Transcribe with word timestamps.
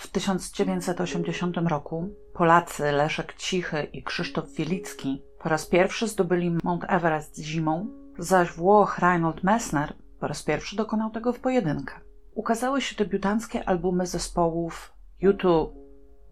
W 0.00 0.08
1980 0.08 1.56
roku 1.56 2.08
Polacy 2.34 2.92
Leszek 2.92 3.34
Cichy 3.34 3.82
i 3.92 4.02
Krzysztof 4.02 4.52
Wielicki 4.52 5.22
po 5.38 5.48
raz 5.48 5.66
pierwszy 5.66 6.08
zdobyli 6.08 6.50
Mount 6.64 6.84
Everest 6.88 7.38
zimą, 7.38 7.86
zaś 8.18 8.52
Włoch 8.52 8.98
Reinhold 8.98 9.44
Messner 9.44 9.94
po 10.20 10.26
raz 10.28 10.42
pierwszy 10.42 10.76
dokonał 10.76 11.10
tego 11.10 11.32
w 11.32 11.40
pojedynkę. 11.40 11.94
Ukazały 12.34 12.80
się 12.80 12.96
debiutanckie 12.96 13.68
albumy 13.68 14.06
zespołów 14.06 14.92
U2 15.22 15.68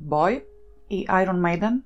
Boy 0.01 0.47
i 0.91 1.07
Iron 1.23 1.41
Maiden 1.41 1.83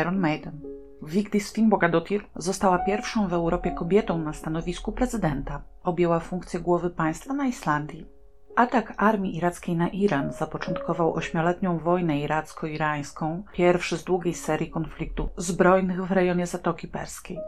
Iron 0.00 0.18
Maiden. 0.18 0.60
Vigdis 1.02 1.52
Finnbogadottir 1.52 2.24
została 2.36 2.78
pierwszą 2.78 3.28
w 3.28 3.32
Europie 3.32 3.70
kobietą 3.70 4.18
na 4.18 4.32
stanowisku 4.32 4.92
prezydenta. 4.92 5.62
Objęła 5.82 6.20
funkcję 6.20 6.60
głowy 6.60 6.90
państwa 6.90 7.34
na 7.34 7.46
Islandii. 7.46 8.21
Atak 8.56 8.94
armii 8.96 9.36
irackiej 9.36 9.76
na 9.76 9.88
Iran 9.88 10.32
zapoczątkował 10.32 11.14
ośmioletnią 11.14 11.78
wojnę 11.78 12.18
iracko-irańską, 12.18 13.42
pierwszy 13.52 13.96
z 13.96 14.04
długiej 14.04 14.34
serii 14.34 14.70
konfliktów 14.70 15.30
zbrojnych 15.36 16.06
w 16.06 16.12
rejonie 16.12 16.46
Zatoki 16.46 16.88
Perskiej. 16.88 17.38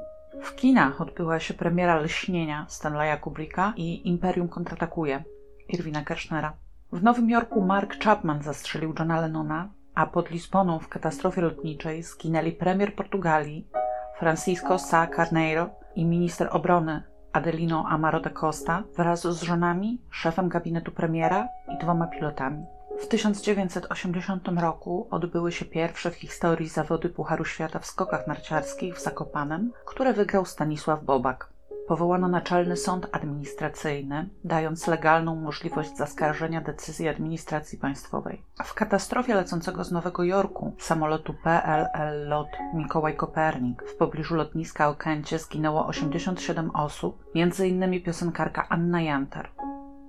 W 0.42 0.54
kinach 0.54 1.00
odbyła 1.00 1.40
się 1.40 1.54
premiera 1.54 2.00
Lśnienia 2.00 2.66
Stanleya 2.68 3.20
Kubricka 3.20 3.72
i 3.76 4.08
Imperium 4.08 4.48
kontratakuje 4.48 5.24
Irwina 5.68 6.02
Kershnera. 6.02 6.52
W 6.92 7.02
Nowym 7.02 7.30
Jorku 7.30 7.60
Mark 7.60 8.04
Chapman 8.04 8.42
zastrzelił 8.42 8.94
Johna 8.98 9.20
Lennona, 9.20 9.68
a 9.94 10.06
pod 10.06 10.30
Lizboną 10.30 10.78
w 10.78 10.88
katastrofie 10.88 11.40
lotniczej 11.40 12.02
zginęli 12.02 12.52
premier 12.52 12.94
Portugalii 12.94 13.68
Francisco 14.18 14.78
Sá 14.78 15.06
Carneiro 15.16 15.70
i 15.94 16.04
minister 16.04 16.48
obrony 16.52 17.02
Adelino 17.34 17.84
Amaro 17.88 18.20
da 18.20 18.30
Costa 18.30 18.82
wraz 18.96 19.22
z 19.22 19.42
żonami, 19.42 19.98
szefem 20.10 20.48
gabinetu 20.48 20.92
premiera 20.92 21.48
i 21.74 21.78
dwoma 21.78 22.06
pilotami. 22.06 22.64
W 23.00 23.06
1980 23.06 24.48
roku 24.60 25.08
odbyły 25.10 25.52
się 25.52 25.64
pierwsze 25.64 26.10
w 26.10 26.14
historii 26.14 26.68
zawody 26.68 27.08
Pucharu 27.08 27.44
Świata 27.44 27.78
w 27.78 27.86
skokach 27.86 28.26
narciarskich 28.26 28.96
w 28.96 29.02
Zakopanem, 29.02 29.72
które 29.84 30.12
wygrał 30.12 30.44
Stanisław 30.44 31.04
Bobak. 31.04 31.53
Powołano 31.88 32.28
Naczelny 32.28 32.76
Sąd 32.76 33.08
Administracyjny, 33.12 34.28
dając 34.44 34.86
legalną 34.86 35.36
możliwość 35.36 35.96
zaskarżenia 35.96 36.60
decyzji 36.60 37.08
administracji 37.08 37.78
państwowej. 37.78 38.42
W 38.64 38.74
katastrofie 38.74 39.34
lecącego 39.34 39.84
z 39.84 39.92
Nowego 39.92 40.24
Jorku 40.24 40.72
samolotu 40.78 41.34
PLL 41.34 42.28
LOT 42.28 42.48
Mikołaj 42.74 43.16
Kopernik 43.16 43.82
w 43.82 43.96
pobliżu 43.96 44.34
lotniska 44.34 44.88
Okęcie 44.88 45.38
zginęło 45.38 45.86
87 45.86 46.70
osób, 46.70 47.24
m.in. 47.34 48.02
piosenkarka 48.02 48.66
Anna 48.68 49.02
Jantar. 49.02 49.50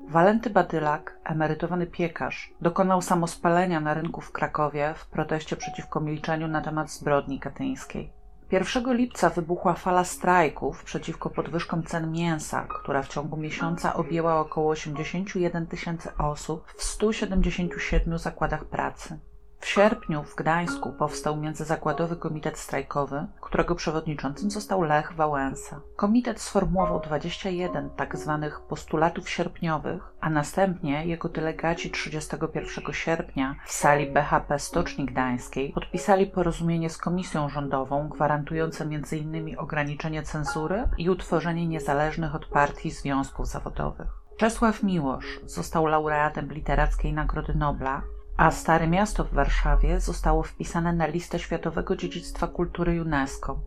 Walenty 0.07 0.49
Badylak, 0.49 1.19
emerytowany 1.23 1.87
piekarz, 1.87 2.53
dokonał 2.61 3.01
samospalenia 3.01 3.79
na 3.79 3.93
rynku 3.93 4.21
w 4.21 4.31
Krakowie 4.31 4.93
w 4.97 5.07
proteście 5.07 5.55
przeciwko 5.55 5.99
milczeniu 5.99 6.47
na 6.47 6.61
temat 6.61 6.91
zbrodni 6.91 7.39
katyńskiej. 7.39 8.14
1 8.51 8.93
lipca 8.93 9.29
wybuchła 9.29 9.73
fala 9.73 10.03
strajków 10.03 10.83
przeciwko 10.83 11.29
podwyżkom 11.29 11.83
cen 11.83 12.11
mięsa, 12.11 12.67
która 12.69 13.01
w 13.03 13.07
ciągu 13.07 13.37
miesiąca 13.37 13.93
objęła 13.93 14.39
około 14.39 14.71
81 14.71 15.67
tysięcy 15.67 16.09
osób 16.17 16.73
w 16.77 16.83
177 16.83 18.17
zakładach 18.17 18.65
pracy. 18.65 19.19
W 19.59 19.67
sierpniu 19.67 20.23
w 20.23 20.35
Gdańsku 20.35 20.93
powstał 20.93 21.37
Międzyzakładowy 21.37 22.15
Komitet 22.15 22.57
Strajkowy, 22.57 23.27
którego 23.41 23.75
przewodniczącym 23.75 24.51
został 24.51 24.81
Lech 24.81 25.13
Wałęsa. 25.13 25.81
Komitet 25.95 26.41
sformułował 26.41 26.99
21 26.99 27.89
tzw. 27.97 28.39
Tak 28.41 28.59
postulatów 28.59 29.29
sierpniowych, 29.29 30.03
a 30.21 30.29
następnie 30.29 31.05
jego 31.05 31.29
delegaci 31.29 31.91
31 31.91 32.93
sierpnia 32.93 33.55
w 33.65 33.71
sali 33.71 34.07
BHP 34.11 34.59
Stoczni 34.59 35.05
Gdańskiej 35.05 35.73
podpisali 35.73 36.27
porozumienie 36.27 36.89
z 36.89 36.97
komisją 36.97 37.49
rządową 37.49 38.09
gwarantujące 38.09 38.83
m.in. 38.83 39.59
ograniczenie 39.59 40.23
cenzury 40.23 40.89
i 40.97 41.09
utworzenie 41.09 41.67
niezależnych 41.67 42.35
od 42.35 42.45
partii 42.45 42.91
związków 42.91 43.47
zawodowych. 43.47 44.07
Czesław 44.37 44.83
Miłosz 44.83 45.39
został 45.45 45.85
laureatem 45.85 46.53
Literackiej 46.53 47.13
Nagrody 47.13 47.53
Nobla, 47.55 48.01
a 48.37 48.51
Stare 48.51 48.87
Miasto 48.87 49.23
w 49.23 49.33
Warszawie 49.33 49.99
zostało 49.99 50.43
wpisane 50.43 50.93
na 50.93 51.07
listę 51.07 51.39
Światowego 51.39 51.95
Dziedzictwa 51.95 52.47
Kultury 52.47 53.01
UNESCO. 53.01 53.59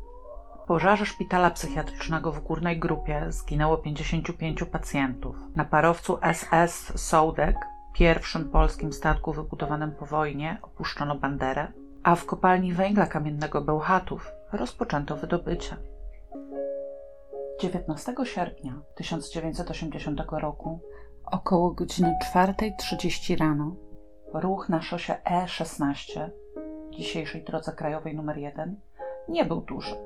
W 0.65 0.67
pożarze 0.67 1.07
szpitala 1.07 1.51
psychiatrycznego 1.51 2.33
w 2.33 2.41
Górnej 2.41 2.79
Grupie 2.79 3.27
zginęło 3.29 3.77
55 3.77 4.65
pacjentów. 4.65 5.37
Na 5.57 5.65
parowcu 5.65 6.19
SS 6.33 6.93
Sołdek, 7.09 7.57
pierwszym 7.95 8.51
polskim 8.51 8.93
statku 8.93 9.33
wybudowanym 9.33 9.93
po 9.93 10.07
wojnie, 10.07 10.59
opuszczono 10.63 11.15
banderę, 11.15 11.73
a 12.03 12.15
w 12.15 12.27
kopalni 12.27 12.73
węgla 12.73 13.07
kamiennego 13.07 13.61
Bełchatów 13.61 14.31
rozpoczęto 14.53 15.17
wydobycie. 15.17 15.77
19 17.61 18.15
sierpnia 18.25 18.81
1980 18.95 20.21
roku 20.31 20.81
około 21.25 21.71
godziny 21.71 22.15
4.30 22.35 23.39
rano 23.39 23.88
ruch 24.33 24.69
na 24.69 24.83
szosie 24.83 25.15
E16, 25.25 26.29
dzisiejszej 26.91 27.45
drodze 27.45 27.73
krajowej 27.73 28.15
nr 28.15 28.39
1, 28.39 28.77
nie 29.29 29.45
był 29.45 29.61
duży. 29.61 29.97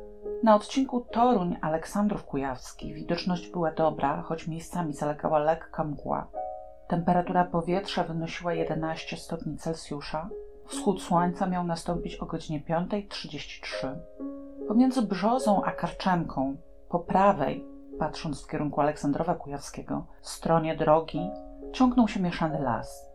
Na 0.42 0.54
odcinku 0.54 1.00
Toruń-Aleksandrów 1.00 2.24
Kujawski 2.24 2.94
widoczność 2.94 3.50
była 3.50 3.70
dobra, 3.72 4.22
choć 4.22 4.48
miejscami 4.48 4.92
zalegała 4.94 5.38
lekka 5.38 5.84
mgła. 5.84 6.26
Temperatura 6.88 7.44
powietrza 7.44 8.04
wynosiła 8.04 8.54
11 8.54 9.16
stopni 9.16 9.56
Celsjusza. 9.56 10.28
Wschód 10.66 11.02
słońca 11.02 11.46
miał 11.46 11.64
nastąpić 11.64 12.16
o 12.16 12.26
godzinie 12.26 12.60
5.33. 12.60 13.96
Pomiędzy 14.68 15.02
Brzozą 15.02 15.64
a 15.64 15.72
Karczemką, 15.72 16.56
po 16.88 16.98
prawej, 16.98 17.66
patrząc 17.98 18.42
w 18.42 18.46
kierunku 18.46 18.80
Aleksandrowa 18.80 19.34
Kujawskiego, 19.34 20.06
stronie 20.20 20.76
drogi, 20.76 21.30
ciągnął 21.72 22.08
się 22.08 22.20
mieszany 22.20 22.60
las. 22.60 23.11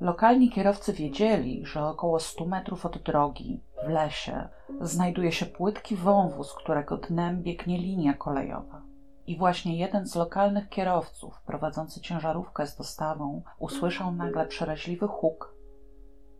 Lokalni 0.00 0.50
kierowcy 0.50 0.92
wiedzieli, 0.92 1.66
że 1.66 1.84
około 1.84 2.20
100 2.20 2.46
metrów 2.46 2.86
od 2.86 2.98
drogi, 2.98 3.60
w 3.86 3.88
lesie, 3.88 4.48
znajduje 4.80 5.32
się 5.32 5.46
płytki 5.46 5.96
wąwóz, 5.96 6.54
którego 6.54 6.96
dnem 6.96 7.42
biegnie 7.42 7.78
linia 7.78 8.14
kolejowa. 8.14 8.82
I 9.26 9.38
właśnie 9.38 9.78
jeden 9.78 10.06
z 10.06 10.14
lokalnych 10.14 10.68
kierowców, 10.68 11.42
prowadzący 11.46 12.00
ciężarówkę 12.00 12.66
z 12.66 12.76
dostawą, 12.76 13.42
usłyszał 13.58 14.12
nagle 14.12 14.46
przeraźliwy 14.46 15.08
huk, 15.08 15.54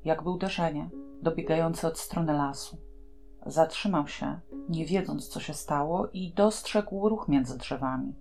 jakby 0.05 0.31
uderzenie, 0.31 0.91
dobiegające 1.23 1.89
od 1.89 1.99
strony 1.99 2.33
lasu. 2.33 2.79
Zatrzymał 3.47 4.09
się, 4.09 4.41
nie 4.69 4.87
wiedząc, 4.87 5.29
co 5.29 5.41
się 5.41 5.55
stało, 5.55 6.09
i 6.13 6.33
dostrzegł 6.33 7.09
ruch 7.09 7.29
między 7.29 7.59
drzewami. 7.59 8.15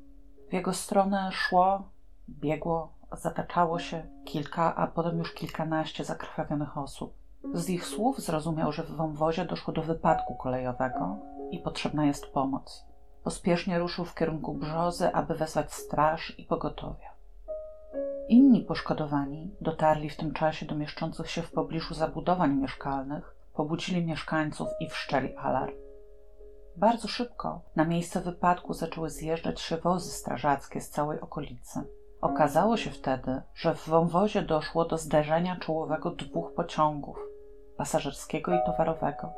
W 0.50 0.54
jego 0.54 0.74
stronę 0.74 1.30
szło, 1.32 1.90
biegło 2.30 2.94
zataczało 3.16 3.80
się 3.80 4.08
kilka, 4.26 4.76
a 4.76 4.88
potem 4.88 5.18
już 5.18 5.34
kilkanaście 5.34 6.04
zakrwawionych 6.04 6.78
osób. 6.78 7.14
Z 7.54 7.70
ich 7.70 7.86
słów 7.86 8.20
zrozumiał, 8.20 8.72
że 8.72 8.84
w 8.84 8.92
wąwozie 8.92 9.46
doszło 9.46 9.74
do 9.74 9.82
wypadku 9.82 10.36
kolejowego 10.36 11.18
i 11.52 11.60
potrzebna 11.60 12.06
jest 12.06 12.26
pomoc. 12.28 12.86
Pospiesznie 13.24 13.80
ruszył 13.80 14.06
w 14.06 14.16
kierunku 14.16 14.54
brzozy, 14.54 15.14
aby 15.14 15.36
wezwać 15.36 15.74
straż 15.74 16.40
i 16.40 16.46
pogotowie. 16.46 17.14
Inni 18.28 18.62
poszkodowani 18.62 19.56
dotarli 19.62 20.10
w 20.10 20.18
tym 20.18 20.34
czasie 20.34 20.66
do 20.66 20.76
mieszczących 20.76 21.30
się 21.30 21.42
w 21.42 21.52
pobliżu 21.52 21.94
zabudowań 21.94 22.56
mieszkalnych, 22.56 23.36
pobudzili 23.54 24.06
mieszkańców 24.06 24.68
i 24.80 24.90
wszczeli 24.90 25.36
alarm. 25.36 25.76
Bardzo 26.76 27.08
szybko 27.08 27.62
na 27.76 27.86
miejsce 27.86 28.22
wypadku 28.22 28.74
zaczęły 28.74 29.10
zjeżdżać 29.10 29.62
się 29.62 29.78
wozy 29.78 30.12
strażackie 30.12 30.82
z 30.82 30.90
całej 30.90 31.22
okolicy. 31.22 31.80
Okazało 32.24 32.78
się 32.78 32.90
wtedy, 32.90 33.42
że 33.56 33.76
w 33.76 33.88
wąwozie 33.88 34.42
doszło 34.42 34.86
do 34.86 34.98
zderzenia 34.98 35.56
czołowego 35.56 36.12
dwóch 36.12 36.54
pociągów 36.54 37.18
pasażerskiego 37.78 38.54
i 38.54 38.60
towarowego. 38.66 39.34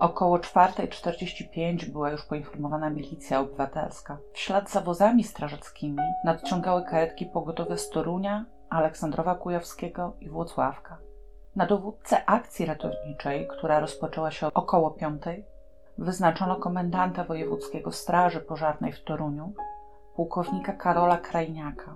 Około 0.00 0.38
4.45 0.38 1.90
była 1.90 2.10
już 2.10 2.22
poinformowana 2.24 2.90
milicja 2.90 3.40
obywatelska. 3.40 4.18
W 4.32 4.38
ślad 4.38 4.70
za 4.70 4.80
wozami 4.80 5.24
strażackimi 5.24 5.98
nadciągały 6.24 6.84
karetki 6.84 7.26
pogotowe 7.26 7.78
z 7.78 7.90
Torunia, 7.90 8.44
Aleksandrowa 8.70 9.34
Kujawskiego 9.34 10.16
i 10.20 10.28
Włocławka. 10.28 10.98
Na 11.56 11.66
dowódcę 11.66 12.24
akcji 12.26 12.66
ratowniczej, 12.66 13.48
która 13.48 13.80
rozpoczęła 13.80 14.30
się 14.30 14.46
około 14.54 14.90
piątej, 14.90 15.46
wyznaczono 15.98 16.56
komendanta 16.56 17.24
wojewódzkiego 17.24 17.92
Straży 17.92 18.40
Pożarnej 18.40 18.92
w 18.92 19.04
Toruniu, 19.04 19.52
pułkownika 20.16 20.72
Karola 20.72 21.16
Krajniaka. 21.16 21.94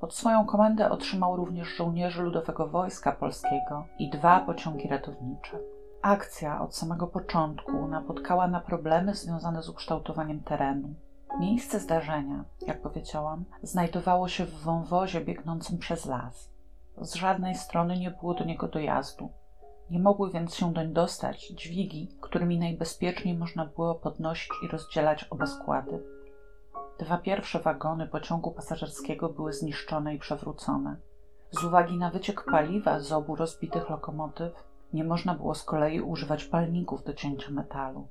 Pod 0.00 0.14
swoją 0.14 0.46
komendę 0.46 0.90
otrzymał 0.90 1.36
również 1.36 1.68
żołnierzy 1.68 2.22
Ludowego 2.22 2.68
Wojska 2.68 3.12
Polskiego 3.12 3.84
i 3.98 4.10
dwa 4.10 4.40
pociągi 4.40 4.88
ratownicze. 4.88 5.58
Akcja 6.02 6.60
od 6.60 6.76
samego 6.76 7.06
początku 7.06 7.88
napotkała 7.88 8.48
na 8.48 8.60
problemy 8.60 9.14
związane 9.14 9.62
z 9.62 9.68
ukształtowaniem 9.68 10.40
terenu. 10.40 10.94
Miejsce 11.40 11.80
zdarzenia, 11.80 12.44
jak 12.66 12.82
powiedziałam, 12.82 13.44
znajdowało 13.62 14.28
się 14.28 14.44
w 14.44 14.62
wąwozie 14.62 15.20
biegnącym 15.20 15.78
przez 15.78 16.06
las. 16.06 16.50
Z 17.00 17.14
żadnej 17.14 17.54
strony 17.54 17.98
nie 17.98 18.10
było 18.10 18.34
do 18.34 18.44
niego 18.44 18.68
dojazdu. 18.68 19.30
Nie 19.90 19.98
mogły 19.98 20.30
więc 20.30 20.54
się 20.54 20.72
doń 20.72 20.92
dostać 20.92 21.48
dźwigi, 21.48 22.08
którymi 22.20 22.58
najbezpieczniej 22.58 23.38
można 23.38 23.66
było 23.66 23.94
podnosić 23.94 24.50
i 24.64 24.68
rozdzielać 24.68 25.24
oba 25.24 25.46
składy. 25.46 26.17
Dwa 26.98 27.18
pierwsze 27.18 27.60
wagony 27.60 28.06
pociągu 28.06 28.50
pasażerskiego 28.50 29.28
były 29.28 29.52
zniszczone 29.52 30.14
i 30.14 30.18
przewrócone. 30.18 30.96
Z 31.50 31.64
uwagi 31.64 31.98
na 31.98 32.10
wyciek 32.10 32.44
paliwa 32.44 33.00
z 33.00 33.12
obu 33.12 33.36
rozbitych 33.36 33.90
lokomotyw, 33.90 34.52
nie 34.92 35.04
można 35.04 35.34
było 35.34 35.54
z 35.54 35.64
kolei 35.64 36.00
używać 36.00 36.44
palników 36.44 37.04
do 37.04 37.14
cięcia 37.14 37.50
metalu. 37.50 38.08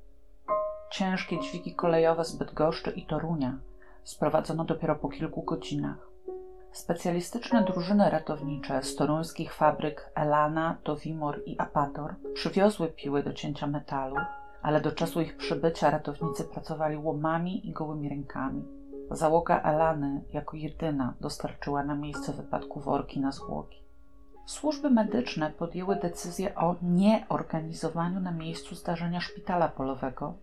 Ciężkie 0.92 1.40
dźwigi 1.40 1.76
kolejowe 1.76 2.26
z 2.26 2.36
Bydgoszczy 2.36 2.92
i 2.92 3.06
Torunia 3.06 3.58
sprowadzono 4.04 4.66
dopiero 4.66 4.96
po 4.96 5.10
kilku 5.10 5.44
godzinach. 5.44 6.08
Specjalistyczne 6.72 7.64
drużyny 7.64 8.10
ratownicze 8.10 8.84
z 8.84 8.96
toruńskich 8.96 9.54
fabryk 9.54 10.12
Elana, 10.16 10.78
Dovimor 10.84 11.42
i 11.46 11.60
Apator 11.60 12.16
przywiozły 12.34 12.88
piły 12.88 13.24
do 13.24 13.34
cięcia 13.34 13.68
metalu, 13.68 14.16
ale 14.62 14.82
do 14.82 14.92
czasu 14.92 15.22
ich 15.22 15.38
przybycia 15.38 15.90
ratownicy 15.90 16.44
pracowali 16.44 16.98
łomami 16.98 17.68
i 17.70 17.74
gołymi 17.74 18.10
rękami. 18.10 18.66
Załoga 19.12 19.62
Elany 19.62 20.24
jako 20.34 20.58
jedyna 20.58 21.14
dostarczyła 21.22 21.84
na 21.84 21.96
miejsce 21.96 22.34
wypadku 22.34 22.80
worki 22.80 23.20
na 23.20 23.32
zwłoki. 23.32 23.84
Służby 24.46 24.90
medyczne 24.90 25.52
podjęły 25.52 25.96
decyzję 25.96 26.56
o 26.56 26.76
nieorganizowaniu 26.82 28.20
na 28.20 28.32
miejscu 28.32 28.76
zdarzenia 28.76 29.20
szpitala 29.20 29.68
polowego. 29.68 30.34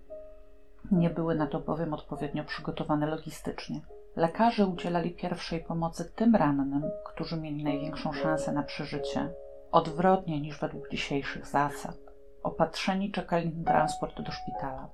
Nie 0.92 1.10
były 1.10 1.34
na 1.34 1.46
to 1.46 1.60
bowiem 1.60 1.94
odpowiednio 1.94 2.44
przygotowane 2.44 3.06
logistycznie. 3.06 3.80
Lekarze 4.16 4.66
udzielali 4.66 5.10
pierwszej 5.14 5.60
pomocy 5.64 6.12
tym 6.16 6.34
rannym, 6.34 6.82
którzy 7.04 7.40
mieli 7.40 7.64
największą 7.64 8.12
szansę 8.12 8.52
na 8.52 8.62
przeżycie, 8.62 9.28
odwrotnie 9.72 10.40
niż 10.40 10.60
według 10.60 10.90
dzisiejszych 10.90 11.46
zasad. 11.46 12.03
Opatrzeni 12.44 13.10
czekali 13.10 13.56
na 13.56 13.64
transport 13.64 14.20
do 14.20 14.32
szpitala. 14.32 14.88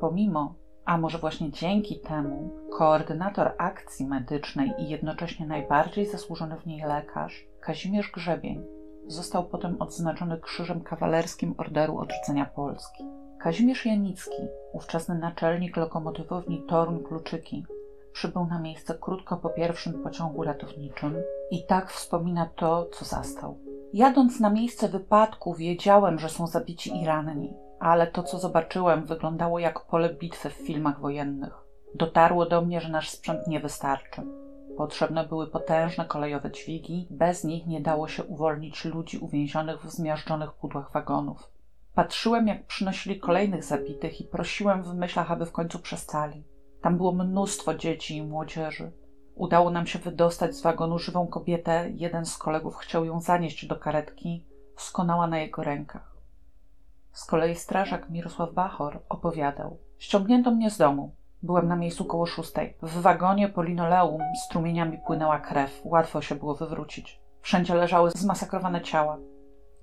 Pomimo, 0.00 0.54
a 0.84 0.98
może 0.98 1.18
właśnie 1.18 1.50
dzięki 1.50 2.00
temu, 2.00 2.50
koordynator 2.78 3.52
akcji 3.58 4.06
medycznej 4.06 4.72
i 4.78 4.88
jednocześnie 4.88 5.46
najbardziej 5.46 6.06
zasłużony 6.06 6.56
w 6.56 6.66
niej 6.66 6.82
lekarz, 6.82 7.46
Kazimierz 7.60 8.12
Grzebień, 8.12 8.64
został 9.06 9.44
potem 9.44 9.82
odznaczony 9.82 10.40
Krzyżem 10.40 10.80
Kawalerskim 10.80 11.54
Orderu 11.58 11.98
Odrzucenia 11.98 12.44
Polski. 12.44 13.04
Kazimierz 13.40 13.86
Janicki, 13.86 14.42
ówczesny 14.72 15.18
naczelnik 15.18 15.76
lokomotywowni 15.76 16.62
Toruń-Kluczyki, 16.68 17.64
przybył 18.12 18.46
na 18.46 18.60
miejsce 18.60 18.94
krótko 18.94 19.36
po 19.36 19.48
pierwszym 19.48 20.02
pociągu 20.02 20.42
ratowniczym 20.42 21.14
i 21.50 21.66
tak 21.66 21.90
wspomina 21.90 22.50
to, 22.56 22.88
co 22.92 23.04
zastał. 23.04 23.67
Jadąc 23.92 24.40
na 24.40 24.50
miejsce 24.50 24.88
wypadku, 24.88 25.54
wiedziałem, 25.54 26.18
że 26.18 26.28
są 26.28 26.46
zabici 26.46 27.02
i 27.02 27.06
ranni, 27.06 27.54
ale 27.80 28.06
to, 28.06 28.22
co 28.22 28.38
zobaczyłem, 28.38 29.04
wyglądało 29.04 29.58
jak 29.58 29.86
pole 29.86 30.14
bitwy 30.14 30.50
w 30.50 30.52
filmach 30.52 31.00
wojennych. 31.00 31.54
Dotarło 31.94 32.46
do 32.46 32.62
mnie, 32.62 32.80
że 32.80 32.88
nasz 32.88 33.10
sprzęt 33.10 33.46
nie 33.46 33.60
wystarczy. 33.60 34.22
Potrzebne 34.76 35.26
były 35.26 35.46
potężne 35.46 36.04
kolejowe 36.04 36.50
dźwigi, 36.50 37.08
bez 37.10 37.44
nich 37.44 37.66
nie 37.66 37.80
dało 37.80 38.08
się 38.08 38.24
uwolnić 38.24 38.84
ludzi 38.84 39.18
uwięzionych 39.18 39.82
w 39.84 39.90
zmiażdżonych 39.90 40.52
pudłach 40.52 40.92
wagonów. 40.92 41.50
Patrzyłem, 41.94 42.48
jak 42.48 42.66
przynosili 42.66 43.20
kolejnych 43.20 43.64
zabitych 43.64 44.20
i 44.20 44.24
prosiłem 44.24 44.82
w 44.82 44.94
myślach, 44.94 45.30
aby 45.30 45.46
w 45.46 45.52
końcu 45.52 45.78
przestali. 45.78 46.44
Tam 46.82 46.96
było 46.96 47.12
mnóstwo 47.12 47.74
dzieci 47.74 48.16
i 48.16 48.22
młodzieży. 48.22 48.92
Udało 49.38 49.70
nam 49.70 49.86
się 49.86 49.98
wydostać 49.98 50.56
z 50.56 50.62
wagonu 50.62 50.98
żywą 50.98 51.26
kobietę. 51.26 51.90
Jeden 51.94 52.26
z 52.26 52.38
kolegów 52.38 52.76
chciał 52.76 53.04
ją 53.04 53.20
zanieść 53.20 53.66
do 53.66 53.76
karetki. 53.76 54.44
Skonała 54.76 55.26
na 55.26 55.38
jego 55.38 55.62
rękach. 55.62 56.16
Z 57.12 57.24
kolei 57.24 57.54
strażak 57.54 58.10
Mirosław 58.10 58.52
Bachor 58.52 59.00
opowiadał. 59.08 59.78
Ściągnięto 59.98 60.50
mnie 60.50 60.70
z 60.70 60.78
domu. 60.78 61.12
Byłem 61.42 61.68
na 61.68 61.76
miejscu 61.76 62.04
koło 62.04 62.26
szóstej. 62.26 62.76
W 62.82 63.00
wagonie 63.00 63.48
po 63.48 63.62
linoleum 63.62 64.22
strumieniami 64.46 64.98
płynęła 65.06 65.38
krew. 65.38 65.80
Łatwo 65.84 66.22
się 66.22 66.34
było 66.34 66.54
wywrócić. 66.54 67.20
Wszędzie 67.40 67.74
leżały 67.74 68.10
zmasakrowane 68.10 68.80
ciała. 68.80 69.18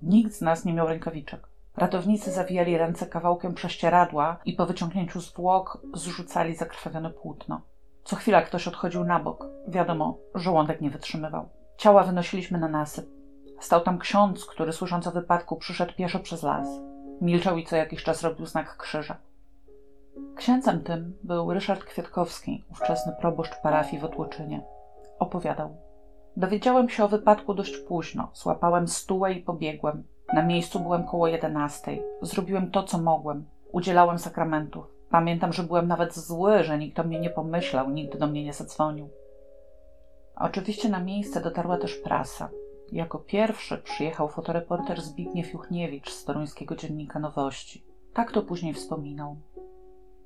Nikt 0.01 0.33
z 0.33 0.41
nas 0.41 0.65
nie 0.65 0.73
miał 0.73 0.87
rękawiczek. 0.87 1.47
Ratownicy 1.77 2.31
zawijali 2.31 2.77
ręce 2.77 3.05
kawałkiem 3.05 3.53
prześcieradła 3.53 4.37
i 4.45 4.53
po 4.53 4.65
wyciągnięciu 4.65 5.19
zwłok 5.19 5.81
zrzucali 5.93 6.55
zakrwawione 6.55 7.09
płótno. 7.09 7.61
Co 8.05 8.15
chwila 8.15 8.41
ktoś 8.41 8.67
odchodził 8.67 9.03
na 9.03 9.19
bok. 9.19 9.47
Wiadomo, 9.67 10.17
żołądek 10.35 10.81
nie 10.81 10.89
wytrzymywał. 10.89 11.49
Ciała 11.77 12.03
wynosiliśmy 12.03 12.59
na 12.59 12.67
nasyp. 12.67 13.05
Stał 13.59 13.81
tam 13.81 13.99
ksiądz, 13.99 14.45
który 14.45 14.73
słysząc 14.73 15.07
o 15.07 15.11
wypadku 15.11 15.55
przyszedł 15.55 15.93
pieszo 15.93 16.19
przez 16.19 16.43
las. 16.43 16.67
Milczał 17.21 17.57
i 17.57 17.65
co 17.65 17.75
jakiś 17.75 18.03
czas 18.03 18.23
robił 18.23 18.45
znak 18.45 18.77
krzyża. 18.77 19.17
Księdzem 20.35 20.83
tym 20.83 21.17
był 21.23 21.53
Ryszard 21.53 21.83
Kwiatkowski, 21.83 22.65
ówczesny 22.71 23.13
proboszcz 23.19 23.61
parafii 23.63 24.01
w 24.01 24.05
Otłoczynie. 24.05 24.61
Opowiadał. 25.19 25.75
Dowiedziałem 26.37 26.89
się 26.89 27.03
o 27.03 27.07
wypadku 27.07 27.53
dość 27.53 27.77
późno. 27.77 28.29
Złapałem 28.33 28.87
stułę 28.87 29.33
i 29.33 29.41
pobiegłem. 29.41 30.03
Na 30.33 30.43
miejscu 30.43 30.79
byłem 30.79 31.03
koło 31.03 31.27
jedenastej. 31.27 32.03
Zrobiłem 32.21 32.71
to, 32.71 32.83
co 32.83 32.97
mogłem. 32.97 33.45
Udzielałem 33.71 34.19
sakramentów. 34.19 34.94
Pamiętam, 35.09 35.53
że 35.53 35.63
byłem 35.63 35.87
nawet 35.87 36.15
zły, 36.15 36.63
że 36.63 36.77
nikt 36.77 36.99
o 36.99 37.03
mnie 37.03 37.19
nie 37.19 37.29
pomyślał, 37.29 37.89
nigdy 37.89 38.17
do 38.17 38.27
mnie 38.27 38.43
nie 38.43 38.53
zadzwonił. 38.53 39.09
Oczywiście 40.35 40.89
na 40.89 40.99
miejsce 40.99 41.41
dotarła 41.41 41.77
też 41.77 41.95
prasa. 41.95 42.49
Jako 42.91 43.19
pierwszy 43.19 43.77
przyjechał 43.77 44.29
fotoreporter 44.29 45.01
Zbigniew 45.01 45.53
Juchniewicz 45.53 46.11
z 46.11 46.25
toruńskiego 46.25 46.75
dziennika 46.75 47.19
Nowości. 47.19 47.85
Tak 48.13 48.31
to 48.31 48.41
później 48.41 48.73
wspominał. 48.73 49.37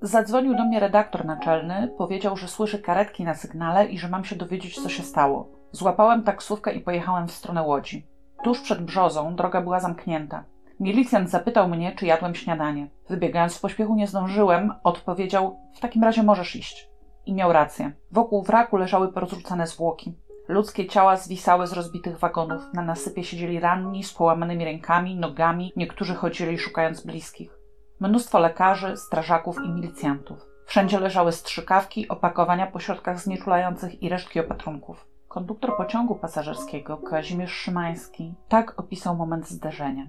Zadzwonił 0.01 0.55
do 0.55 0.65
mnie 0.65 0.79
redaktor 0.79 1.25
naczelny, 1.25 1.87
powiedział, 1.97 2.37
że 2.37 2.47
słyszy 2.47 2.79
karetki 2.79 3.23
na 3.23 3.35
sygnale 3.35 3.85
i 3.85 3.97
że 3.97 4.09
mam 4.09 4.25
się 4.25 4.35
dowiedzieć, 4.35 4.81
co 4.81 4.89
się 4.89 5.03
stało. 5.03 5.49
Złapałem 5.71 6.23
taksówkę 6.23 6.73
i 6.73 6.79
pojechałem 6.79 7.27
w 7.27 7.31
stronę 7.31 7.63
Łodzi. 7.63 8.07
Tuż 8.43 8.61
przed 8.61 8.81
brzozą 8.81 9.35
droga 9.35 9.61
była 9.61 9.79
zamknięta. 9.79 10.43
Milicjant 10.79 11.29
zapytał 11.29 11.69
mnie, 11.69 11.95
czy 11.95 12.05
jadłem 12.05 12.35
śniadanie. 12.35 12.87
Wybiegając 13.09 13.57
w 13.57 13.61
pośpiechu 13.61 13.95
nie 13.95 14.07
zdążyłem, 14.07 14.73
odpowiedział: 14.83 15.59
W 15.75 15.79
takim 15.79 16.03
razie 16.03 16.23
możesz 16.23 16.55
iść. 16.55 16.89
I 17.25 17.33
miał 17.33 17.53
rację. 17.53 17.91
Wokół 18.11 18.43
wraku 18.43 18.77
leżały 18.77 19.13
porozrzucane 19.13 19.67
zwłoki. 19.67 20.13
Ludzkie 20.47 20.87
ciała 20.87 21.17
zwisały 21.17 21.67
z 21.67 21.73
rozbitych 21.73 22.19
wagonów. 22.19 22.61
Na 22.73 22.81
nasypie 22.81 23.23
siedzieli 23.23 23.59
ranni 23.59 24.03
z 24.03 24.13
połamanymi 24.13 24.65
rękami, 24.65 25.15
nogami, 25.15 25.73
niektórzy 25.75 26.15
chodzili 26.15 26.57
szukając 26.57 27.05
bliskich. 27.05 27.59
Mnóstwo 27.99 28.39
lekarzy, 28.39 28.97
strażaków 28.97 29.57
i 29.65 29.69
milicjantów. 29.69 30.45
Wszędzie 30.65 30.99
leżały 30.99 31.31
strzykawki, 31.31 32.07
opakowania 32.07 32.67
po 32.67 32.79
środkach 32.79 33.19
znieczulających 33.19 34.03
i 34.03 34.09
resztki 34.09 34.39
opatrunków. 34.39 35.07
Konduktor 35.27 35.77
pociągu 35.77 36.15
pasażerskiego 36.15 36.97
Kazimierz 36.97 37.51
Szymański 37.51 38.33
tak 38.47 38.79
opisał 38.79 39.15
moment 39.15 39.49
zdarzenia. 39.49 40.07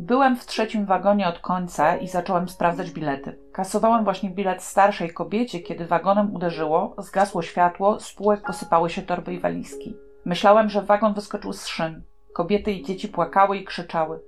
Byłem 0.00 0.36
w 0.36 0.46
trzecim 0.46 0.86
wagonie 0.86 1.28
od 1.28 1.38
końca 1.38 1.96
i 1.96 2.08
zacząłem 2.08 2.48
sprawdzać 2.48 2.90
bilety. 2.90 3.38
Kasowałem 3.52 4.04
właśnie 4.04 4.30
bilet 4.30 4.62
starszej 4.62 5.10
kobiecie, 5.10 5.60
kiedy 5.60 5.86
wagonem 5.86 6.34
uderzyło, 6.34 6.94
zgasło 6.98 7.42
światło, 7.42 8.00
z 8.00 8.14
półek 8.14 8.46
posypały 8.46 8.90
się 8.90 9.02
torby 9.02 9.34
i 9.34 9.40
walizki. 9.40 9.96
Myślałem, 10.24 10.68
że 10.70 10.82
wagon 10.82 11.14
wyskoczył 11.14 11.52
z 11.52 11.66
szyn. 11.66 12.02
Kobiety 12.34 12.72
i 12.72 12.84
dzieci 12.84 13.08
płakały 13.08 13.56
i 13.56 13.64
krzyczały. 13.64 14.20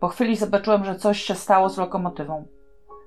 Po 0.00 0.08
chwili 0.08 0.36
zobaczyłem, 0.36 0.84
że 0.84 0.96
coś 0.96 1.22
się 1.22 1.34
stało 1.34 1.68
z 1.68 1.78
lokomotywą. 1.78 2.46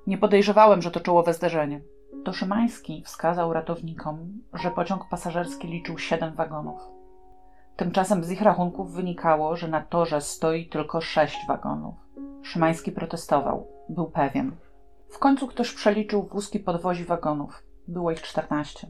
Nie 0.07 0.17
podejrzewałem, 0.17 0.81
że 0.81 0.91
to 0.91 0.99
czołowe 0.99 1.33
zderzenie. 1.33 1.81
To 2.23 2.33
Szymański 2.33 3.03
wskazał 3.05 3.53
ratownikom, 3.53 4.29
że 4.53 4.71
pociąg 4.71 5.03
pasażerski 5.09 5.67
liczył 5.67 5.97
siedem 5.97 6.35
wagonów. 6.35 7.00
Tymczasem 7.81 8.23
z 8.23 8.31
ich 8.31 8.41
rachunków 8.41 8.93
wynikało, 8.93 9.55
że 9.55 9.67
na 9.67 9.81
torze 9.81 10.21
stoi 10.21 10.69
tylko 10.69 11.01
sześć 11.01 11.47
wagonów. 11.47 11.95
Szymański 12.41 12.91
protestował. 12.91 13.67
Był 13.89 14.11
pewien. 14.11 14.55
W 15.09 15.19
końcu 15.19 15.47
ktoś 15.47 15.73
przeliczył 15.73 16.23
wózki 16.23 16.59
podwozi 16.59 17.05
wagonów. 17.05 17.63
Było 17.87 18.11
ich 18.11 18.21
czternaście. 18.21 18.87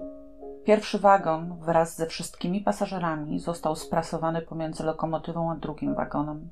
Pierwszy 0.65 0.99
wagon 0.99 1.59
wraz 1.59 1.97
ze 1.97 2.07
wszystkimi 2.07 2.61
pasażerami 2.61 3.39
został 3.39 3.75
sprasowany 3.75 4.41
pomiędzy 4.41 4.83
lokomotywą 4.83 5.51
a 5.51 5.55
drugim 5.55 5.95
wagonem. 5.95 6.51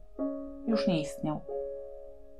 Już 0.67 0.88
nie 0.88 1.01
istniał. 1.01 1.41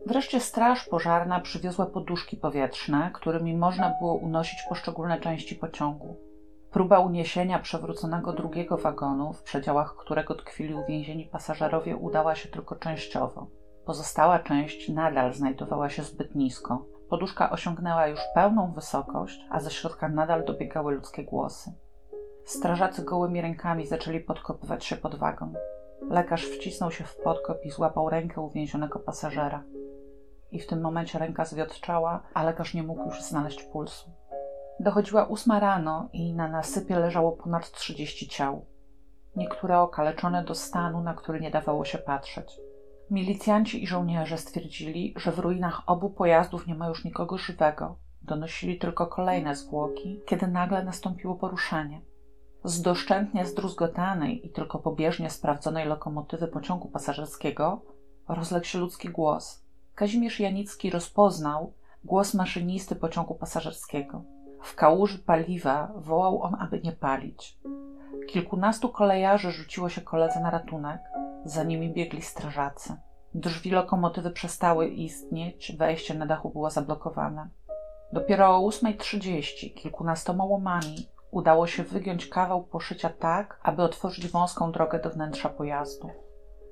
Wreszcie 0.06 0.40
straż 0.40 0.88
pożarna 0.88 1.40
przywiozła 1.40 1.86
poduszki 1.86 2.38
powietrzne, 2.38 3.12
którymi 3.14 3.58
można 3.58 3.96
było 4.00 4.14
unosić 4.14 4.60
poszczególne 4.70 5.20
części 5.20 5.56
pociągu. 5.56 6.29
Próba 6.72 7.00
uniesienia 7.00 7.60
przewróconego 7.60 8.34
drugiego 8.34 8.78
wagonu, 8.78 9.34
w 9.34 9.44
przedziałach 9.44 9.96
którego 9.96 10.36
tkwili 10.36 10.74
uwięzieni 10.74 11.26
pasażerowie, 11.26 11.96
udała 11.98 12.36
się 12.36 12.50
tylko 12.50 12.76
częściowo. 12.76 13.48
Pozostała 13.86 14.40
część 14.40 14.90
nadal 14.90 15.34
znajdowała 15.34 15.90
się 15.90 16.04
zbyt 16.04 16.36
nisko. 16.36 16.86
Poduszka 17.10 17.50
osiągnęła 17.50 18.08
już 18.08 18.20
pełną 18.36 18.72
wysokość, 18.72 19.40
a 19.50 19.60
ze 19.60 19.72
środka 19.72 20.10
nadal 20.10 20.46
dobiegały 20.46 20.96
ludzkie 20.96 21.24
głosy. 21.24 21.74
Strażacy 22.46 23.04
gołymi 23.04 23.42
rękami 23.42 23.88
zaczęli 23.88 24.20
podkopywać 24.20 24.86
się 24.86 24.96
pod 24.96 25.16
wagon. 25.16 25.54
Lekarz 26.10 26.46
wcisnął 26.46 26.92
się 26.92 27.04
w 27.04 27.16
podkop 27.16 27.58
i 27.66 27.72
złapał 27.72 28.10
rękę 28.10 28.42
uwięzionego 28.42 29.00
pasażera. 29.00 29.64
I 30.52 30.60
w 30.60 30.68
tym 30.68 30.82
momencie 30.82 31.20
ręka 31.20 31.46
zwiotczała, 31.46 32.24
a 32.34 32.44
lekarz 32.44 32.74
nie 32.74 32.84
mógł 32.84 33.06
już 33.06 33.22
znaleźć 33.22 33.64
pulsu. 33.64 34.12
Dochodziła 34.80 35.26
ósma 35.26 35.60
rano 35.60 36.10
i 36.14 36.34
na 36.34 36.48
nasypie 36.48 37.00
leżało 37.00 37.32
ponad 37.32 37.72
trzydzieści 37.72 38.28
ciał. 38.28 38.66
Niektóre 39.36 39.80
okaleczone 39.80 40.44
do 40.44 40.56
stanu, 40.56 41.02
na 41.02 41.14
który 41.14 41.40
nie 41.40 41.52
dawało 41.52 41.86
się 41.86 41.98
patrzeć. 41.98 42.58
Milicjanci 43.12 43.84
i 43.84 43.88
żołnierze 43.88 44.38
stwierdzili, 44.38 45.14
że 45.18 45.32
w 45.32 45.40
ruinach 45.40 45.82
obu 45.88 46.10
pojazdów 46.10 46.68
nie 46.68 46.76
ma 46.76 46.88
już 46.88 47.06
nikogo 47.06 47.38
żywego. 47.38 47.98
Donosili 48.22 48.80
tylko 48.80 49.08
kolejne 49.08 49.56
zwłoki, 49.56 50.22
kiedy 50.26 50.48
nagle 50.48 50.84
nastąpiło 50.84 51.36
poruszenie. 51.36 52.02
Z 52.64 52.82
doszczętnie 52.82 53.46
zdruzgotanej 53.46 54.48
i 54.48 54.50
tylko 54.50 54.80
pobieżnie 54.80 55.30
sprawdzonej 55.30 55.88
lokomotywy 55.88 56.48
pociągu 56.48 56.88
pasażerskiego 56.88 57.82
rozległ 58.28 58.66
się 58.66 58.80
ludzki 58.80 59.10
głos. 59.10 59.64
Kazimierz 59.96 60.40
Janicki 60.40 60.90
rozpoznał 60.90 61.74
głos 62.04 62.34
maszynisty 62.34 62.96
pociągu 62.96 63.36
pasażerskiego. 63.36 64.24
W 64.62 64.76
kałuży 64.76 65.20
paliwa 65.20 65.92
wołał 65.96 66.42
on, 66.42 66.56
aby 66.60 66.80
nie 66.80 66.92
palić. 66.92 67.60
Kilkunastu 68.28 68.90
kolejarzy 68.90 69.52
rzuciło 69.52 69.90
się 69.90 70.02
koledze 70.02 70.40
na 70.40 70.50
ratunek, 70.50 71.02
za 71.46 71.64
nimi 71.64 71.94
biegli 71.94 72.22
strażacy. 72.22 72.96
Drzwi 73.34 73.72
lokomotywy 73.72 74.32
przestały 74.32 74.88
istnieć, 74.88 75.76
wejście 75.78 76.14
na 76.14 76.26
dachu 76.26 76.50
było 76.50 76.70
zablokowane. 76.70 77.50
Dopiero 78.14 78.58
o 78.58 78.70
8.30 78.70 79.74
kilkunastoma 79.74 80.46
łomami 80.46 81.10
udało 81.32 81.68
się 81.68 81.84
wygiąć 81.84 82.28
kawał 82.28 82.64
poszycia 82.64 83.10
tak, 83.10 83.60
aby 83.64 83.84
otworzyć 83.84 84.28
wąską 84.28 84.72
drogę 84.72 85.00
do 85.00 85.10
wnętrza 85.10 85.50
pojazdu. 85.50 86.10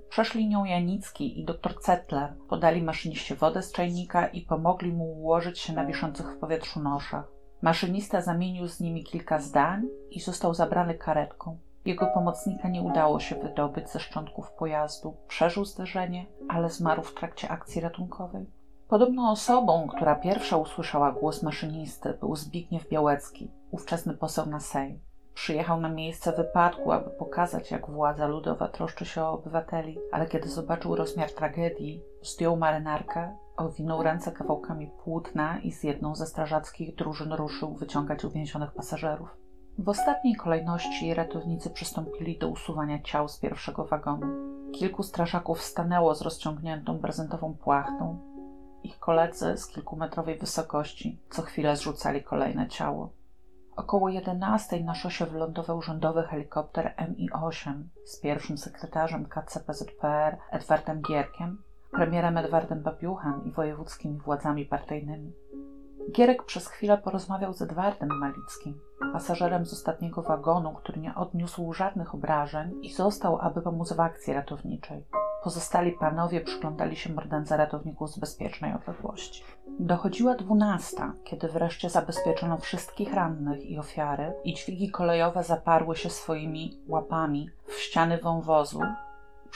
Przeszli 0.10 0.48
nią 0.48 0.66
Janicki 0.66 1.40
i 1.40 1.46
dr 1.46 1.80
Cetler, 1.80 2.34
podali 2.50 2.82
maszyniście 2.82 3.36
wodę 3.36 3.62
z 3.64 3.72
czajnika 3.72 4.28
i 4.28 4.42
pomogli 4.42 4.92
mu 4.92 5.04
ułożyć 5.04 5.60
się 5.60 5.74
na 5.74 5.86
wiszących 5.86 6.26
w 6.26 6.40
powietrzu 6.40 6.80
noszach. 6.80 7.37
Maszynista 7.62 8.22
zamienił 8.22 8.68
z 8.68 8.80
nimi 8.80 9.04
kilka 9.04 9.40
zdań 9.40 9.88
i 10.12 10.20
został 10.20 10.54
zabrany 10.54 10.96
karetką. 10.96 11.58
Jego 11.86 12.08
pomocnika 12.08 12.70
nie 12.70 12.82
udało 12.82 13.20
się 13.20 13.36
wydobyć 13.36 13.90
ze 13.90 14.00
szczątków 14.00 14.52
pojazdu. 14.52 15.18
Przeżył 15.28 15.66
zderzenie, 15.66 16.26
ale 16.50 16.70
zmarł 16.70 17.02
w 17.02 17.14
trakcie 17.14 17.50
akcji 17.50 17.82
ratunkowej. 17.82 18.46
Podobną 18.88 19.32
osobą, 19.32 19.88
która 19.88 20.16
pierwsza 20.16 20.58
usłyszała 20.58 21.12
głos 21.12 21.44
maszynisty, 21.44 22.14
był 22.20 22.36
Zbigniew 22.36 22.90
Białecki, 22.90 23.52
ówczesny 23.72 24.14
poseł 24.14 24.46
na 24.46 24.60
Sejm. 24.60 25.00
Przyjechał 25.34 25.82
na 25.82 25.90
miejsce 25.90 26.32
wypadku, 26.32 26.92
aby 26.92 27.10
pokazać, 27.10 27.72
jak 27.72 27.90
władza 27.90 28.28
ludowa 28.28 28.68
troszczy 28.68 29.06
się 29.06 29.24
o 29.24 29.32
obywateli, 29.32 29.98
ale 30.12 30.28
kiedy 30.28 30.50
zobaczył 30.50 30.96
rozmiar 30.96 31.32
tragedii, 31.32 32.04
zdjął 32.22 32.58
marynarkę, 32.58 33.38
owinął 33.58 34.04
ręce 34.04 34.32
kawałkami 34.32 34.92
płótna 35.04 35.60
i 35.60 35.72
z 35.72 35.84
jedną 35.84 36.16
ze 36.16 36.26
strażackich 36.26 36.96
drużyn 36.96 37.34
ruszył 37.34 37.76
wyciągać 37.76 38.26
uwięzionych 38.26 38.72
pasażerów. 38.72 39.38
W 39.78 39.90
ostatniej 39.90 40.36
kolejności 40.36 41.14
ratownicy 41.14 41.70
przystąpili 41.70 42.38
do 42.38 42.50
usuwania 42.50 43.02
ciał 43.02 43.28
z 43.28 43.40
pierwszego 43.40 43.86
wagonu. 43.86 44.28
Kilku 44.72 45.04
strażaków 45.04 45.62
stanęło 45.62 46.16
z 46.16 46.22
rozciągniętą 46.22 47.00
prezentową 47.00 47.54
płachtą. 47.54 48.20
Ich 48.84 49.00
koledzy 49.00 49.58
z 49.58 49.68
kilkumetrowej 49.68 50.38
wysokości 50.38 51.22
co 51.30 51.42
chwilę 51.42 51.76
zrzucali 51.76 52.24
kolejne 52.24 52.68
ciało. 52.68 53.10
Około 53.76 54.10
11 54.10 54.84
na 54.84 54.96
szosie 54.96 55.26
wylądował 55.26 55.82
rządowy 55.82 56.24
helikopter 56.24 56.94
Mi-8 57.10 57.84
z 58.06 58.20
pierwszym 58.20 58.58
sekretarzem 58.58 59.26
KCPZPR 59.26 60.38
Edwardem 60.52 61.02
Gierkiem, 61.02 61.64
premierem 61.92 62.38
Edwardem 62.38 62.84
Babiuchem 62.84 63.46
i 63.46 63.52
wojewódzkimi 63.52 64.18
władzami 64.18 64.66
partyjnymi. 64.66 65.34
Gierek 66.12 66.44
przez 66.44 66.68
chwilę 66.68 66.98
porozmawiał 66.98 67.54
z 67.54 67.62
Edwardem 67.62 68.10
Malickim, 68.20 68.80
pasażerem 69.14 69.66
z 69.66 69.74
ostatniego 69.74 70.22
wagonu, 70.22 70.74
który 70.74 71.02
nie 71.02 71.16
odniósł 71.16 71.74
żadnych 71.74 72.16
obrażeń 72.16 72.80
i 72.82 72.94
został, 72.94 73.38
aby 73.42 73.62
pomóc 73.62 73.94
w 73.94 74.00
akcji 74.00 74.34
ratowniczej. 74.34 75.06
Pozostali 75.44 75.92
panowie 75.92 76.42
przyglądali 76.42 76.96
się 76.96 77.14
mordędze 77.14 77.58
ratowników 77.58 78.10
z 78.10 78.20
bezpiecznej 78.20 78.74
odległości. 78.74 79.44
Dochodziła 79.80 80.36
dwunasta, 80.36 81.14
kiedy 81.24 81.48
wreszcie 81.48 81.90
zabezpieczono 81.90 82.58
wszystkich 82.58 83.14
rannych 83.14 83.66
i 83.66 83.80
ofiary 83.80 84.34
i 84.44 84.54
dźwigi 84.54 84.92
kolejowe 84.92 85.44
zaparły 85.44 85.96
się 85.96 86.10
swoimi 86.10 86.82
łapami 86.88 87.50
w 87.68 87.74
ściany 87.74 88.18
wąwozu, 88.18 88.80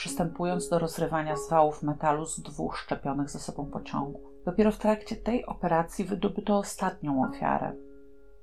przystępując 0.01 0.69
do 0.69 0.79
rozrywania 0.79 1.35
zwałów 1.35 1.83
metalu 1.83 2.25
z 2.25 2.39
dwóch 2.39 2.77
szczepionych 2.77 3.29
ze 3.29 3.39
sobą 3.39 3.65
pociągów. 3.65 4.21
Dopiero 4.45 4.71
w 4.71 4.77
trakcie 4.77 5.15
tej 5.15 5.45
operacji 5.45 6.05
wydobyto 6.05 6.57
ostatnią 6.57 7.29
ofiarę. 7.29 7.75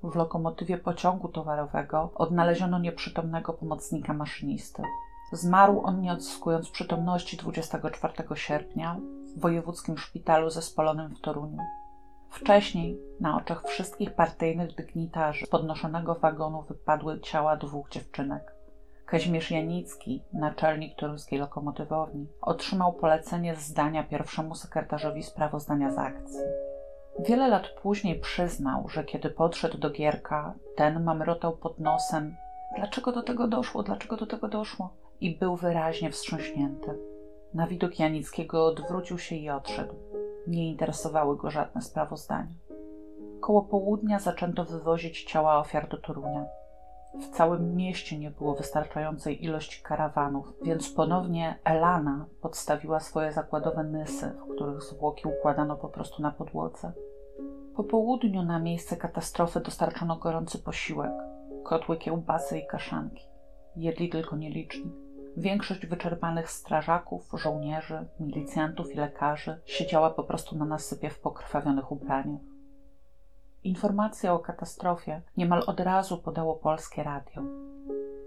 W 0.03 0.15
lokomotywie 0.15 0.77
pociągu 0.77 1.27
towarowego 1.27 2.11
odnaleziono 2.15 2.79
nieprzytomnego 2.79 3.53
pomocnika 3.53 4.13
maszynisty. 4.13 4.83
Zmarł 5.31 5.81
on 5.81 6.01
nie 6.01 6.13
odzyskując 6.13 6.69
przytomności 6.69 7.37
24 7.37 8.13
sierpnia 8.35 8.99
w 9.35 9.39
wojewódzkim 9.39 9.97
szpitalu 9.97 10.49
zespolonym 10.49 11.15
w 11.15 11.21
Toruniu. 11.21 11.57
Wcześniej, 12.29 12.99
na 13.19 13.37
oczach 13.37 13.63
wszystkich 13.67 14.15
partyjnych 14.15 14.75
dygnitarzy, 14.75 15.45
z 15.45 15.49
podnoszonego 15.49 16.15
wagonu 16.15 16.61
wypadły 16.61 17.19
ciała 17.19 17.57
dwóch 17.57 17.89
dziewczynek. 17.89 18.58
Kazimierz 19.09 19.51
Janicki, 19.51 20.23
naczelnik 20.33 20.95
toruńskiej 20.95 21.39
lokomotywowni, 21.39 22.27
otrzymał 22.41 22.93
polecenie 22.93 23.55
zdania 23.55 24.03
pierwszemu 24.03 24.55
sekretarzowi 24.55 25.23
sprawozdania 25.23 25.91
z 25.91 25.97
akcji. 25.97 26.39
Wiele 27.19 27.47
lat 27.47 27.67
później 27.81 28.19
przyznał, 28.19 28.89
że 28.89 29.03
kiedy 29.03 29.29
podszedł 29.29 29.77
do 29.77 29.89
Gierka, 29.89 30.53
ten 30.75 31.03
mamrotał 31.03 31.57
pod 31.57 31.79
nosem 31.79 32.35
dlaczego 32.77 33.11
do 33.11 33.23
tego 33.23 33.47
doszło, 33.47 33.83
dlaczego 33.83 34.17
do 34.17 34.25
tego 34.25 34.47
doszło 34.47 34.93
i 35.21 35.37
był 35.37 35.55
wyraźnie 35.55 36.11
wstrząśnięty. 36.11 36.99
Na 37.53 37.67
widok 37.67 37.99
Janickiego 37.99 38.65
odwrócił 38.65 39.17
się 39.17 39.35
i 39.35 39.49
odszedł. 39.49 39.95
Nie 40.47 40.69
interesowały 40.69 41.37
go 41.37 41.51
żadne 41.51 41.81
sprawozdania. 41.81 42.53
Koło 43.39 43.61
południa 43.61 44.19
zaczęto 44.19 44.65
wywozić 44.65 45.23
ciała 45.23 45.59
ofiar 45.59 45.89
do 45.89 45.97
Torunia. 45.97 46.58
W 47.13 47.29
całym 47.29 47.75
mieście 47.75 48.19
nie 48.19 48.31
było 48.31 48.55
wystarczającej 48.55 49.45
ilości 49.45 49.83
karawanów, 49.83 50.53
więc 50.61 50.89
ponownie 50.89 51.59
Elana 51.63 52.25
podstawiła 52.41 52.99
swoje 52.99 53.31
zakładowe 53.31 53.83
nysy, 53.83 54.31
w 54.31 54.55
których 54.55 54.81
zwłoki 54.81 55.27
układano 55.27 55.75
po 55.75 55.89
prostu 55.89 56.21
na 56.21 56.31
podłodze. 56.31 56.91
Po 57.75 57.83
południu 57.83 58.43
na 58.43 58.59
miejsce 58.59 58.97
katastrofy 58.97 59.59
dostarczono 59.59 60.17
gorący 60.17 60.59
posiłek, 60.59 61.11
kotły 61.63 61.97
kiełbasy 61.97 62.59
i 62.59 62.67
kaszanki. 62.67 63.25
Jedli 63.75 64.09
tylko 64.09 64.35
nieliczni. 64.35 64.91
Większość 65.37 65.85
wyczerpanych 65.85 66.51
strażaków, 66.51 67.29
żołnierzy, 67.33 68.05
milicjantów 68.19 68.91
i 68.91 68.97
lekarzy 68.97 69.61
siedziała 69.65 70.09
po 70.09 70.23
prostu 70.23 70.57
na 70.57 70.65
nasypie 70.65 71.09
w 71.09 71.19
pokrwawionych 71.19 71.91
ubraniach. 71.91 72.48
Informację 73.63 74.33
o 74.33 74.39
katastrofie 74.39 75.21
niemal 75.37 75.63
od 75.67 75.79
razu 75.79 76.17
podało 76.17 76.55
polskie 76.55 77.03
radio. 77.03 77.41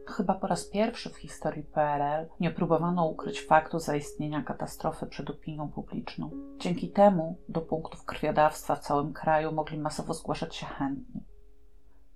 Chyba 0.07 0.35
po 0.35 0.47
raz 0.47 0.65
pierwszy 0.65 1.11
w 1.11 1.17
historii 1.17 1.63
PRL 1.63 2.29
nie 2.41 2.51
próbowano 2.51 3.07
ukryć 3.07 3.41
faktu 3.41 3.79
zaistnienia 3.79 4.43
katastrofy 4.43 5.07
przed 5.07 5.31
opinią 5.31 5.69
publiczną. 5.69 6.31
Dzięki 6.59 6.91
temu 6.91 7.37
do 7.49 7.61
punktów 7.61 8.05
krwiodawstwa 8.05 8.77
w 8.77 8.81
całym 8.81 9.13
kraju 9.13 9.53
mogli 9.53 9.79
masowo 9.79 10.15
zgłaszać 10.15 10.57
się 10.57 10.67
chętni. 10.67 11.25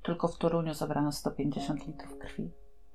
Tylko 0.03 0.29
w 0.29 0.39
Toruniu 0.39 0.75
zabrano 0.75 1.13
150 1.13 1.87
litrów 1.87 2.19
krwi. 2.19 2.51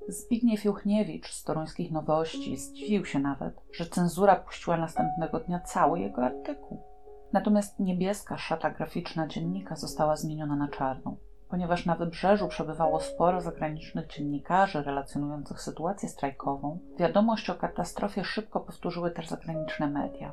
Zbigniew 0.07 0.65
Juchniewicz 0.65 1.33
z 1.33 1.43
toruńskich 1.43 1.91
nowości 1.91 2.57
zdziwił 2.57 3.05
się 3.05 3.19
nawet, 3.19 3.61
że 3.73 3.85
cenzura 3.85 4.35
puściła 4.35 4.77
następnego 4.77 5.39
dnia 5.39 5.59
cały 5.59 5.99
jego 5.99 6.23
artykuł. 6.23 6.90
Natomiast 7.33 7.79
niebieska 7.79 8.37
szata 8.37 8.69
graficzna 8.69 9.27
dziennika 9.27 9.75
została 9.75 10.15
zmieniona 10.15 10.55
na 10.55 10.67
czarną. 10.67 11.17
Ponieważ 11.49 11.85
na 11.85 11.95
wybrzeżu 11.95 12.47
przebywało 12.47 12.99
sporo 12.99 13.41
zagranicznych 13.41 14.07
dziennikarzy 14.07 14.83
relacjonujących 14.83 15.61
sytuację 15.61 16.09
strajkową, 16.09 16.79
wiadomość 16.99 17.49
o 17.49 17.55
katastrofie 17.55 18.23
szybko 18.23 18.59
powtórzyły 18.59 19.11
też 19.11 19.27
zagraniczne 19.27 19.87
media. 19.87 20.31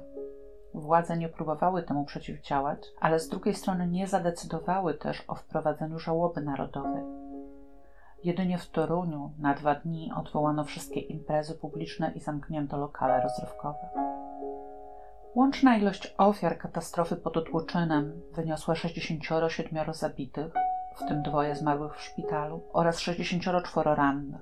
Władze 0.74 1.16
nie 1.16 1.28
próbowały 1.28 1.82
temu 1.82 2.04
przeciwdziałać, 2.04 2.78
ale 3.00 3.18
z 3.18 3.28
drugiej 3.28 3.54
strony 3.54 3.86
nie 3.86 4.06
zadecydowały 4.06 4.94
też 4.94 5.24
o 5.28 5.34
wprowadzeniu 5.34 5.98
żałoby 5.98 6.40
narodowej. 6.40 7.02
Jedynie 8.24 8.58
w 8.58 8.70
Toruniu 8.70 9.32
na 9.38 9.54
dwa 9.54 9.74
dni 9.74 10.12
odwołano 10.16 10.64
wszystkie 10.64 11.00
imprezy 11.00 11.54
publiczne 11.54 12.12
i 12.14 12.20
zamknięto 12.20 12.76
lokale 12.76 13.22
rozrywkowe. 13.22 14.17
Łączna 15.38 15.76
ilość 15.76 16.14
ofiar 16.16 16.58
katastrofy 16.58 17.16
pod 17.16 17.36
Otłoczynem 17.36 18.22
wyniosła 18.32 18.74
67 18.74 19.94
zabitych, 19.94 20.52
w 20.96 21.08
tym 21.08 21.22
dwoje 21.22 21.56
zmarłych 21.56 21.96
w 21.96 22.02
szpitalu, 22.02 22.62
oraz 22.72 22.98
64 22.98 23.94
rannych. 23.94 24.40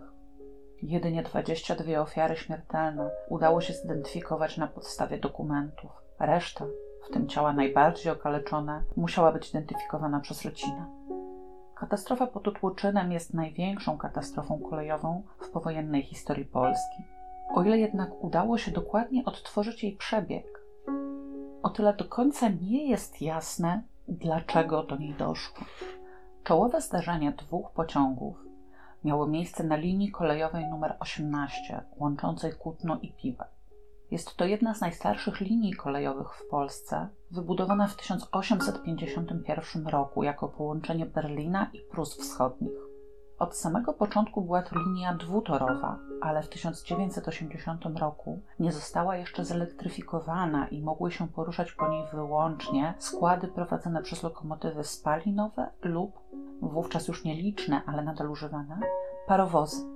Jedynie 0.82 1.22
22 1.22 2.00
ofiary 2.00 2.36
śmiertelne 2.36 3.10
udało 3.28 3.60
się 3.60 3.72
zidentyfikować 3.72 4.56
na 4.56 4.66
podstawie 4.66 5.18
dokumentów. 5.18 5.90
Reszta, 6.20 6.64
w 7.08 7.12
tym 7.12 7.28
ciała 7.28 7.52
najbardziej 7.52 8.12
okaleczone, 8.12 8.82
musiała 8.96 9.32
być 9.32 9.50
identyfikowana 9.50 10.20
przez 10.20 10.44
rodzinę. 10.44 10.86
Katastrofa 11.74 12.26
pod 12.26 12.48
Otłoczynem 12.48 13.12
jest 13.12 13.34
największą 13.34 13.98
katastrofą 13.98 14.60
kolejową 14.70 15.22
w 15.38 15.50
powojennej 15.50 16.02
historii 16.02 16.44
Polski. 16.44 17.02
O 17.54 17.62
ile 17.62 17.78
jednak 17.78 18.24
udało 18.24 18.58
się 18.58 18.70
dokładnie 18.70 19.24
odtworzyć 19.24 19.84
jej 19.84 19.96
przebieg, 19.96 20.55
o 21.62 21.70
tyle 21.70 21.94
do 21.94 22.04
końca 22.04 22.48
nie 22.48 22.90
jest 22.90 23.22
jasne, 23.22 23.82
dlaczego 24.08 24.82
do 24.82 24.96
niej 24.96 25.14
doszło. 25.14 25.64
Czołowe 26.44 26.80
zdarzenie 26.80 27.32
dwóch 27.32 27.70
pociągów 27.70 28.36
miało 29.04 29.26
miejsce 29.26 29.64
na 29.64 29.76
linii 29.76 30.10
kolejowej 30.10 30.64
nr 30.64 30.96
18 31.00 31.84
łączącej 31.96 32.52
Kutno 32.52 32.98
i 33.02 33.12
Piłę. 33.12 33.44
Jest 34.10 34.36
to 34.36 34.44
jedna 34.44 34.74
z 34.74 34.80
najstarszych 34.80 35.40
linii 35.40 35.74
kolejowych 35.74 36.34
w 36.34 36.48
Polsce, 36.48 37.08
wybudowana 37.30 37.86
w 37.86 37.96
1851 37.96 39.86
roku 39.86 40.22
jako 40.22 40.48
połączenie 40.48 41.06
Berlina 41.06 41.70
i 41.72 41.80
Prus 41.80 42.16
Wschodnich. 42.16 42.95
Od 43.38 43.56
samego 43.56 43.92
początku 43.92 44.42
była 44.42 44.62
to 44.62 44.78
linia 44.78 45.14
dwutorowa, 45.14 45.98
ale 46.20 46.42
w 46.42 46.48
1980 46.48 47.84
roku 47.98 48.40
nie 48.60 48.72
została 48.72 49.16
jeszcze 49.16 49.44
zelektryfikowana 49.44 50.68
i 50.68 50.82
mogły 50.82 51.10
się 51.10 51.28
poruszać 51.28 51.72
po 51.72 51.88
niej 51.88 52.06
wyłącznie 52.12 52.94
składy 52.98 53.48
prowadzone 53.48 54.02
przez 54.02 54.22
lokomotywy 54.22 54.84
spalinowe 54.84 55.70
lub, 55.82 56.20
wówczas 56.62 57.08
już 57.08 57.24
nieliczne, 57.24 57.82
ale 57.86 58.04
nadal 58.04 58.30
używane, 58.30 58.80
parowozy. 59.26 59.86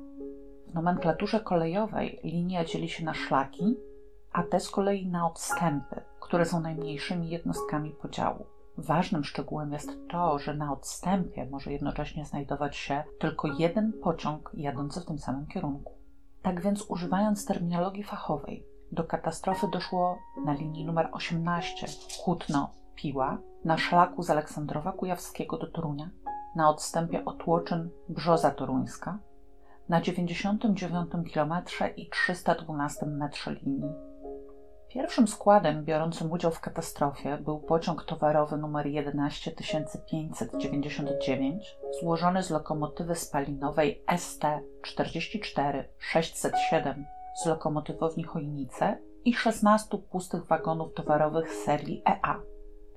W 0.66 0.74
nomenklaturze 0.74 1.40
kolejowej 1.40 2.20
linia 2.24 2.64
dzieli 2.64 2.88
się 2.88 3.04
na 3.04 3.14
szlaki, 3.14 3.76
a 4.32 4.42
te 4.42 4.60
z 4.60 4.70
kolei 4.70 5.06
na 5.06 5.26
odstępy, 5.26 6.00
które 6.20 6.44
są 6.44 6.60
najmniejszymi 6.60 7.28
jednostkami 7.28 7.90
podziału. 7.90 8.46
Ważnym 8.76 9.24
szczegółem 9.24 9.72
jest 9.72 9.90
to, 10.10 10.38
że 10.38 10.54
na 10.54 10.72
odstępie 10.72 11.46
może 11.50 11.72
jednocześnie 11.72 12.24
znajdować 12.24 12.76
się 12.76 13.04
tylko 13.18 13.48
jeden 13.48 13.92
pociąg 13.92 14.50
jadący 14.54 15.00
w 15.00 15.06
tym 15.06 15.18
samym 15.18 15.46
kierunku. 15.46 15.92
Tak 16.42 16.60
więc, 16.60 16.82
używając 16.82 17.46
terminologii 17.46 18.04
fachowej, 18.04 18.66
do 18.92 19.04
katastrofy 19.04 19.68
doszło 19.72 20.18
na 20.44 20.52
linii 20.52 20.84
numer 20.84 21.08
18 21.12 21.86
Kutno-Piła, 22.24 23.38
na 23.64 23.78
szlaku 23.78 24.22
z 24.22 24.30
Aleksandrowa 24.30 24.92
Kujawskiego 24.92 25.58
do 25.58 25.66
Torunia, 25.66 26.10
na 26.56 26.70
odstępie 26.70 27.24
Otłoczyn 27.24 27.90
Brzoza 28.08 28.50
Toruńska, 28.50 29.18
na 29.88 30.00
99 30.00 31.10
km 31.34 31.54
i 31.96 32.08
312 32.08 33.06
metrze 33.06 33.54
linii 33.54 34.09
Pierwszym 34.90 35.28
składem 35.28 35.84
biorącym 35.84 36.32
udział 36.32 36.50
w 36.50 36.60
katastrofie 36.60 37.38
był 37.38 37.60
pociąg 37.60 38.04
towarowy 38.04 38.56
nr 38.56 38.86
11599, 38.86 41.76
złożony 42.00 42.42
z 42.42 42.50
lokomotywy 42.50 43.14
spalinowej 43.14 44.04
ST-44-607 44.06 47.04
z 47.42 47.46
lokomotywowni 47.46 48.24
Chojnice 48.24 48.98
i 49.24 49.34
16 49.34 49.98
pustych 49.98 50.46
wagonów 50.46 50.94
towarowych 50.94 51.52
serii 51.52 52.02
EA. 52.06 52.40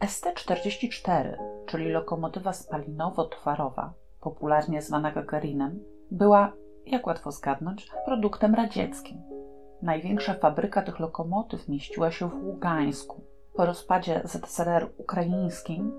ST-44, 0.02 1.38
czyli 1.66 1.90
lokomotywa 1.90 2.52
spalinowo-towarowa, 2.52 3.90
popularnie 4.20 4.82
zwana 4.82 5.12
Gagarinem, 5.12 5.80
była, 6.12 6.54
jak 6.86 7.08
łatwo 7.08 7.32
zgadnąć, 7.32 7.88
produktem 8.06 8.56
radzieckim 8.56 9.33
Największa 9.84 10.34
fabryka 10.34 10.82
tych 10.82 11.00
lokomotyw 11.00 11.68
mieściła 11.70 12.12
się 12.12 12.30
w 12.30 12.44
Ługańsku. 12.44 13.22
Po 13.56 13.66
rozpadzie 13.66 14.22
ZSRR 14.24 14.90
ukraińskim 14.98 15.92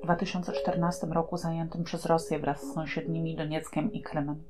w 0.00 0.04
2014 0.04 1.06
roku 1.06 1.36
zajętym 1.36 1.84
przez 1.84 2.06
Rosję 2.06 2.38
wraz 2.38 2.62
z 2.62 2.74
sąsiednimi 2.74 3.36
Donieckiem 3.36 3.92
i 3.92 4.02
Krymem. 4.02 4.42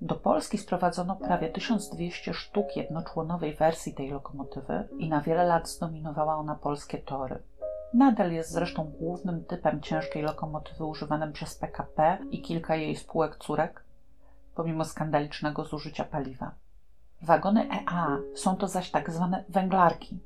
Do 0.00 0.14
Polski 0.14 0.58
sprowadzono 0.58 1.16
prawie 1.16 1.48
1200 1.48 2.34
sztuk 2.34 2.76
jednoczłonowej 2.76 3.54
wersji 3.54 3.94
tej 3.94 4.10
lokomotywy 4.10 4.88
i 4.98 5.08
na 5.08 5.20
wiele 5.20 5.44
lat 5.44 5.68
zdominowała 5.68 6.36
ona 6.36 6.54
polskie 6.54 6.98
tory. 6.98 7.42
Nadal 7.94 8.32
jest 8.32 8.50
zresztą 8.50 8.92
głównym 9.00 9.44
typem 9.44 9.80
ciężkiej 9.80 10.22
lokomotywy 10.22 10.84
używanym 10.84 11.32
przez 11.32 11.54
PKP 11.54 12.18
i 12.30 12.42
kilka 12.42 12.76
jej 12.76 12.96
spółek 12.96 13.36
córek, 13.36 13.84
pomimo 14.54 14.84
skandalicznego 14.84 15.64
zużycia 15.64 16.04
paliwa. 16.04 16.59
Wagony 17.22 17.68
EA 17.70 18.18
są 18.34 18.56
to 18.56 18.68
zaś 18.68 18.90
tak 18.90 19.10
zwane 19.10 19.44
węglarki. 19.48 20.20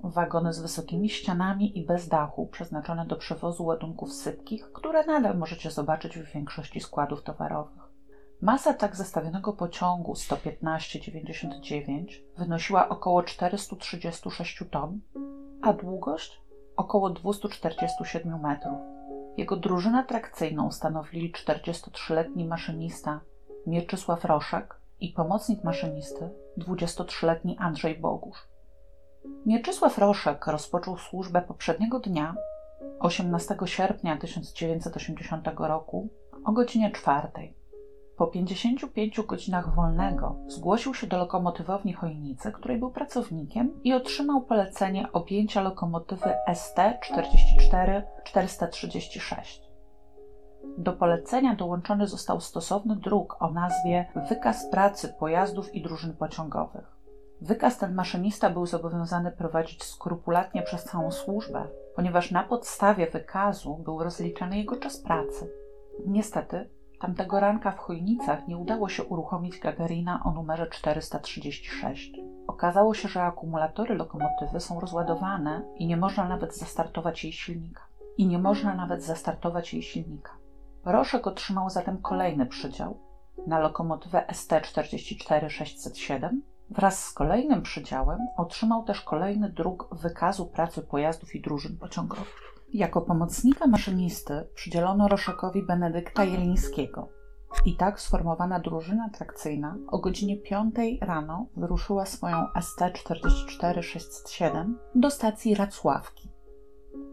Wagony 0.00 0.52
z 0.52 0.60
wysokimi 0.60 1.08
ścianami 1.08 1.78
i 1.78 1.86
bez 1.86 2.08
dachu, 2.08 2.46
przeznaczone 2.46 3.06
do 3.06 3.16
przewozu 3.16 3.64
ładunków 3.64 4.12
sypkich, 4.12 4.72
które 4.72 5.06
nadal 5.06 5.38
możecie 5.38 5.70
zobaczyć 5.70 6.18
w 6.18 6.32
większości 6.32 6.80
składów 6.80 7.22
towarowych. 7.22 7.82
Masa 8.40 8.74
tak 8.74 8.96
zestawionego 8.96 9.52
pociągu 9.52 10.12
115-99 10.12 12.04
wynosiła 12.36 12.88
około 12.88 13.22
436 13.22 14.64
ton, 14.70 15.00
a 15.62 15.72
długość 15.72 16.42
około 16.76 17.10
247 17.10 18.40
metrów. 18.40 18.78
Jego 19.36 19.56
drużynę 19.56 20.04
trakcyjną 20.04 20.72
stanowili 20.72 21.32
43-letni 21.32 22.44
maszynista 22.44 23.20
Mieczysław 23.66 24.24
Roszek 24.24 24.80
i 25.00 25.12
pomocnik 25.12 25.64
maszynisty, 25.64 26.30
23-letni 26.58 27.56
Andrzej 27.58 27.98
Bogusz. 27.98 28.48
Mieczysław 29.46 29.98
Roszek 29.98 30.46
rozpoczął 30.46 30.98
służbę 30.98 31.42
poprzedniego 31.42 32.00
dnia, 32.00 32.34
18 33.00 33.56
sierpnia 33.64 34.16
1980 34.16 35.48
roku, 35.58 36.08
o 36.44 36.52
godzinie 36.52 36.90
czwartej. 36.90 37.56
Po 38.16 38.26
55 38.26 39.20
godzinach 39.20 39.74
wolnego 39.74 40.36
zgłosił 40.48 40.94
się 40.94 41.06
do 41.06 41.18
lokomotywowni 41.18 41.92
Chojnicy, 41.92 42.52
której 42.52 42.78
był 42.78 42.90
pracownikiem 42.90 43.82
i 43.84 43.92
otrzymał 43.92 44.42
polecenie 44.42 45.12
objęcia 45.12 45.62
lokomotywy 45.62 46.34
ST 46.54 46.78
44 47.02 48.02
436. 48.24 49.65
Do 50.78 50.92
polecenia 50.92 51.54
dołączony 51.54 52.06
został 52.06 52.40
stosowny 52.40 52.96
druk 52.96 53.36
o 53.42 53.50
nazwie 53.50 54.06
Wykaz 54.28 54.70
pracy 54.70 55.14
pojazdów 55.18 55.74
i 55.74 55.82
drużyn 55.82 56.16
pociągowych. 56.16 56.96
Wykaz 57.40 57.78
ten 57.78 57.94
maszynista 57.94 58.50
był 58.50 58.66
zobowiązany 58.66 59.32
prowadzić 59.32 59.84
skrupulatnie 59.84 60.62
przez 60.62 60.84
całą 60.84 61.10
służbę, 61.10 61.68
ponieważ 61.96 62.30
na 62.30 62.42
podstawie 62.42 63.10
wykazu 63.10 63.76
był 63.76 64.02
rozliczany 64.02 64.58
jego 64.58 64.76
czas 64.76 64.98
pracy. 64.98 65.50
Niestety, 66.06 66.70
tamtego 67.00 67.40
ranka 67.40 67.70
w 67.72 67.78
Chojnicach 67.78 68.48
nie 68.48 68.56
udało 68.56 68.88
się 68.88 69.04
uruchomić 69.04 69.58
Gagarina 69.58 70.22
o 70.24 70.30
numerze 70.30 70.66
436. 70.66 72.12
Okazało 72.46 72.94
się, 72.94 73.08
że 73.08 73.22
akumulatory 73.22 73.94
lokomotywy 73.94 74.60
są 74.60 74.80
rozładowane 74.80 75.62
i 75.76 75.86
nie 75.86 75.96
można 75.96 76.28
nawet 76.28 76.56
zastartować 76.56 77.24
jej 77.24 77.32
silnika. 77.32 77.82
I 78.16 78.26
nie 78.26 78.38
można 78.38 78.74
nawet 78.74 79.02
zastartować 79.04 79.74
jej 79.74 79.82
silnika. 79.82 80.45
Roszek 80.86 81.26
otrzymał 81.26 81.70
zatem 81.70 82.02
kolejny 82.02 82.46
przydział 82.46 82.98
na 83.46 83.58
lokomotywę 83.58 84.26
ST-44607. 84.32 86.28
Wraz 86.70 87.04
z 87.04 87.12
kolejnym 87.12 87.62
przydziałem 87.62 88.18
otrzymał 88.36 88.84
też 88.84 89.00
kolejny 89.00 89.50
druk 89.50 89.88
wykazu 89.92 90.46
pracy 90.46 90.82
pojazdów 90.82 91.34
i 91.34 91.40
drużyn 91.40 91.78
pociągowych. 91.78 92.54
Jako 92.72 93.00
pomocnika 93.00 93.66
maszynisty 93.66 94.48
przydzielono 94.54 95.08
Roszekowi 95.08 95.62
Benedykta 95.62 96.24
Jelińskiego. 96.24 97.08
I 97.64 97.76
tak 97.76 98.00
sformowana 98.00 98.60
drużyna 98.60 99.10
trakcyjna 99.10 99.76
o 99.88 99.98
godzinie 99.98 100.36
5 100.36 100.74
rano 101.00 101.46
wyruszyła 101.56 102.06
swoją 102.06 102.46
ST-44607 102.56 104.72
do 104.94 105.10
stacji 105.10 105.54
Racławki 105.54 106.25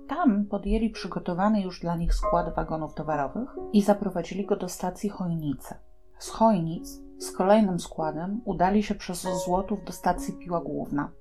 tam 0.08 0.46
podjęli 0.46 0.90
przygotowany 0.90 1.62
już 1.62 1.80
dla 1.80 1.96
nich 1.96 2.14
skład 2.14 2.56
wagonów 2.56 2.94
towarowych 2.94 3.56
i 3.74 3.82
zaprowadzili 3.82 4.46
go 4.46 4.56
do 4.56 4.70
stacji 4.70 5.10
Chojnice. 5.10 5.76
Z 6.18 6.30
Chojnic 6.30 7.04
z 7.20 7.32
kolejnym 7.32 7.80
składem 7.80 8.42
udali 8.46 8.84
się 8.84 8.96
przez 8.96 9.28
Złotów 9.46 9.84
do 9.86 9.92
stacji 9.92 10.34
Piła 10.34 10.62
Główna. 10.62 11.12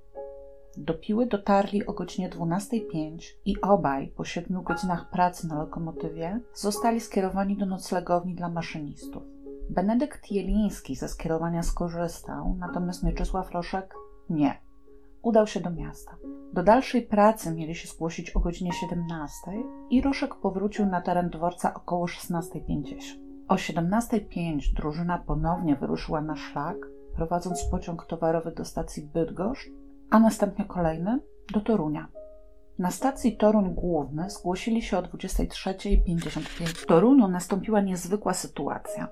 Do 0.76 0.94
Piły 0.94 1.26
dotarli 1.26 1.86
o 1.86 1.92
godzinie 1.92 2.30
12.05 2.30 3.18
i 3.44 3.60
obaj 3.60 4.08
po 4.08 4.24
siedmiu 4.24 4.62
godzinach 4.62 5.10
pracy 5.10 5.48
na 5.48 5.58
lokomotywie 5.58 6.40
zostali 6.54 7.00
skierowani 7.00 7.56
do 7.56 7.66
noclegowni 7.66 8.34
dla 8.34 8.48
maszynistów. 8.48 9.22
Benedykt 9.70 10.30
Jeliński 10.30 10.96
ze 10.96 11.08
skierowania 11.08 11.62
skorzystał, 11.62 12.56
natomiast 12.58 13.02
Mieczysław 13.02 13.50
Roszek 13.50 13.94
nie. 14.30 14.71
Udał 15.22 15.46
się 15.46 15.60
do 15.60 15.70
miasta. 15.70 16.16
Do 16.52 16.62
dalszej 16.62 17.02
pracy 17.02 17.54
mieli 17.54 17.74
się 17.74 17.88
zgłosić 17.88 18.30
o 18.30 18.40
godzinie 18.40 18.72
17 18.72 19.36
i 19.90 20.02
Roszek 20.02 20.34
powrócił 20.34 20.86
na 20.86 21.00
teren 21.00 21.30
dworca 21.30 21.74
około 21.74 22.06
16.50. 22.06 22.96
O 23.48 23.54
17.05 23.54 24.74
drużyna 24.76 25.18
ponownie 25.18 25.76
wyruszyła 25.76 26.20
na 26.20 26.36
szlak, 26.36 26.76
prowadząc 27.16 27.64
pociąg 27.70 28.06
towarowy 28.06 28.52
do 28.52 28.64
stacji 28.64 29.02
Bydgoszcz, 29.02 29.70
a 30.10 30.20
następnie 30.20 30.64
kolejny 30.64 31.20
do 31.52 31.60
Torunia. 31.60 32.08
Na 32.78 32.90
stacji 32.90 33.36
Toruń 33.36 33.74
Główny 33.74 34.30
zgłosili 34.30 34.82
się 34.82 34.98
o 34.98 35.02
23.55. 35.02 36.66
W 36.66 36.86
Toruniu 36.86 37.28
nastąpiła 37.28 37.80
niezwykła 37.80 38.34
sytuacja. 38.34 39.08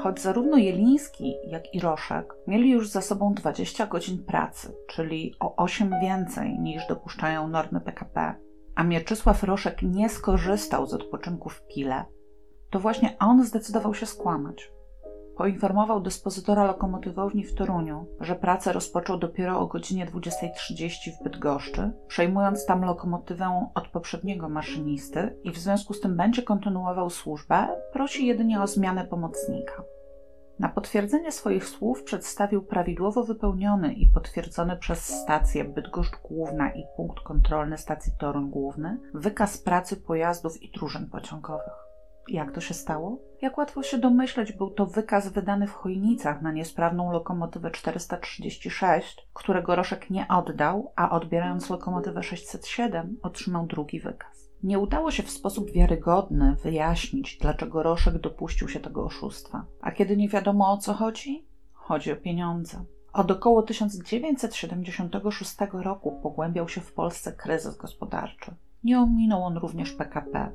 Choć 0.00 0.20
zarówno 0.20 0.56
Jeliński, 0.56 1.34
jak 1.46 1.74
i 1.74 1.80
Roszek 1.80 2.34
mieli 2.46 2.70
już 2.70 2.88
za 2.88 3.00
sobą 3.00 3.34
20 3.34 3.86
godzin 3.86 4.24
pracy, 4.24 4.76
czyli 4.86 5.34
o 5.40 5.56
8 5.56 5.94
więcej 6.02 6.58
niż 6.58 6.86
dopuszczają 6.86 7.48
normy 7.48 7.80
PKP, 7.80 8.34
a 8.74 8.84
Mieczysław 8.84 9.42
Roszek 9.42 9.82
nie 9.82 10.08
skorzystał 10.08 10.86
z 10.86 10.94
odpoczynku 10.94 11.48
w 11.48 11.66
Pile, 11.66 12.04
to 12.70 12.80
właśnie 12.80 13.16
on 13.18 13.44
zdecydował 13.44 13.94
się 13.94 14.06
skłamać. 14.06 14.72
Poinformował 15.36 16.00
dyspozytora 16.00 16.64
lokomotywowni 16.64 17.44
w 17.44 17.54
Toruniu, 17.54 18.06
że 18.20 18.34
pracę 18.34 18.72
rozpoczął 18.72 19.18
dopiero 19.18 19.60
o 19.60 19.66
godzinie 19.66 20.06
20.30 20.06 21.10
w 21.20 21.24
Bydgoszczy, 21.24 21.90
przejmując 22.06 22.66
tam 22.66 22.84
lokomotywę 22.84 23.70
od 23.74 23.88
poprzedniego 23.88 24.48
maszynisty 24.48 25.36
i 25.44 25.50
w 25.50 25.58
związku 25.58 25.94
z 25.94 26.00
tym 26.00 26.16
będzie 26.16 26.42
kontynuował 26.42 27.10
służbę, 27.10 27.68
prosi 27.92 28.26
jedynie 28.26 28.62
o 28.62 28.66
zmianę 28.66 29.04
pomocnika. 29.04 29.82
Na 30.58 30.68
potwierdzenie 30.68 31.32
swoich 31.32 31.68
słów 31.68 32.02
przedstawił 32.02 32.62
prawidłowo 32.62 33.24
wypełniony 33.24 33.92
i 33.92 34.10
potwierdzony 34.10 34.76
przez 34.76 34.98
stację 34.98 35.64
Bydgoszcz 35.64 36.16
Główna 36.22 36.70
i 36.70 36.84
punkt 36.96 37.20
kontrolny 37.20 37.78
stacji 37.78 38.12
Toruń 38.18 38.50
Główny 38.50 39.00
wykaz 39.14 39.58
pracy 39.58 39.96
pojazdów 39.96 40.62
i 40.62 40.70
drużyn 40.70 41.10
pociągowych. 41.10 41.81
Jak 42.28 42.52
to 42.52 42.60
się 42.60 42.74
stało? 42.74 43.18
Jak 43.42 43.58
łatwo 43.58 43.82
się 43.82 43.98
domyśleć, 43.98 44.52
był 44.52 44.70
to 44.70 44.86
wykaz 44.86 45.28
wydany 45.28 45.66
w 45.66 45.72
Chojnicach 45.72 46.42
na 46.42 46.52
niesprawną 46.52 47.12
lokomotywę 47.12 47.70
436, 47.70 49.28
którego 49.32 49.76
Roszek 49.76 50.10
nie 50.10 50.28
oddał, 50.28 50.92
a 50.96 51.10
odbierając 51.10 51.70
lokomotywę 51.70 52.22
607 52.22 53.18
otrzymał 53.22 53.66
drugi 53.66 54.00
wykaz. 54.00 54.50
Nie 54.62 54.78
udało 54.78 55.10
się 55.10 55.22
w 55.22 55.30
sposób 55.30 55.70
wiarygodny 55.70 56.56
wyjaśnić, 56.62 57.38
dlaczego 57.40 57.82
Roszek 57.82 58.18
dopuścił 58.18 58.68
się 58.68 58.80
tego 58.80 59.04
oszustwa. 59.04 59.64
A 59.80 59.92
kiedy 59.92 60.16
nie 60.16 60.28
wiadomo 60.28 60.72
o 60.72 60.76
co 60.76 60.94
chodzi? 60.94 61.46
Chodzi 61.72 62.12
o 62.12 62.16
pieniądze. 62.16 62.84
Od 63.12 63.30
około 63.30 63.62
1976 63.62 65.56
roku 65.72 66.20
pogłębiał 66.22 66.68
się 66.68 66.80
w 66.80 66.92
Polsce 66.92 67.32
kryzys 67.32 67.76
gospodarczy. 67.76 68.54
Nie 68.84 69.00
ominął 69.00 69.44
on 69.44 69.56
również 69.56 69.92
PKP. 69.92 70.52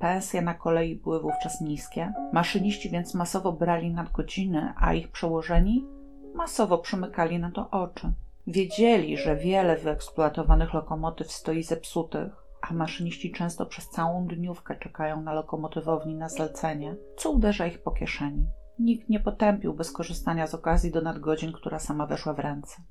Pensje 0.00 0.42
na 0.42 0.54
kolei 0.54 0.96
były 0.96 1.20
wówczas 1.20 1.60
niskie, 1.60 2.12
maszyniści 2.32 2.90
więc 2.90 3.14
masowo 3.14 3.52
brali 3.52 3.90
nadgodziny, 3.90 4.72
a 4.76 4.94
ich 4.94 5.08
przełożeni 5.08 5.86
masowo 6.34 6.78
przymykali 6.78 7.38
na 7.38 7.50
to 7.50 7.70
oczy. 7.70 8.12
Wiedzieli, 8.46 9.16
że 9.16 9.36
wiele 9.36 9.76
wyeksploatowanych 9.76 10.74
lokomotyw 10.74 11.32
stoi 11.32 11.62
zepsutych, 11.62 12.32
a 12.70 12.74
maszyniści 12.74 13.32
często 13.32 13.66
przez 13.66 13.88
całą 13.88 14.26
dniówkę 14.26 14.76
czekają 14.78 15.22
na 15.22 15.34
lokomotywowni 15.34 16.14
na 16.14 16.28
zlecenie, 16.28 16.96
co 17.16 17.30
uderza 17.30 17.66
ich 17.66 17.82
po 17.82 17.90
kieszeni. 17.90 18.46
Nikt 18.78 19.08
nie 19.08 19.20
potępił 19.20 19.74
bez 19.74 19.92
korzystania 19.92 20.46
z 20.46 20.54
okazji 20.54 20.90
do 20.90 21.00
nadgodzin, 21.00 21.52
która 21.52 21.78
sama 21.78 22.06
weszła 22.06 22.32
w 22.34 22.38
ręce. 22.38 22.82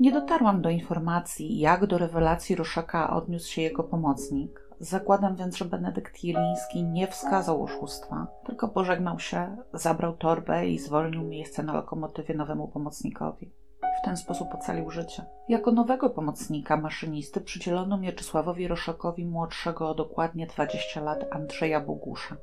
Nie 0.00 0.12
dotarłam 0.12 0.62
do 0.62 0.70
informacji, 0.70 1.58
jak 1.58 1.86
do 1.86 1.98
rewelacji 1.98 2.56
Ruszaka 2.56 3.16
odniósł 3.16 3.50
się 3.52 3.62
jego 3.62 3.84
pomocnik, 3.84 4.71
Zakładam 4.82 5.36
więc, 5.36 5.56
że 5.56 5.64
Benedykt 5.64 6.24
Jeliński 6.24 6.84
nie 6.84 7.06
wskazał 7.06 7.62
oszustwa, 7.62 8.26
tylko 8.46 8.68
pożegnał 8.68 9.18
się, 9.18 9.56
zabrał 9.74 10.16
torbę 10.16 10.66
i 10.66 10.78
zwolnił 10.78 11.22
miejsce 11.22 11.62
na 11.62 11.72
lokomotywie 11.72 12.34
nowemu 12.34 12.68
pomocnikowi. 12.68 13.52
W 14.02 14.04
ten 14.04 14.16
sposób 14.16 14.48
ocalił 14.54 14.90
życie. 14.90 15.24
Jako 15.48 15.72
nowego 15.72 16.10
pomocnika 16.10 16.76
maszynisty 16.76 17.40
przydzielono 17.40 17.98
Mieczysławowi 17.98 18.68
Roszakowi 18.68 19.26
młodszego 19.26 19.90
o 19.90 19.94
dokładnie 19.94 20.46
20 20.46 21.00
lat 21.00 21.24
Andrzeja 21.30 21.80
Bogusza. 21.80 22.36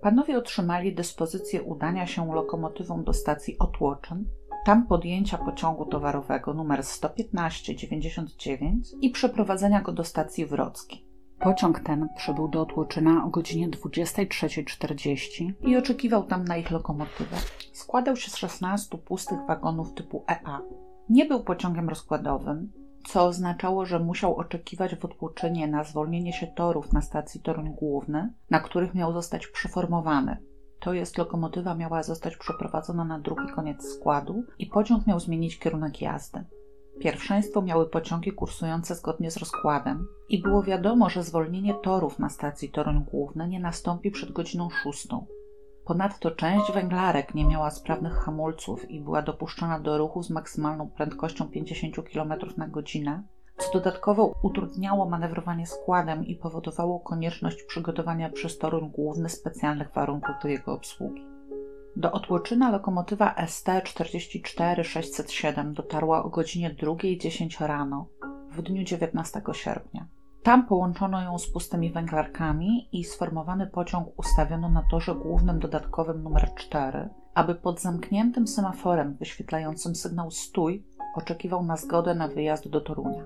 Panowie 0.00 0.38
otrzymali 0.38 0.94
dyspozycję 0.94 1.62
udania 1.62 2.06
się 2.06 2.34
lokomotywą 2.34 3.04
do 3.04 3.12
stacji 3.12 3.58
Otłoczyn, 3.58 4.24
tam 4.64 4.86
podjęcia 4.86 5.38
pociągu 5.38 5.86
towarowego 5.86 6.54
numer 6.54 6.80
115-99 6.80 8.72
i 9.00 9.10
przeprowadzenia 9.10 9.80
go 9.82 9.92
do 9.92 10.04
stacji 10.04 10.46
Wrocki. 10.46 11.09
Pociąg 11.40 11.80
ten 11.80 12.08
przybył 12.16 12.48
do 12.48 12.62
Otłoczyna 12.62 13.24
o 13.24 13.28
godzinie 13.28 13.68
23.40 13.68 15.52
i 15.62 15.76
oczekiwał 15.76 16.24
tam 16.24 16.44
na 16.44 16.56
ich 16.56 16.70
lokomotywę. 16.70 17.36
Składał 17.72 18.16
się 18.16 18.30
z 18.30 18.36
16 18.36 18.98
pustych 18.98 19.38
wagonów 19.48 19.94
typu 19.94 20.24
EA. 20.28 20.60
Nie 21.08 21.24
był 21.24 21.44
pociągiem 21.44 21.88
rozkładowym, 21.88 22.72
co 23.08 23.24
oznaczało, 23.24 23.86
że 23.86 23.98
musiał 23.98 24.36
oczekiwać 24.36 24.94
w 24.94 25.04
Otłoczynie 25.04 25.68
na 25.68 25.84
zwolnienie 25.84 26.32
się 26.32 26.46
torów 26.46 26.92
na 26.92 27.00
stacji 27.00 27.40
Toruń 27.40 27.74
Główny, 27.74 28.32
na 28.50 28.60
których 28.60 28.94
miał 28.94 29.12
zostać 29.12 29.46
przeformowany. 29.46 30.36
To 30.80 30.92
jest 30.92 31.18
lokomotywa 31.18 31.74
miała 31.74 32.02
zostać 32.02 32.36
przeprowadzona 32.36 33.04
na 33.04 33.18
drugi 33.18 33.52
koniec 33.54 33.84
składu 33.84 34.44
i 34.58 34.66
pociąg 34.66 35.06
miał 35.06 35.20
zmienić 35.20 35.58
kierunek 35.58 36.00
jazdy. 36.00 36.44
Pierwszeństwo 37.00 37.62
miały 37.62 37.88
pociągi 37.88 38.32
kursujące 38.32 38.94
zgodnie 38.94 39.30
z 39.30 39.36
rozkładem 39.36 40.06
i 40.28 40.42
było 40.42 40.62
wiadomo, 40.62 41.10
że 41.10 41.22
zwolnienie 41.22 41.74
torów 41.74 42.18
na 42.18 42.28
stacji 42.28 42.70
Toruń 42.70 43.04
Główny 43.10 43.48
nie 43.48 43.60
nastąpi 43.60 44.10
przed 44.10 44.32
godziną 44.32 44.70
szóstą. 44.70 45.26
Ponadto 45.84 46.30
część 46.30 46.72
węglarek 46.72 47.34
nie 47.34 47.44
miała 47.44 47.70
sprawnych 47.70 48.12
hamulców 48.12 48.90
i 48.90 49.00
była 49.00 49.22
dopuszczona 49.22 49.80
do 49.80 49.98
ruchu 49.98 50.22
z 50.22 50.30
maksymalną 50.30 50.90
prędkością 50.90 51.48
50 51.48 51.96
km 52.12 52.32
na 52.56 52.68
godzinę, 52.68 53.22
co 53.58 53.72
dodatkowo 53.72 54.34
utrudniało 54.42 55.08
manewrowanie 55.08 55.66
składem 55.66 56.26
i 56.26 56.36
powodowało 56.36 57.00
konieczność 57.00 57.62
przygotowania 57.62 58.30
przez 58.30 58.58
Toruń 58.58 58.90
Główny 58.90 59.28
specjalnych 59.28 59.92
warunków 59.94 60.34
do 60.42 60.48
jego 60.48 60.72
obsługi. 60.72 61.29
Do 61.96 62.12
Otłoczyna 62.12 62.70
lokomotywa 62.70 63.34
ST 63.46 63.68
44607 63.84 65.74
dotarła 65.74 66.24
o 66.24 66.28
godzinie 66.28 66.74
2.10 66.74 67.66
rano 67.66 68.06
w 68.50 68.62
dniu 68.62 68.84
19 68.84 69.42
sierpnia. 69.52 70.06
Tam 70.42 70.66
połączono 70.66 71.22
ją 71.22 71.38
z 71.38 71.52
pustymi 71.52 71.92
węglarkami 71.92 72.88
i 72.92 73.04
sformowany 73.04 73.66
pociąg 73.66 74.08
ustawiono 74.16 74.68
na 74.68 74.82
torze 74.90 75.14
głównym 75.14 75.58
dodatkowym 75.58 76.22
numer 76.22 76.54
4, 76.54 77.08
aby 77.34 77.54
pod 77.54 77.80
zamkniętym 77.80 78.46
semaforem 78.46 79.16
wyświetlającym 79.16 79.94
sygnał 79.94 80.30
stój 80.30 80.86
oczekiwał 81.14 81.62
na 81.62 81.76
zgodę 81.76 82.14
na 82.14 82.28
wyjazd 82.28 82.68
do 82.68 82.80
Torunia. 82.80 83.24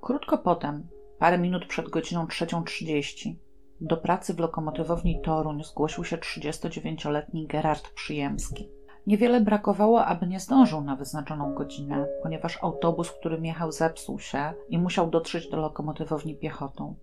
Krótko 0.00 0.38
potem, 0.38 0.88
parę 1.18 1.38
minut 1.38 1.66
przed 1.66 1.88
godziną 1.88 2.26
3.30, 2.26 3.34
do 3.80 3.96
pracy 3.96 4.34
w 4.34 4.38
lokomotywowni 4.38 5.20
Toruń 5.20 5.64
zgłosił 5.64 6.04
się 6.04 6.16
39-letni 6.16 7.46
Gerard 7.46 7.90
Przyjemski. 7.90 8.70
Niewiele 9.06 9.40
brakowało, 9.40 10.04
aby 10.04 10.26
nie 10.26 10.40
zdążył 10.40 10.80
na 10.80 10.96
wyznaczoną 10.96 11.54
godzinę, 11.54 12.06
ponieważ 12.22 12.58
autobus, 12.62 13.12
którym 13.12 13.44
jechał, 13.44 13.72
zepsuł 13.72 14.18
się 14.18 14.52
i 14.68 14.78
musiał 14.78 15.10
dotrzeć 15.10 15.50
do 15.50 15.56
lokomotywowni 15.56 16.36
piechotą. 16.36 16.94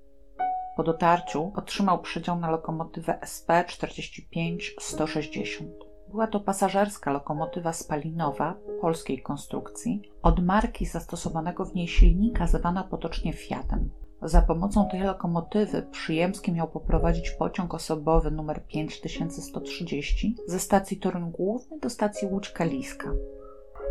Po 0.77 0.83
dotarciu 0.83 1.51
otrzymał 1.55 2.01
przydział 2.01 2.39
na 2.39 2.51
lokomotywę 2.51 3.19
SP 3.33 3.49
45-160. 3.67 5.65
Była 6.09 6.27
to 6.27 6.39
pasażerska 6.39 7.11
lokomotywa 7.11 7.73
spalinowa 7.73 8.55
polskiej 8.81 9.21
konstrukcji 9.21 10.01
od 10.21 10.43
marki 10.43 10.85
zastosowanego 10.85 11.65
w 11.65 11.75
niej 11.75 11.87
silnika 11.87 12.47
zwana 12.47 12.83
potocznie 12.83 13.33
Fiatem. 13.33 13.89
Za 14.25 14.41
pomocą 14.41 14.89
tej 14.89 15.01
lokomotywy 15.01 15.81
Przyjemski 15.81 16.51
miał 16.51 16.67
poprowadzić 16.67 17.31
pociąg 17.31 17.73
osobowy 17.73 18.31
numer 18.31 18.65
5130 18.67 20.35
ze 20.47 20.59
stacji 20.59 20.97
Toruń 20.97 21.31
Główny 21.31 21.79
do 21.79 21.89
stacji 21.89 22.27
Łódź 22.27 22.49
Kaliska. 22.49 23.11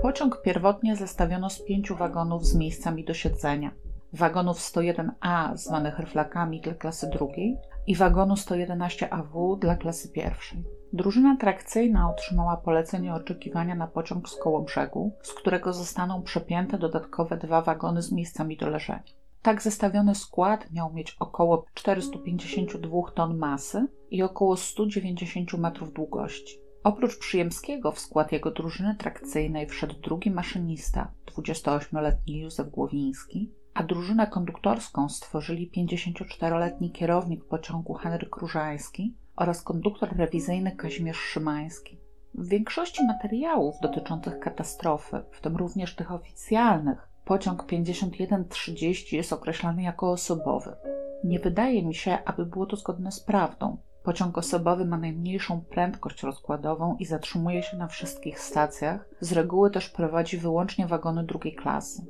Pociąg 0.02 0.42
pierwotnie 0.42 0.96
zestawiono 0.96 1.50
z 1.50 1.64
pięciu 1.64 1.96
wagonów 1.96 2.46
z 2.46 2.54
miejscami 2.54 3.04
do 3.04 3.14
siedzenia. 3.14 3.70
Wagonów 4.12 4.58
101A 4.58 5.56
zwanych 5.56 5.98
ryflakami 5.98 6.60
dla 6.60 6.74
klasy 6.74 7.10
drugiej 7.10 7.56
i 7.86 7.96
wagonu 7.96 8.34
111AW 8.34 9.58
dla 9.58 9.76
klasy 9.76 10.08
pierwszej. 10.08 10.64
Drużyna 10.92 11.36
trakcyjna 11.40 12.10
otrzymała 12.10 12.56
polecenie 12.56 13.14
oczekiwania 13.14 13.74
na 13.74 13.86
pociąg 13.86 14.28
z 14.28 14.36
koło 14.36 14.62
brzegu, 14.62 15.12
z 15.22 15.32
którego 15.32 15.72
zostaną 15.72 16.22
przepięte 16.22 16.78
dodatkowe 16.78 17.36
dwa 17.36 17.62
wagony 17.62 18.02
z 18.02 18.12
miejscami 18.12 18.56
do 18.56 18.70
leżenia. 18.70 19.21
Tak 19.42 19.62
zestawiony 19.62 20.14
skład 20.14 20.72
miał 20.72 20.92
mieć 20.92 21.16
około 21.20 21.64
452 21.74 23.10
ton 23.14 23.38
masy 23.38 23.86
i 24.10 24.22
około 24.22 24.56
190 24.56 25.52
metrów 25.52 25.92
długości. 25.92 26.58
Oprócz 26.84 27.18
Przyjemskiego 27.18 27.92
w 27.92 27.98
skład 27.98 28.32
jego 28.32 28.50
drużyny 28.50 28.94
trakcyjnej 28.94 29.66
wszedł 29.66 29.94
drugi 29.94 30.30
maszynista, 30.30 31.12
28-letni 31.36 32.40
Józef 32.40 32.70
Głowiński, 32.70 33.52
a 33.74 33.82
drużynę 33.82 34.26
konduktorską 34.26 35.08
stworzyli 35.08 35.70
54-letni 35.76 36.90
kierownik 36.90 37.44
pociągu 37.44 37.94
Henryk 37.94 38.36
Różański 38.36 39.14
oraz 39.36 39.62
konduktor 39.62 40.16
rewizyjny 40.16 40.76
Kazimierz 40.76 41.20
Szymański. 41.20 41.98
W 42.34 42.48
większości 42.48 43.04
materiałów 43.06 43.74
dotyczących 43.82 44.38
katastrofy, 44.38 45.24
w 45.30 45.40
tym 45.40 45.56
również 45.56 45.96
tych 45.96 46.12
oficjalnych, 46.12 47.11
pociąg 47.24 47.66
5130 47.66 49.16
jest 49.16 49.32
określany 49.32 49.82
jako 49.82 50.10
osobowy. 50.10 50.76
Nie 51.24 51.38
wydaje 51.38 51.82
mi 51.82 51.94
się, 51.94 52.18
aby 52.24 52.46
było 52.46 52.66
to 52.66 52.76
zgodne 52.76 53.12
z 53.12 53.20
prawdą. 53.20 53.76
Pociąg 54.02 54.38
osobowy 54.38 54.84
ma 54.84 54.98
najmniejszą 54.98 55.60
prędkość 55.60 56.22
rozkładową 56.22 56.96
i 56.96 57.04
zatrzymuje 57.04 57.62
się 57.62 57.76
na 57.76 57.88
wszystkich 57.88 58.40
stacjach, 58.40 59.08
z 59.20 59.32
reguły 59.32 59.70
też 59.70 59.88
prowadzi 59.88 60.38
wyłącznie 60.38 60.86
wagony 60.86 61.24
drugiej 61.24 61.54
klasy. 61.54 62.06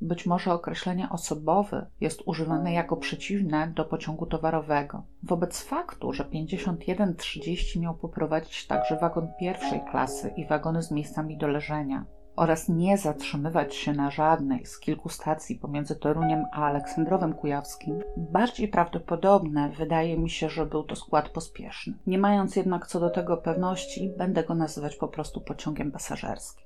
Być 0.00 0.26
może 0.26 0.52
określenie 0.52 1.08
osobowy 1.10 1.86
jest 2.00 2.22
używane 2.26 2.72
jako 2.72 2.96
przeciwne 2.96 3.72
do 3.76 3.84
pociągu 3.84 4.26
towarowego. 4.26 5.02
Wobec 5.22 5.62
faktu, 5.62 6.12
że 6.12 6.24
5130 6.24 7.80
miał 7.80 7.94
poprowadzić 7.94 8.66
także 8.66 8.96
wagon 8.96 9.28
pierwszej 9.40 9.80
klasy 9.90 10.32
i 10.36 10.46
wagony 10.46 10.82
z 10.82 10.90
miejscami 10.90 11.38
do 11.38 11.48
leżenia 11.48 12.04
oraz 12.36 12.68
nie 12.68 12.98
zatrzymywać 12.98 13.74
się 13.74 13.92
na 13.92 14.10
żadnej 14.10 14.66
z 14.66 14.80
kilku 14.80 15.08
stacji 15.08 15.56
pomiędzy 15.56 15.96
Toruniem 15.96 16.44
a 16.52 16.64
Aleksandrowem 16.66 17.34
Kujawskim, 17.34 18.02
bardziej 18.16 18.68
prawdopodobne 18.68 19.70
wydaje 19.78 20.18
mi 20.18 20.30
się, 20.30 20.48
że 20.48 20.66
był 20.66 20.82
to 20.82 20.96
skład 20.96 21.28
pospieszny. 21.28 21.94
Nie 22.06 22.18
mając 22.18 22.56
jednak 22.56 22.86
co 22.86 23.00
do 23.00 23.10
tego 23.10 23.36
pewności, 23.36 24.12
będę 24.18 24.44
go 24.44 24.54
nazywać 24.54 24.96
po 24.96 25.08
prostu 25.08 25.40
pociągiem 25.40 25.92
pasażerskim. 25.92 26.64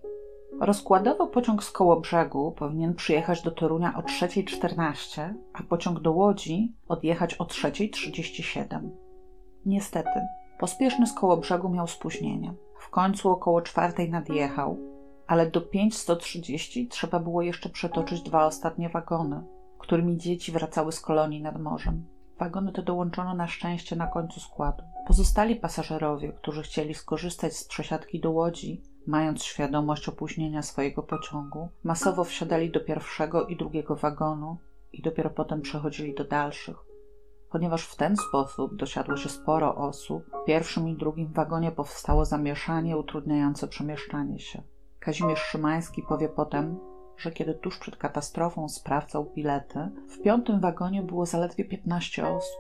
Rozkładowo 0.61 1.27
pociąg 1.27 1.65
z 1.65 1.71
Kołobrzegu 1.71 2.53
powinien 2.53 2.95
przyjechać 2.95 3.43
do 3.43 3.51
Torunia 3.51 3.95
o 3.97 4.01
3.14, 4.01 5.35
a 5.53 5.63
pociąg 5.63 6.01
do 6.01 6.13
Łodzi 6.13 6.77
odjechać 6.89 7.35
o 7.35 7.45
3.37. 7.45 8.91
Niestety, 9.67 10.21
pospieszny 10.59 11.07
z 11.07 11.13
Kołobrzegu 11.13 11.69
miał 11.69 11.87
spóźnienie. 11.87 12.55
W 12.79 12.91
końcu 12.91 13.31
około 13.31 13.63
czwartej 13.63 14.11
nadjechał, 14.11 14.79
ale 15.29 15.51
do 15.51 15.61
5.130 15.61 16.89
trzeba 16.89 17.21
było 17.21 17.43
jeszcze 17.43 17.69
przetoczyć 17.69 18.23
dwa 18.23 18.47
ostatnie 18.47 18.89
wagony, 18.89 19.43
którymi 19.79 20.17
dzieci 20.17 20.53
wracały 20.53 20.93
z 20.93 21.01
kolonii 21.01 21.43
nad 21.43 21.61
morzem. 21.61 22.07
Wagony 22.39 22.73
te 22.73 22.83
dołączono 22.83 23.35
na 23.35 23.47
szczęście 23.47 23.97
na 23.97 24.07
końcu 24.07 24.41
składu. 24.41 24.83
Pozostali 25.07 25.57
pasażerowie, 25.57 26.33
którzy 26.33 26.63
chcieli 26.63 26.95
skorzystać 26.95 27.57
z 27.57 27.65
przesiadki 27.65 28.21
do 28.21 28.31
Łodzi, 28.31 28.83
mając 29.07 29.45
świadomość 29.45 30.09
opóźnienia 30.09 30.63
swojego 30.63 31.03
pociągu, 31.03 31.69
masowo 31.85 32.25
wsiadali 32.25 32.71
do 32.71 32.81
pierwszego 32.81 33.47
i 33.47 33.57
drugiego 33.57 33.97
wagonu 33.97 34.59
i 34.93 35.03
dopiero 35.03 35.31
potem 35.31 35.61
przechodzili 35.61 36.15
do 36.15 36.25
dalszych. 36.25 36.77
Ponieważ 37.51 37.85
w 37.85 37.97
ten 37.97 38.17
sposób 38.17 38.77
dosiadło 38.77 39.17
się 39.17 39.29
sporo 39.29 39.75
osób, 39.75 40.25
w 40.43 40.47
pierwszym 40.47 40.89
i 40.89 40.97
drugim 40.97 41.33
wagonie 41.33 41.73
powstało 41.73 42.25
zamieszanie 42.25 42.97
utrudniające 42.97 43.69
przemieszczanie 43.69 44.39
się. 44.39 44.63
Kazimierz 45.01 45.41
Szymański 45.41 46.03
powie 46.03 46.29
potem, 46.29 46.79
że 47.17 47.31
kiedy 47.31 47.55
tuż 47.55 47.79
przed 47.79 47.97
katastrofą 47.97 48.69
sprawdzał 48.69 49.25
bilety, 49.25 49.91
w 50.09 50.23
piątym 50.23 50.61
wagonie 50.61 51.03
było 51.03 51.27
zaledwie 51.27 51.65
15 51.65 52.29
osób. 52.29 52.59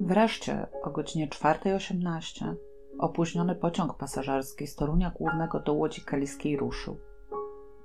Wreszcie 0.00 0.66
o 0.82 0.90
godzinie 0.90 1.28
4.18 1.28 2.54
opóźniony 2.98 3.54
pociąg 3.54 3.94
pasażerski 3.94 4.66
z 4.66 4.76
Torunia 4.76 5.10
Głównego 5.10 5.60
do 5.60 5.72
Łodzi 5.72 6.00
Kaliskiej 6.00 6.56
ruszył. 6.56 6.98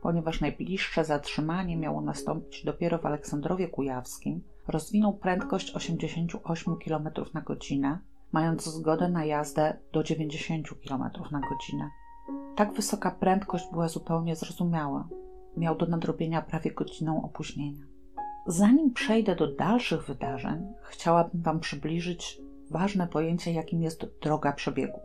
Ponieważ 0.02 0.42
najbliższe 0.42 1.06
zatrzymanie 1.06 1.78
miało 1.78 2.02
nastąpić 2.02 2.66
dopiero 2.66 2.98
w 2.98 3.06
Aleksandrowie 3.06 3.68
Kujawskim, 3.68 4.44
rozwinął 4.68 5.14
prędkość 5.14 5.76
88 5.76 6.78
km 6.86 7.10
na 7.34 7.42
godzinę, 7.42 8.00
mając 8.32 8.66
zgodę 8.66 9.10
na 9.10 9.26
jazdę 9.26 9.78
do 9.94 10.04
90 10.04 10.68
km 10.88 11.04
na 11.32 11.42
godzinę. 11.50 11.90
Tak 12.56 12.74
wysoka 12.74 13.12
prędkość 13.12 13.66
była 13.72 13.88
zupełnie 13.88 14.36
zrozumiała. 14.36 15.08
Miał 15.58 15.76
do 15.76 15.86
nadrobienia 15.86 16.42
prawie 16.42 16.72
godziną 16.72 17.24
opóźnienia. 17.24 17.86
Zanim 18.48 18.94
przejdę 18.94 19.36
do 19.36 19.56
dalszych 19.56 20.06
wydarzeń, 20.06 20.74
chciałabym 20.84 21.42
Wam 21.42 21.60
przybliżyć 21.60 22.42
ważne 22.72 23.08
pojęcie, 23.08 23.52
jakim 23.52 23.82
jest 23.82 24.06
droga 24.22 24.54
przebiegu. 24.54 25.00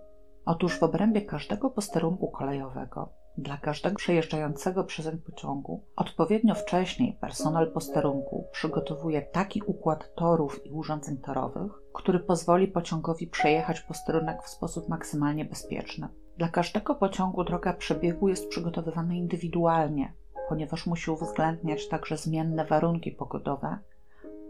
Otóż 0.44 0.78
w 0.78 0.82
obrębie 0.82 1.22
każdego 1.22 1.70
posterunku 1.70 2.28
kolejowego, 2.30 3.12
dla 3.38 3.56
każdego 3.56 3.96
przejeżdżającego 3.96 4.84
przezeń 4.84 5.18
pociągu, 5.18 5.84
odpowiednio 5.96 6.54
wcześniej 6.54 7.18
personel 7.20 7.72
posterunku 7.72 8.44
przygotowuje 8.52 9.22
taki 9.22 9.62
układ 9.66 10.14
torów 10.14 10.66
i 10.66 10.70
urządzeń 10.70 11.16
torowych, 11.16 11.72
który 11.94 12.20
pozwoli 12.20 12.68
pociągowi 12.68 13.26
przejechać 13.26 13.80
posterunek 13.80 14.42
w 14.42 14.48
sposób 14.48 14.88
maksymalnie 14.88 15.44
bezpieczny. 15.44 16.08
Dla 16.38 16.48
każdego 16.48 16.94
pociągu 16.94 17.44
droga 17.44 17.72
przebiegu 17.72 18.28
jest 18.28 18.48
przygotowywana 18.48 19.14
indywidualnie, 19.14 20.12
ponieważ 20.48 20.86
musi 20.86 21.10
uwzględniać 21.10 21.88
także 21.88 22.16
zmienne 22.16 22.64
warunki 22.64 23.12
pogodowe, 23.12 23.78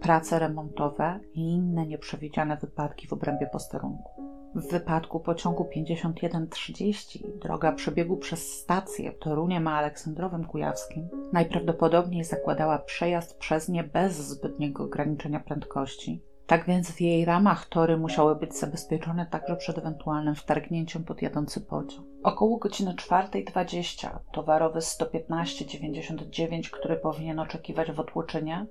prace 0.00 0.38
remontowe 0.38 1.20
i 1.34 1.40
inne 1.40 1.86
nieprzewidziane 1.86 2.56
wypadki 2.56 3.08
w 3.08 3.12
obrębie 3.12 3.46
posterunku. 3.46 4.22
W 4.54 4.70
wypadku 4.70 5.20
pociągu 5.20 5.64
5130 5.64 7.24
droga 7.42 7.72
przebiegu 7.72 8.16
przez 8.16 8.52
stację 8.52 9.12
Toruniem 9.12 9.68
a 9.68 9.78
Aleksandrowem 9.78 10.44
Kujawskim 10.44 11.08
najprawdopodobniej 11.32 12.24
zakładała 12.24 12.78
przejazd 12.78 13.38
przez 13.38 13.68
nie 13.68 13.84
bez 13.84 14.16
zbytniego 14.16 14.84
ograniczenia 14.84 15.40
prędkości, 15.40 16.22
tak 16.46 16.66
więc 16.66 16.90
w 16.90 17.00
jej 17.00 17.24
ramach 17.24 17.66
tory 17.66 17.96
musiały 17.96 18.36
być 18.36 18.58
zabezpieczone 18.58 19.26
także 19.26 19.56
przed 19.56 19.78
ewentualnym 19.78 20.34
wtargnięciem 20.34 21.04
pod 21.04 21.22
jadący 21.22 21.60
pociąg. 21.60 22.06
Około 22.22 22.58
godziny 22.58 22.94
4.20 22.94 24.18
towarowy 24.32 24.78
115-99, 24.78 26.70
który 26.70 26.96
powinien 26.96 27.38
oczekiwać 27.38 27.92
w 27.92 28.00
Otłoczynie, 28.00 28.66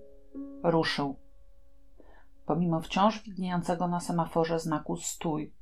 ruszył. 0.64 1.16
Pomimo 2.46 2.82
wciąż 2.82 3.24
widniejącego 3.24 3.88
na 3.88 4.00
semaforze 4.00 4.60
znaku 4.60 4.98
stój, 4.98 5.54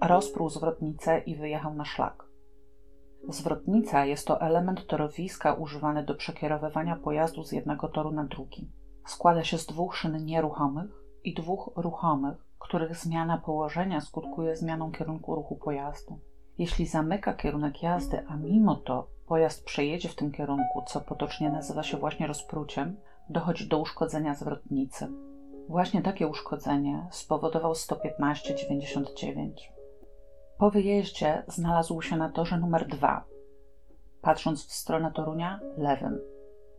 rozprół 0.00 0.50
zwrotnicę 0.50 1.18
i 1.18 1.36
wyjechał 1.36 1.74
na 1.74 1.84
szlak. 1.84 2.24
Zwrotnica 3.28 4.04
jest 4.04 4.26
to 4.26 4.40
element 4.40 4.86
torowiska 4.86 5.54
używany 5.54 6.04
do 6.04 6.14
przekierowywania 6.14 6.96
pojazdu 6.96 7.44
z 7.44 7.52
jednego 7.52 7.88
toru 7.88 8.12
na 8.12 8.24
drugi. 8.24 8.70
Składa 9.06 9.44
się 9.44 9.58
z 9.58 9.66
dwóch 9.66 9.96
szyn 9.96 10.24
nieruchomych, 10.24 11.05
i 11.26 11.34
dwóch 11.34 11.70
ruchomych, 11.76 12.36
których 12.58 12.96
zmiana 12.96 13.38
położenia 13.38 14.00
skutkuje 14.00 14.56
zmianą 14.56 14.92
kierunku 14.92 15.34
ruchu 15.34 15.56
pojazdu. 15.56 16.18
Jeśli 16.58 16.86
zamyka 16.86 17.34
kierunek 17.34 17.82
jazdy, 17.82 18.24
a 18.28 18.36
mimo 18.36 18.76
to 18.76 19.08
pojazd 19.26 19.64
przejedzie 19.64 20.08
w 20.08 20.14
tym 20.14 20.32
kierunku, 20.32 20.82
co 20.86 21.00
potocznie 21.00 21.50
nazywa 21.50 21.82
się 21.82 21.96
właśnie 21.96 22.26
rozpruciem, 22.26 22.96
dochodzi 23.28 23.68
do 23.68 23.78
uszkodzenia 23.78 24.34
zwrotnicy. 24.34 25.08
Właśnie 25.68 26.02
takie 26.02 26.28
uszkodzenie 26.28 27.06
spowodował 27.10 27.74
11599. 27.74 29.72
Po 30.58 30.70
wyjeździe 30.70 31.42
znalazł 31.48 32.02
się 32.02 32.16
na 32.16 32.28
torze 32.28 32.58
numer 32.58 32.86
2. 32.86 33.24
Patrząc 34.20 34.66
w 34.66 34.72
stronę 34.72 35.12
Torunia, 35.12 35.60
lewym. 35.76 36.20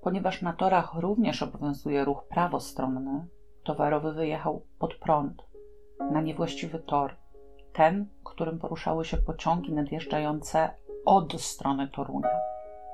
Ponieważ 0.01 0.41
na 0.41 0.53
torach 0.53 0.93
również 0.95 1.43
obowiązuje 1.43 2.05
ruch 2.05 2.27
prawostronny, 2.29 3.27
towarowy 3.67 4.13
wyjechał 4.13 4.61
pod 4.79 4.95
prąd, 4.95 5.43
na 6.11 6.21
niewłaściwy 6.21 6.79
tor, 6.79 7.15
ten, 7.73 8.07
którym 8.23 8.59
poruszały 8.59 9.05
się 9.05 9.17
pociągi 9.17 9.73
nadjeżdżające 9.73 10.69
od 11.05 11.41
strony 11.41 11.87
Torunia. 11.87 12.39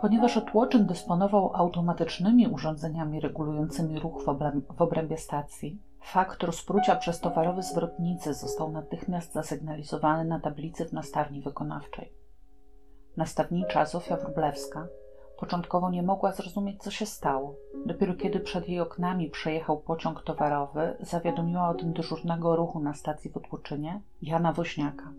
Ponieważ 0.02 0.38
Otłoczyn 0.38 0.86
dysponował 0.86 1.52
automatycznymi 1.56 2.48
urządzeniami 2.48 3.20
regulującymi 3.20 4.00
ruch 4.00 4.24
w, 4.24 4.30
obręb 4.30 4.74
w 4.74 4.82
obrębie 4.82 5.18
stacji, 5.18 5.82
fakt 6.02 6.44
rozprucia 6.44 6.96
przez 6.96 7.20
towarowy 7.20 7.64
zwrotnicy 7.64 8.34
został 8.34 8.72
natychmiast 8.72 9.34
zasygnalizowany 9.34 10.26
na 10.26 10.40
tablicy 10.40 10.86
w 10.86 10.94
nastawni 10.94 11.42
wykonawczej. 11.42 12.14
Nastawnicza 13.18 13.86
Zofia 13.86 14.18
Wróblewska 14.18 14.88
Początkowo 15.44 15.90
nie 15.90 16.04
mogła 16.04 16.32
zrozumieć, 16.32 16.84
co 16.84 16.92
się 16.92 17.06
stało. 17.06 17.56
Dopiero 17.86 18.14
kiedy 18.14 18.40
przed 18.40 18.70
jej 18.70 18.80
oknami 18.80 19.30
przejechał 19.30 19.78
pociąg 19.82 20.22
towarowy, 20.22 20.98
zawiadomiła 21.00 21.70
o 21.70 21.74
tym 21.74 21.94
dyżurnego 21.94 22.56
ruchu 22.56 22.80
na 22.80 22.94
stacji 22.94 23.32
w 23.32 23.38
Otłuczynie 23.38 24.02
Jana 24.22 24.54
Woźniaka. 24.54 25.12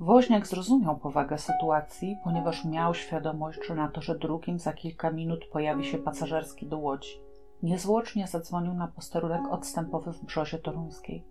Woźniak 0.00 0.46
zrozumiał 0.46 0.96
powagę 0.96 1.38
sytuacji, 1.38 2.16
ponieważ 2.24 2.64
miał 2.64 2.94
świadomość, 2.94 3.58
że 3.66 3.74
na 3.74 3.88
torze 3.88 4.18
drugim 4.18 4.58
za 4.58 4.72
kilka 4.72 5.10
minut 5.10 5.44
pojawi 5.52 5.84
się 5.84 5.98
pasażerski 5.98 6.66
do 6.66 6.78
Łodzi. 6.78 7.20
Niezwłocznie 7.62 8.26
zadzwonił 8.26 8.74
na 8.74 8.88
posterunek 8.88 9.42
odstępowy 9.50 10.12
w 10.12 10.24
Brzozie 10.24 10.58
Toruńskiej. 10.58 11.24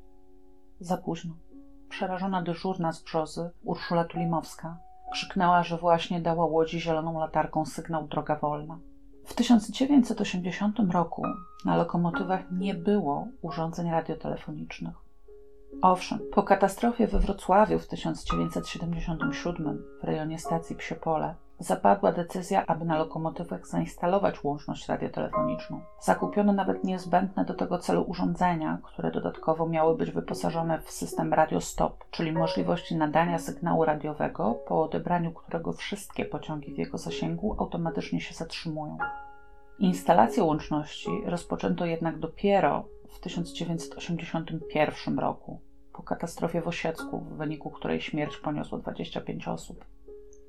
Za 0.80 0.98
późno. 0.98 1.34
przerażona 1.90 2.42
dyżurna 2.42 2.92
z 2.92 3.04
brzozy 3.04 3.50
Urszula 3.64 4.06
Tulimowska. 4.06 4.78
Krzyknęła, 5.14 5.64
że 5.64 5.78
właśnie 5.78 6.22
dała 6.22 6.46
łodzi 6.46 6.80
zieloną 6.80 7.20
latarką 7.20 7.66
sygnał 7.66 8.08
droga 8.08 8.36
wolna. 8.36 8.80
W 9.26 9.34
1980 9.34 10.80
roku 10.92 11.24
na 11.66 11.78
lokomotywach 11.78 12.52
nie 12.52 12.74
było 12.74 13.28
urządzeń 13.42 13.92
radiotelefonicznych. 13.92 14.96
Owszem, 15.82 16.20
po 16.32 16.44
katastrofie 16.44 17.08
we 17.08 17.20
Wrocławiu 17.20 17.80
w 17.80 17.88
1977 17.88 19.84
w 20.02 20.04
rejonie 20.04 20.40
stacji 20.40 20.76
Psiepole 20.76 21.36
zapadła 21.64 22.12
decyzja, 22.12 22.66
aby 22.66 22.86
na 22.86 22.98
lokomotywach 22.98 23.68
zainstalować 23.68 24.44
łączność 24.44 24.88
radiotelefoniczną. 24.88 25.82
Zakupiono 26.02 26.54
nawet 26.54 26.84
niezbędne 26.84 27.46
do 27.46 27.54
tego 27.54 27.78
celu 27.78 28.04
urządzenia, 28.08 28.78
które 28.84 29.12
dodatkowo 29.12 29.66
miały 29.66 29.98
być 29.98 30.12
wyposażone 30.12 30.82
w 30.82 30.92
system 30.92 31.34
radiostop, 31.34 32.04
czyli 32.12 32.32
możliwość 32.32 32.92
nadania 32.92 33.40
sygnału 33.40 33.86
radiowego, 33.86 34.54
po 34.54 34.84
odebraniu 34.84 35.32
którego 35.32 35.74
wszystkie 35.74 36.26
pociągi 36.26 36.74
w 36.74 36.78
jego 36.78 36.98
zasięgu 36.98 37.56
automatycznie 37.60 38.22
się 38.22 38.34
zatrzymują. 38.34 38.98
Instalację 39.80 40.44
łączności 40.44 41.10
rozpoczęto 41.26 41.86
jednak 41.86 42.20
dopiero 42.20 42.86
w 43.10 43.20
1981 43.20 45.20
roku, 45.20 45.60
po 45.94 46.04
katastrofie 46.04 46.62
w 46.62 46.68
Osiecku, 46.68 47.20
w 47.20 47.38
wyniku 47.38 47.72
której 47.72 48.02
śmierć 48.02 48.38
poniosło 48.38 48.78
25 48.78 49.48
osób. 49.48 49.86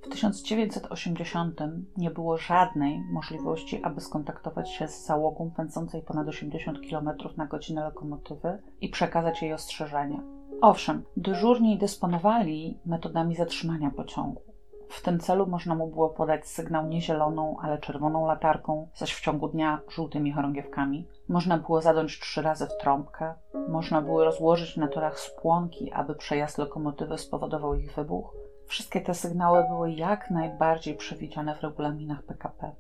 W 0.04 0.08
1980 0.08 1.60
nie 1.96 2.10
było 2.10 2.36
żadnej 2.36 3.00
możliwości, 3.12 3.82
aby 3.82 4.00
skontaktować 4.00 4.70
się 4.70 4.88
z 4.88 5.06
załogą 5.06 5.50
pędzącej 5.56 6.02
ponad 6.02 6.28
80 6.28 6.78
km 6.90 7.10
na 7.36 7.46
godzinę 7.46 7.84
lokomotywy 7.84 8.58
i 8.80 8.88
przekazać 8.88 9.42
jej 9.42 9.52
ostrzeżenia. 9.52 10.20
Owszem, 10.60 11.04
dyżurni 11.16 11.78
dysponowali 11.78 12.78
metodami 12.86 13.36
zatrzymania 13.36 13.90
pociągu. 13.90 14.42
W 14.88 15.02
tym 15.02 15.20
celu 15.20 15.46
można 15.46 15.74
mu 15.74 15.86
było 15.86 16.08
podać 16.08 16.48
sygnał 16.48 16.88
nie 16.88 17.00
zieloną, 17.00 17.56
ale 17.62 17.78
czerwoną 17.78 18.26
latarką, 18.26 18.88
zaś 18.94 19.14
w 19.14 19.20
ciągu 19.20 19.48
dnia 19.48 19.80
żółtymi 19.88 20.32
chorągiewkami. 20.32 21.08
Można 21.28 21.58
było 21.58 21.80
zadąć 21.80 22.20
trzy 22.20 22.42
razy 22.42 22.66
w 22.66 22.82
trąbkę. 22.82 23.34
Można 23.68 24.02
było 24.02 24.24
rozłożyć 24.24 24.76
na 24.76 24.88
torach 24.88 25.20
spłonki, 25.20 25.92
aby 25.92 26.14
przejazd 26.14 26.58
lokomotywy 26.58 27.18
spowodował 27.18 27.74
ich 27.74 27.94
wybuch. 27.94 28.34
Wszystkie 28.66 29.00
te 29.00 29.14
sygnały 29.14 29.64
były 29.68 29.92
jak 29.92 30.31
najbardziej 30.31 30.94
przewidziane 30.94 31.55
w 31.55 31.61
regulaminach 31.61 32.22
PKP. 32.22 32.72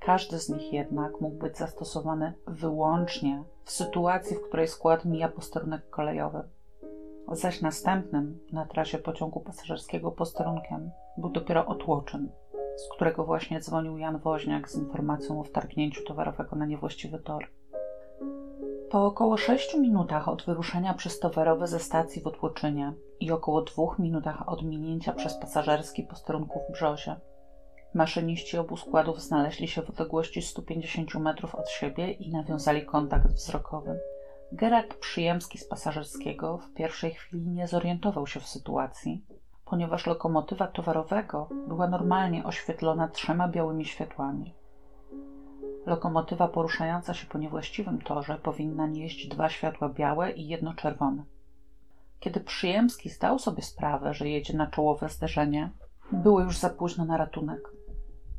Każdy 0.00 0.38
z 0.38 0.48
nich 0.48 0.72
jednak 0.72 1.20
mógł 1.20 1.36
być 1.36 1.56
zastosowany 1.56 2.32
wyłącznie 2.46 3.44
w 3.64 3.70
sytuacji, 3.70 4.36
w 4.36 4.42
której 4.48 4.68
skład 4.68 5.04
mija 5.04 5.28
posterunek 5.28 5.90
kolejowy. 5.90 6.42
Zaś 7.32 7.60
następnym 7.60 8.38
na 8.52 8.66
trasie 8.66 8.98
pociągu 8.98 9.40
pasażerskiego 9.40 10.12
posterunkiem 10.12 10.90
był 11.16 11.30
dopiero 11.30 11.66
Otłoczyn, 11.66 12.28
z 12.76 12.94
którego 12.94 13.24
właśnie 13.24 13.60
dzwonił 13.60 13.98
Jan 13.98 14.18
Woźniak 14.18 14.70
z 14.70 14.76
informacją 14.76 15.40
o 15.40 15.44
wtargnięciu 15.44 16.04
towarowego 16.04 16.56
na 16.56 16.66
niewłaściwy 16.66 17.18
tor. 17.18 17.46
Po 18.90 19.06
około 19.06 19.36
6 19.36 19.74
minutach 19.74 20.28
od 20.28 20.44
wyruszenia 20.44 20.94
przez 20.94 21.18
towarowe 21.18 21.66
ze 21.66 21.78
stacji 21.78 22.22
w 22.22 22.26
Otłoczynie 22.26 22.92
i 23.20 23.30
około 23.30 23.62
2 23.62 23.82
minutach 23.98 24.48
od 24.48 24.62
minięcia 24.62 25.12
przez 25.12 25.38
pasażerski 25.38 26.02
posterunku 26.02 26.60
w 26.68 26.72
Brzozie, 26.72 27.16
maszyniści 27.94 28.58
obu 28.58 28.76
składów 28.76 29.22
znaleźli 29.22 29.68
się 29.68 29.82
w 29.82 29.90
odległości 29.90 30.42
150 30.42 31.14
metrów 31.14 31.54
od 31.54 31.68
siebie 31.68 32.12
i 32.12 32.30
nawiązali 32.30 32.86
kontakt 32.86 33.26
wzrokowy. 33.26 34.00
Gerard 34.52 34.94
Przyjemski 34.94 35.58
z 35.58 35.68
pasażerskiego 35.68 36.58
w 36.58 36.74
pierwszej 36.74 37.14
chwili 37.14 37.46
nie 37.46 37.66
zorientował 37.66 38.26
się 38.26 38.40
w 38.40 38.46
sytuacji, 38.46 39.24
ponieważ 39.64 40.06
lokomotywa 40.06 40.66
towarowego 40.66 41.48
była 41.68 41.88
normalnie 41.88 42.44
oświetlona 42.44 43.08
trzema 43.08 43.48
białymi 43.48 43.84
światłami. 43.84 44.54
Lokomotywa 45.86 46.48
poruszająca 46.48 47.14
się 47.14 47.26
po 47.26 47.38
niewłaściwym 47.38 47.98
torze 48.02 48.38
powinna 48.42 48.86
nieść 48.86 49.28
dwa 49.28 49.48
światła 49.48 49.88
białe 49.88 50.32
i 50.32 50.48
jedno 50.48 50.74
czerwone. 50.74 51.24
Kiedy 52.20 52.40
Przyjemski 52.40 53.10
zdał 53.10 53.38
sobie 53.38 53.62
sprawę, 53.62 54.14
że 54.14 54.28
jedzie 54.28 54.56
na 54.56 54.66
czołowe 54.66 55.08
zderzenie, 55.08 55.70
było 56.12 56.40
już 56.40 56.58
za 56.58 56.70
późno 56.70 57.04
na 57.04 57.16
ratunek. 57.16 57.60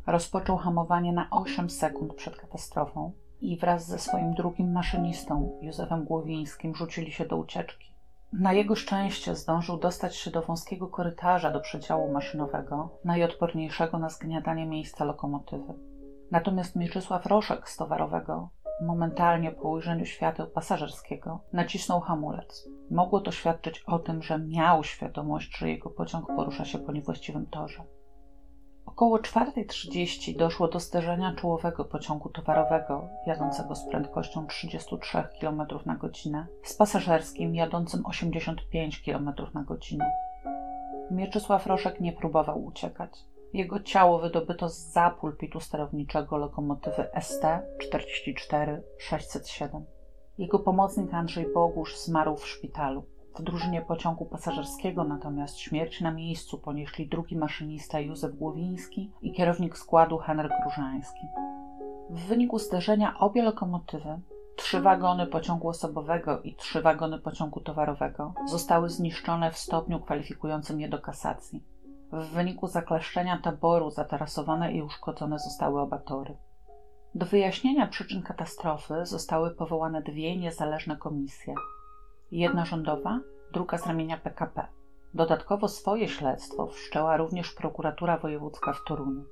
Rozpoczął 0.07 0.57
hamowanie 0.57 1.13
na 1.13 1.29
8 1.29 1.69
sekund 1.69 2.13
przed 2.13 2.35
katastrofą 2.35 3.11
i 3.41 3.57
wraz 3.57 3.87
ze 3.87 3.99
swoim 3.99 4.33
drugim 4.33 4.71
maszynistą, 4.71 5.59
Józefem 5.61 6.05
Głowińskim, 6.05 6.75
rzucili 6.75 7.11
się 7.11 7.25
do 7.25 7.37
ucieczki. 7.37 7.89
Na 8.33 8.53
jego 8.53 8.75
szczęście 8.75 9.35
zdążył 9.35 9.77
dostać 9.77 10.15
się 10.15 10.31
do 10.31 10.41
wąskiego 10.41 10.87
korytarza 10.87 11.51
do 11.51 11.59
przedziału 11.59 12.11
maszynowego, 12.11 12.89
najodporniejszego 13.05 13.99
na 13.99 14.09
zgniatanie 14.09 14.65
miejsca 14.65 15.05
lokomotywy. 15.05 15.73
Natomiast 16.31 16.75
Mieczysław 16.75 17.25
Roszek 17.25 17.69
z 17.69 17.77
towarowego, 17.77 18.49
momentalnie 18.81 19.51
po 19.51 19.69
ujrzeniu 19.69 20.05
świateł 20.05 20.47
pasażerskiego, 20.47 21.39
nacisnął 21.53 21.99
hamulec. 21.99 22.69
Mogło 22.91 23.21
to 23.21 23.31
świadczyć 23.31 23.83
o 23.85 23.99
tym, 23.99 24.23
że 24.23 24.39
miał 24.39 24.83
świadomość, 24.83 25.57
że 25.57 25.69
jego 25.69 25.89
pociąg 25.89 26.27
porusza 26.27 26.65
się 26.65 26.77
po 26.77 26.91
niewłaściwym 26.91 27.45
torze. 27.45 27.83
Około 28.85 29.17
4.30 29.17 30.37
doszło 30.37 30.67
do 30.67 30.79
zderzenia 30.79 31.35
czołowego 31.35 31.85
pociągu 31.85 32.29
towarowego 32.29 33.09
jadącego 33.27 33.75
z 33.75 33.89
prędkością 33.89 34.47
33 34.47 35.23
km 35.41 35.61
na 35.85 35.95
godzinę 35.95 36.47
z 36.63 36.73
pasażerskim 36.73 37.55
jadącym 37.55 38.05
85 38.05 39.01
km 39.05 39.33
na 39.53 39.63
godzinę. 39.63 40.11
Mieczysław 41.11 41.67
Roszek 41.67 41.99
nie 41.99 42.13
próbował 42.13 42.65
uciekać. 42.65 43.11
Jego 43.53 43.79
ciało 43.79 44.19
wydobyto 44.19 44.69
z 44.69 44.77
za 44.77 45.09
pulpitu 45.09 45.59
sterowniczego 45.59 46.37
lokomotywy 46.37 47.07
ST 47.21 47.43
44 47.79 48.83
607. 48.97 49.85
Jego 50.37 50.59
pomocnik 50.59 51.13
Andrzej 51.13 51.53
Bogusz 51.53 51.97
zmarł 51.97 52.35
w 52.35 52.47
szpitalu. 52.47 53.03
W 53.35 53.41
drużynie 53.41 53.81
pociągu 53.81 54.25
pasażerskiego 54.25 55.03
natomiast 55.03 55.57
śmierć 55.57 56.01
na 56.01 56.11
miejscu 56.11 56.57
ponieśli 56.57 57.07
drugi 57.07 57.35
maszynista 57.37 57.99
Józef 57.99 58.35
Głowiński 58.35 59.11
i 59.21 59.33
kierownik 59.33 59.77
składu 59.77 60.17
Henryk 60.17 60.51
Różański. 60.65 61.27
W 62.09 62.19
wyniku 62.19 62.59
zderzenia 62.59 63.19
obie 63.19 63.43
lokomotywy, 63.43 64.19
trzy 64.55 64.81
wagony 64.81 65.27
pociągu 65.27 65.67
osobowego 65.67 66.41
i 66.41 66.55
trzy 66.55 66.81
wagony 66.81 67.19
pociągu 67.19 67.59
towarowego, 67.59 68.33
zostały 68.47 68.89
zniszczone 68.89 69.51
w 69.51 69.57
stopniu 69.57 69.99
kwalifikującym 69.99 70.81
je 70.81 70.89
do 70.89 70.99
kasacji. 70.99 71.63
W 72.11 72.25
wyniku 72.25 72.67
zakleszczenia 72.67 73.37
taboru 73.37 73.91
zatarasowane 73.91 74.73
i 74.73 74.81
uszkodzone 74.81 75.39
zostały 75.39 75.81
oba 75.81 75.97
tory. 75.97 76.37
Do 77.15 77.25
wyjaśnienia 77.25 77.87
przyczyn 77.87 78.21
katastrofy 78.21 79.05
zostały 79.05 79.51
powołane 79.51 80.01
dwie 80.01 80.37
niezależne 80.37 80.97
komisje. 80.97 81.55
Jedna 82.31 82.65
rządowa, 82.65 83.19
druga 83.53 83.77
z 83.77 83.87
ramienia 83.87 84.17
PKP. 84.17 84.67
Dodatkowo 85.13 85.67
swoje 85.67 86.07
śledztwo 86.07 86.67
wszczęła 86.67 87.17
również 87.17 87.53
prokuratura 87.53 88.17
wojewódzka 88.17 88.73
w 88.73 88.83
Toruniu. 88.83 89.23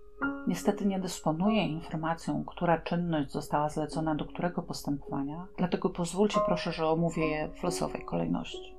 Niestety 0.48 0.86
nie 0.86 1.00
dysponuję 1.00 1.68
informacją, 1.68 2.46
która 2.46 2.78
czynność 2.78 3.32
została 3.32 3.70
zlecona 3.70 4.16
do 4.16 4.26
którego 4.26 4.62
postępowania, 4.62 5.48
dlatego 5.58 5.90
pozwólcie 5.90 6.40
proszę, 6.46 6.72
że 6.72 6.88
omówię 6.88 7.28
je 7.28 7.50
w 7.50 7.64
losowej 7.64 8.06
kolejności. 8.06 8.77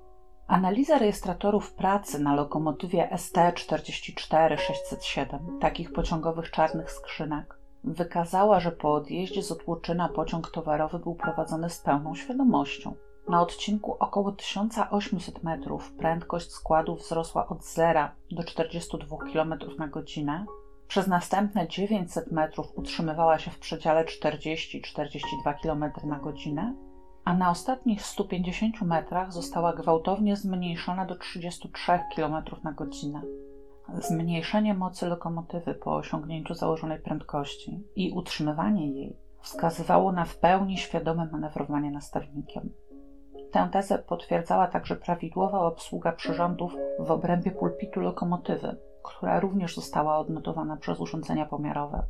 Analiza 0.48 0.98
rejestratorów 0.98 1.72
pracy 1.72 2.18
na 2.18 2.34
lokomotywie 2.34 3.08
ST-44-607, 3.12 5.58
takich 5.60 5.92
pociągowych 5.92 6.50
czarnych 6.50 6.92
skrzynek, 6.92 7.58
wykazała, 7.84 8.60
że 8.60 8.72
po 8.72 8.94
odjeździe 8.94 9.42
z 9.42 9.52
Otłoczyna 9.52 10.08
pociąg 10.08 10.50
towarowy 10.50 10.98
był 10.98 11.14
prowadzony 11.14 11.70
z 11.70 11.80
pełną 11.80 12.14
świadomością. 12.14 12.94
Na 13.28 13.42
odcinku 13.42 13.96
około 13.98 14.32
1800 14.32 15.42
metrów 15.42 15.92
prędkość 15.92 16.50
składu 16.50 16.94
wzrosła 16.94 17.48
od 17.48 17.64
0 17.64 18.08
do 18.30 18.44
42 18.44 19.16
km 19.32 19.54
na 19.78 19.88
godzinę. 19.88 20.46
Przez 20.86 21.06
następne 21.06 21.68
900 21.68 22.32
metrów 22.32 22.78
utrzymywała 22.78 23.38
się 23.38 23.50
w 23.50 23.58
przedziale 23.58 24.04
40-42 24.04 25.54
km 25.62 25.84
na 26.04 26.18
godzinę, 26.18 26.74
a 27.28 27.34
na 27.34 27.50
ostatnich 27.50 28.02
150 28.02 28.82
metrach 28.82 29.32
została 29.32 29.72
gwałtownie 29.72 30.36
zmniejszona 30.36 31.06
do 31.06 31.16
33 31.16 31.92
km 32.16 32.34
na 32.64 32.72
godzinę. 32.72 33.22
Zmniejszenie 33.94 34.74
mocy 34.74 35.06
lokomotywy 35.06 35.74
po 35.74 35.96
osiągnięciu 35.96 36.54
założonej 36.54 36.98
prędkości 36.98 37.84
i 37.96 38.12
utrzymywanie 38.12 38.92
jej 38.92 39.16
wskazywało 39.40 40.12
na 40.12 40.24
w 40.24 40.36
pełni 40.36 40.78
świadome 40.78 41.28
manewrowanie 41.32 41.90
nastawnikiem. 41.90 42.70
Tę 43.52 43.68
tezę 43.72 43.98
potwierdzała 43.98 44.66
także 44.66 44.96
prawidłowa 44.96 45.60
obsługa 45.60 46.12
przyrządów 46.12 46.76
w 46.98 47.10
obrębie 47.10 47.50
pulpitu 47.50 48.00
lokomotywy, 48.00 48.76
która 49.02 49.40
również 49.40 49.74
została 49.74 50.18
odnotowana 50.18 50.76
przez 50.76 51.00
urządzenia 51.00 51.46
pomiarowe. 51.46 52.02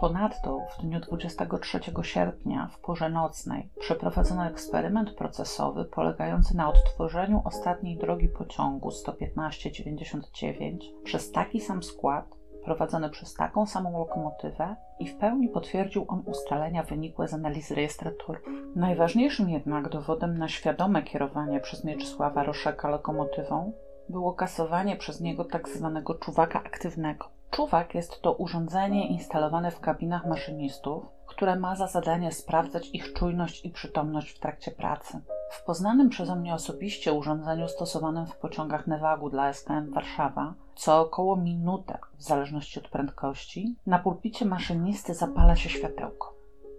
Ponadto 0.00 0.60
w 0.70 0.82
dniu 0.82 1.00
23 1.00 1.80
sierpnia 2.02 2.68
w 2.72 2.78
porze 2.78 3.10
nocnej 3.10 3.70
przeprowadzono 3.80 4.46
eksperyment 4.46 5.10
procesowy 5.10 5.84
polegający 5.84 6.56
na 6.56 6.68
odtworzeniu 6.68 7.42
ostatniej 7.44 7.98
drogi 7.98 8.28
pociągu 8.28 8.88
115-99 8.88 10.78
przez 11.04 11.32
taki 11.32 11.60
sam 11.60 11.82
skład 11.82 12.36
prowadzony 12.64 13.10
przez 13.10 13.34
taką 13.34 13.66
samą 13.66 13.98
lokomotywę 13.98 14.76
i 14.98 15.08
w 15.08 15.16
pełni 15.16 15.48
potwierdził 15.48 16.04
on 16.08 16.22
ustalenia 16.26 16.82
wynikłe 16.82 17.28
z 17.28 17.34
analizy 17.34 17.74
rejestratorów. 17.74 18.42
Najważniejszym 18.76 19.50
jednak 19.50 19.88
dowodem 19.88 20.38
na 20.38 20.48
świadome 20.48 21.02
kierowanie 21.02 21.60
przez 21.60 21.84
Mieczysława 21.84 22.42
Roszeka 22.42 22.88
lokomotywą 22.88 23.72
było 24.08 24.32
kasowanie 24.32 24.96
przez 24.96 25.20
niego 25.20 25.44
tak 25.44 25.68
zwanego 25.68 26.14
czuwaka 26.14 26.58
aktywnego. 26.58 27.33
Czuwak 27.54 27.94
jest 27.94 28.22
to 28.22 28.32
urządzenie 28.32 29.08
instalowane 29.08 29.70
w 29.70 29.80
kabinach 29.80 30.26
maszynistów, 30.26 31.04
które 31.26 31.56
ma 31.56 31.76
za 31.76 31.86
zadanie 31.86 32.32
sprawdzać 32.32 32.90
ich 32.92 33.12
czujność 33.12 33.64
i 33.64 33.70
przytomność 33.70 34.30
w 34.30 34.38
trakcie 34.38 34.70
pracy. 34.70 35.20
W 35.50 35.64
poznanym 35.64 36.08
przeze 36.08 36.36
mnie 36.36 36.54
osobiście 36.54 37.12
urządzeniu 37.12 37.68
stosowanym 37.68 38.26
w 38.26 38.36
pociągach 38.36 38.86
Newagu 38.86 39.30
dla 39.30 39.52
SKM 39.52 39.90
Warszawa, 39.90 40.54
co 40.74 41.00
około 41.00 41.36
minutę, 41.36 41.98
w 42.16 42.22
zależności 42.22 42.78
od 42.78 42.88
prędkości, 42.88 43.76
na 43.86 43.98
pulpicie 43.98 44.44
maszynisty 44.44 45.14
zapala 45.14 45.56
się 45.56 45.68
światełko. 45.68 46.34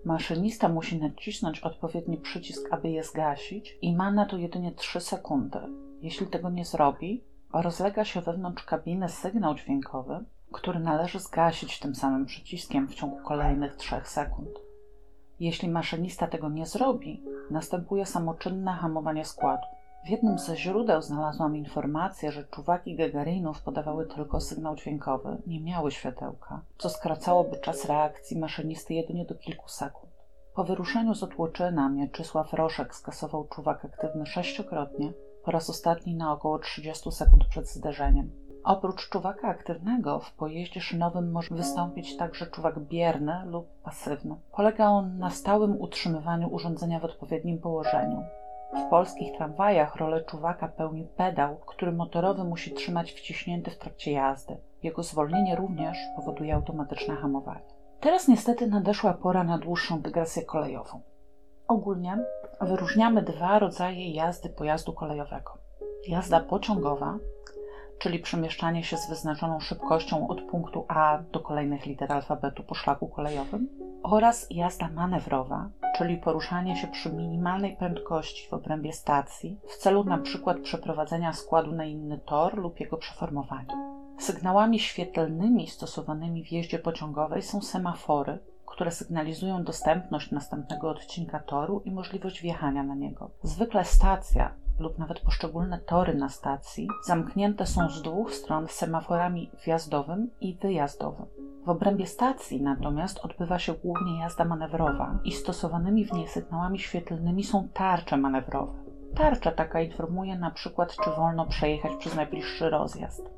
Maszynista 0.05 0.69
musi 0.69 0.99
nacisnąć 0.99 1.59
odpowiedni 1.59 2.17
przycisk, 2.17 2.67
aby 2.71 2.89
je 2.89 3.03
zgasić 3.03 3.77
i 3.81 3.95
ma 3.95 4.11
na 4.11 4.25
to 4.25 4.37
jedynie 4.37 4.71
3 4.71 4.99
sekundy. 4.99 5.59
Jeśli 6.01 6.27
tego 6.27 6.49
nie 6.49 6.65
zrobi, 6.65 7.23
rozlega 7.53 8.05
się 8.05 8.21
wewnątrz 8.21 8.63
kabiny 8.63 9.09
sygnał 9.09 9.55
dźwiękowy, 9.55 10.25
który 10.51 10.79
należy 10.79 11.19
zgasić 11.19 11.79
tym 11.79 11.95
samym 11.95 12.25
przyciskiem 12.25 12.87
w 12.87 12.95
ciągu 12.95 13.17
kolejnych 13.23 13.75
3 13.75 13.95
sekund. 14.03 14.49
Jeśli 15.39 15.69
maszynista 15.69 16.27
tego 16.27 16.49
nie 16.49 16.65
zrobi, 16.65 17.23
następuje 17.51 18.05
samoczynne 18.05 18.73
hamowanie 18.73 19.25
składu. 19.25 19.63
W 20.05 20.09
jednym 20.09 20.39
ze 20.39 20.57
źródeł 20.57 21.01
znalazłam 21.01 21.55
informację, 21.55 22.31
że 22.31 22.43
czuwaki 22.43 22.95
Gagarinów 22.95 23.61
podawały 23.61 24.07
tylko 24.07 24.41
sygnał 24.41 24.75
dźwiękowy, 24.75 25.37
nie 25.47 25.61
miały 25.61 25.91
światełka, 25.91 26.61
co 26.77 26.89
skracałoby 26.89 27.57
czas 27.57 27.85
reakcji 27.85 28.39
maszynisty 28.39 28.93
jedynie 28.93 29.25
do 29.25 29.35
kilku 29.35 29.69
sekund. 29.69 30.13
Po 30.55 30.63
wyruszeniu 30.63 31.15
z 31.15 31.23
Otłoczyna 31.23 31.89
Mieczysław 31.89 32.53
Roszek 32.53 32.95
skasował 32.95 33.47
czuwak 33.47 33.85
aktywny 33.85 34.25
sześciokrotnie, 34.25 35.13
po 35.43 35.51
raz 35.51 35.69
ostatni 35.69 36.15
na 36.15 36.31
około 36.31 36.59
30 36.59 37.11
sekund 37.11 37.45
przed 37.49 37.69
zderzeniem. 37.69 38.44
Oprócz 38.65 39.09
czuwaka 39.09 39.47
aktywnego 39.47 40.19
w 40.19 40.33
pojeździe 40.33 40.81
szynowym 40.81 41.31
może 41.31 41.55
wystąpić 41.55 42.17
także 42.17 42.45
czuwak 42.47 42.79
bierny 42.79 43.41
lub 43.45 43.67
pasywny. 43.83 44.35
Polega 44.51 44.87
on 44.87 45.17
na 45.17 45.29
stałym 45.29 45.81
utrzymywaniu 45.81 46.53
urządzenia 46.53 46.99
w 46.99 47.05
odpowiednim 47.05 47.59
położeniu. 47.59 48.23
W 48.73 48.89
polskich 48.89 49.37
tramwajach 49.37 49.95
rolę 49.95 50.23
czuwaka 50.23 50.67
pełni 50.67 51.07
pedał, 51.17 51.55
który 51.55 51.91
motorowy 51.91 52.43
musi 52.43 52.73
trzymać 52.73 53.11
wciśnięty 53.11 53.71
w 53.71 53.77
trakcie 53.77 54.11
jazdy. 54.11 54.57
Jego 54.83 55.03
zwolnienie 55.03 55.55
również 55.55 55.97
powoduje 56.15 56.55
automatyczne 56.55 57.15
hamowanie. 57.15 57.65
Teraz 57.99 58.27
niestety 58.27 58.67
nadeszła 58.67 59.13
pora 59.13 59.43
na 59.43 59.57
dłuższą 59.57 60.01
dygresję 60.01 60.45
kolejową. 60.45 61.01
Ogólnie 61.67 62.17
wyróżniamy 62.61 63.21
dwa 63.21 63.59
rodzaje 63.59 64.11
jazdy 64.11 64.49
pojazdu 64.49 64.93
kolejowego. 64.93 65.57
Jazda 66.07 66.39
pociągowa 66.39 67.17
czyli 68.05 68.19
przemieszczanie 68.19 68.83
się 68.83 68.97
z 68.97 69.09
wyznaczoną 69.09 69.59
szybkością 69.59 70.27
od 70.27 70.41
punktu 70.41 70.85
A 70.87 71.19
do 71.31 71.39
kolejnych 71.39 71.85
liter 71.85 72.11
alfabetu 72.11 72.63
po 72.63 72.75
szlaku 72.75 73.07
kolejowym, 73.07 73.69
oraz 74.03 74.47
jazda 74.49 74.89
manewrowa, 74.89 75.69
czyli 75.97 76.17
poruszanie 76.17 76.75
się 76.75 76.87
przy 76.87 77.13
minimalnej 77.13 77.77
prędkości 77.77 78.49
w 78.49 78.53
obrębie 78.53 78.93
stacji 78.93 79.59
w 79.67 79.77
celu 79.77 80.01
np. 80.01 80.55
przeprowadzenia 80.63 81.33
składu 81.33 81.71
na 81.71 81.85
inny 81.85 82.19
tor 82.25 82.57
lub 82.57 82.79
jego 82.79 82.97
przeformowania. 82.97 83.75
Sygnałami 84.19 84.79
świetlnymi 84.79 85.67
stosowanymi 85.67 86.45
w 86.45 86.51
jeździe 86.51 86.79
pociągowej 86.79 87.41
są 87.41 87.61
semafory, 87.61 88.39
które 88.65 88.91
sygnalizują 88.91 89.63
dostępność 89.63 90.31
następnego 90.31 90.89
odcinka 90.89 91.39
toru 91.39 91.81
i 91.85 91.91
możliwość 91.91 92.41
wjechania 92.41 92.83
na 92.83 92.95
niego. 92.95 93.31
Zwykle 93.43 93.85
stacja 93.85 94.64
lub 94.79 94.97
nawet 94.97 95.19
poszczególne 95.19 95.79
tory 95.79 96.15
na 96.15 96.29
stacji 96.29 96.87
zamknięte 97.05 97.65
są 97.65 97.89
z 97.89 98.01
dwóch 98.01 98.33
stron 98.33 98.67
semaforami 98.67 99.51
wjazdowym 99.65 100.29
i 100.41 100.55
wyjazdowym. 100.55 101.25
W 101.65 101.69
obrębie 101.69 102.07
stacji 102.07 102.61
natomiast 102.61 103.19
odbywa 103.19 103.59
się 103.59 103.73
głównie 103.73 104.19
jazda 104.19 104.45
manewrowa 104.45 105.19
i 105.23 105.31
stosowanymi 105.31 106.05
w 106.05 106.13
niej 106.13 106.27
sygnałami 106.27 106.79
świetlnymi 106.79 107.43
są 107.43 107.67
tarcze 107.73 108.17
manewrowe. 108.17 108.73
Tarcza 109.15 109.51
taka 109.51 109.81
informuje 109.81 110.39
na 110.39 110.51
przykład, 110.51 110.95
czy 111.03 111.09
wolno 111.09 111.45
przejechać 111.45 111.95
przez 111.95 112.15
najbliższy 112.15 112.69
rozjazd. 112.69 113.29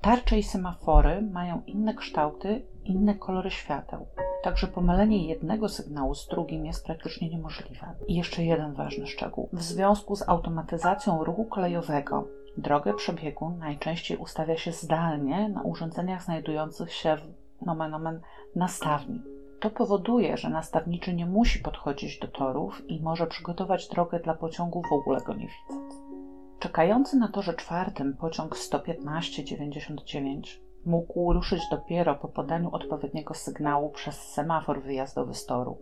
Tarcze 0.00 0.38
i 0.38 0.42
semafory 0.42 1.22
mają 1.22 1.62
inne 1.66 1.94
kształty, 1.94 2.66
inne 2.84 3.14
kolory 3.14 3.50
świateł. 3.50 4.06
Także 4.42 4.66
pomylenie 4.66 5.26
jednego 5.26 5.68
sygnału 5.68 6.14
z 6.14 6.28
drugim 6.28 6.66
jest 6.66 6.86
praktycznie 6.86 7.28
niemożliwe. 7.28 7.94
I 8.08 8.14
jeszcze 8.14 8.44
jeden 8.44 8.74
ważny 8.74 9.06
szczegół. 9.06 9.48
W 9.52 9.62
związku 9.62 10.16
z 10.16 10.28
automatyzacją 10.28 11.24
ruchu 11.24 11.44
kolejowego 11.44 12.28
drogę 12.56 12.94
przebiegu 12.94 13.50
najczęściej 13.50 14.16
ustawia 14.16 14.56
się 14.56 14.72
zdalnie 14.72 15.48
na 15.48 15.62
urządzeniach 15.62 16.22
znajdujących 16.22 16.92
się 16.92 17.16
w 17.16 17.64
nomen 17.66 17.94
omen 17.94 18.20
nastawni. 18.56 19.22
To 19.60 19.70
powoduje, 19.70 20.36
że 20.36 20.50
nastawniczy 20.50 21.14
nie 21.14 21.26
musi 21.26 21.58
podchodzić 21.58 22.18
do 22.18 22.28
torów 22.28 22.82
i 22.88 23.02
może 23.02 23.26
przygotować 23.26 23.88
drogę 23.88 24.20
dla 24.20 24.34
pociągu 24.34 24.82
w 24.82 24.92
ogóle 24.92 25.20
go 25.20 25.34
nie 25.34 25.46
widząc. 25.46 25.94
Czekający 26.58 27.16
na 27.16 27.28
torze 27.28 27.54
czwartym 27.54 28.16
pociąg 28.16 28.56
115-99 28.56 30.60
mógł 30.84 31.32
ruszyć 31.32 31.62
dopiero 31.70 32.14
po 32.14 32.28
podaniu 32.28 32.70
odpowiedniego 32.72 33.34
sygnału 33.34 33.90
przez 33.90 34.16
semafor 34.32 34.82
wyjazdowy 34.82 35.34
z 35.34 35.46
toru. 35.46 35.78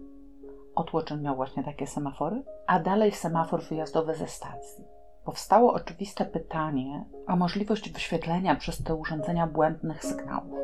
Otłoczyn 0.74 1.22
miał 1.22 1.36
właśnie 1.36 1.64
takie 1.64 1.86
semafory, 1.86 2.42
a 2.66 2.80
dalej 2.80 3.12
semafor 3.12 3.62
wyjazdowy 3.62 4.14
ze 4.14 4.26
stacji. 4.26 4.84
Powstało 5.24 5.72
oczywiste 5.72 6.24
pytanie 6.24 7.04
o 7.26 7.36
możliwość 7.36 7.92
wyświetlenia 7.92 8.56
przez 8.56 8.82
te 8.82 8.94
urządzenia 8.94 9.46
błędnych 9.46 10.04
sygnałów 10.04 10.60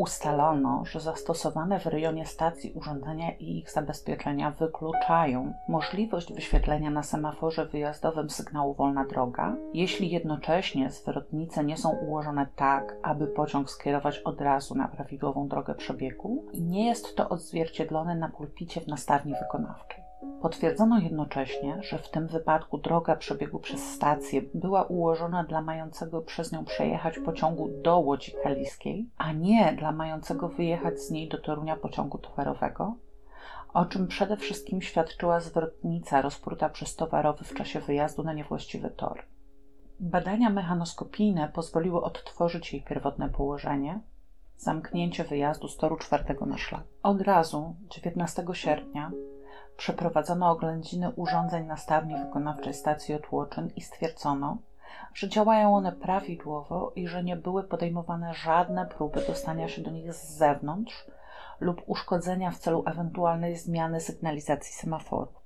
ustalono, 0.00 0.84
że 0.84 1.00
zastosowane 1.00 1.80
w 1.80 1.86
rejonie 1.86 2.26
stacji 2.26 2.72
urządzenia 2.72 3.30
i 3.30 3.58
ich 3.58 3.70
zabezpieczenia 3.70 4.50
wykluczają 4.50 5.52
możliwość 5.68 6.32
wyświetlenia 6.32 6.90
na 6.90 7.02
semaforze 7.02 7.66
wyjazdowym 7.66 8.30
sygnału 8.30 8.74
wolna 8.74 9.04
droga, 9.04 9.56
jeśli 9.74 10.10
jednocześnie 10.10 10.90
zwrotnice 10.90 11.64
nie 11.64 11.76
są 11.76 11.90
ułożone 11.90 12.46
tak, 12.56 12.96
aby 13.02 13.26
pociąg 13.26 13.70
skierować 13.70 14.18
od 14.18 14.40
razu 14.40 14.74
na 14.74 14.88
prawidłową 14.88 15.48
drogę 15.48 15.74
przebiegu 15.74 16.44
i 16.52 16.62
nie 16.62 16.86
jest 16.86 17.16
to 17.16 17.28
odzwierciedlone 17.28 18.14
na 18.14 18.28
pulpicie 18.28 18.80
w 18.80 18.86
nastawni 18.86 19.34
wykonawczej. 19.42 19.99
Potwierdzono 20.42 20.98
jednocześnie, 20.98 21.82
że 21.82 21.98
w 21.98 22.10
tym 22.10 22.26
wypadku 22.26 22.78
droga 22.78 23.16
przebiegu 23.16 23.58
przez 23.58 23.92
stację 23.92 24.42
była 24.54 24.82
ułożona 24.82 25.44
dla 25.44 25.62
mającego 25.62 26.22
przez 26.22 26.52
nią 26.52 26.64
przejechać 26.64 27.18
pociągu 27.18 27.68
do 27.82 27.98
Łodzi 27.98 28.32
Kaliskiej, 28.42 29.10
a 29.16 29.32
nie 29.32 29.72
dla 29.72 29.92
mającego 29.92 30.48
wyjechać 30.48 31.00
z 31.00 31.10
niej 31.10 31.28
do 31.28 31.38
Torunia 31.38 31.76
pociągu 31.76 32.18
towarowego, 32.18 32.94
o 33.72 33.84
czym 33.84 34.06
przede 34.06 34.36
wszystkim 34.36 34.82
świadczyła 34.82 35.40
zwrotnica 35.40 36.22
rozpruta 36.22 36.68
przez 36.68 36.96
towarowy 36.96 37.44
w 37.44 37.54
czasie 37.54 37.80
wyjazdu 37.80 38.22
na 38.22 38.32
niewłaściwy 38.32 38.90
tor. 38.90 39.22
Badania 40.00 40.50
mechanoskopijne 40.50 41.48
pozwoliły 41.48 42.02
odtworzyć 42.02 42.72
jej 42.72 42.82
pierwotne 42.82 43.28
położenie, 43.28 44.00
zamknięcie 44.56 45.24
wyjazdu 45.24 45.68
z 45.68 45.76
toru 45.76 45.96
czwartego 45.96 46.46
na 46.46 46.58
szlak. 46.58 46.84
Od 47.02 47.20
razu, 47.20 47.74
19 47.90 48.44
sierpnia, 48.52 49.10
przeprowadzono 49.76 50.50
oględziny 50.50 51.10
urządzeń 51.16 51.66
na 51.66 51.76
stawni 51.76 52.16
wykonawczej 52.16 52.74
stacji 52.74 53.14
Otłoczyn 53.14 53.70
i 53.76 53.80
stwierdzono, 53.80 54.58
że 55.14 55.28
działają 55.28 55.76
one 55.76 55.92
prawidłowo 55.92 56.92
i 56.96 57.08
że 57.08 57.24
nie 57.24 57.36
były 57.36 57.64
podejmowane 57.64 58.34
żadne 58.34 58.86
próby 58.86 59.26
dostania 59.26 59.68
się 59.68 59.82
do 59.82 59.90
nich 59.90 60.14
z 60.14 60.36
zewnątrz 60.36 61.06
lub 61.60 61.82
uszkodzenia 61.86 62.50
w 62.50 62.58
celu 62.58 62.82
ewentualnej 62.86 63.56
zmiany 63.56 64.00
sygnalizacji 64.00 64.72
semaforu. 64.72 65.39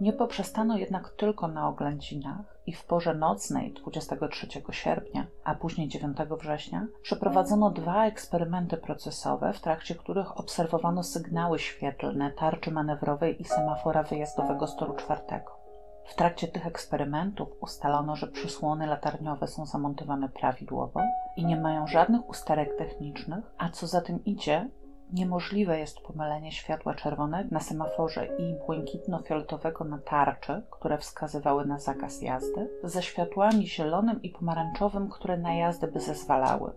Nie 0.00 0.12
poprzestano 0.12 0.76
jednak 0.76 1.08
tylko 1.08 1.48
na 1.48 1.68
oględzinach 1.68 2.58
i 2.66 2.72
w 2.72 2.84
porze 2.84 3.14
nocnej 3.14 3.72
23 3.72 4.46
sierpnia, 4.70 5.26
a 5.44 5.54
później 5.54 5.88
9 5.88 6.16
września 6.40 6.86
przeprowadzono 7.02 7.70
dwa 7.70 8.06
eksperymenty 8.06 8.76
procesowe, 8.76 9.52
w 9.52 9.60
trakcie 9.60 9.94
których 9.94 10.38
obserwowano 10.38 11.02
sygnały 11.02 11.58
świetlne 11.58 12.30
tarczy 12.30 12.70
manewrowej 12.70 13.42
i 13.42 13.44
semafora 13.44 14.02
wyjazdowego 14.02 14.66
z 14.66 14.76
toru 14.76 14.94
czwartego. 14.94 15.60
W 16.04 16.14
trakcie 16.14 16.48
tych 16.48 16.66
eksperymentów 16.66 17.48
ustalono, 17.60 18.16
że 18.16 18.26
przysłony 18.26 18.86
latarniowe 18.86 19.48
są 19.48 19.66
zamontowane 19.66 20.28
prawidłowo 20.28 21.00
i 21.36 21.44
nie 21.46 21.56
mają 21.56 21.86
żadnych 21.86 22.28
usterek 22.28 22.76
technicznych, 22.78 23.44
a 23.58 23.68
co 23.68 23.86
za 23.86 24.00
tym 24.00 24.24
idzie, 24.24 24.68
niemożliwe 25.12 25.78
jest 25.78 26.00
pomylenie 26.00 26.52
światła 26.52 26.94
czerwonego 26.94 27.48
na 27.52 27.60
semaforze 27.60 28.26
i 28.26 28.54
błękitno-fioletowego 28.66 29.84
na 29.84 29.98
tarczy, 29.98 30.62
które 30.70 30.98
wskazywały 30.98 31.66
na 31.66 31.78
zakaz 31.78 32.22
jazdy, 32.22 32.70
ze 32.84 33.02
światłami 33.02 33.66
zielonym 33.66 34.22
i 34.22 34.30
pomarańczowym, 34.30 35.08
które 35.08 35.38
na 35.38 35.54
jazdę 35.54 35.88
by 35.88 36.00
zezwalały. 36.00 36.72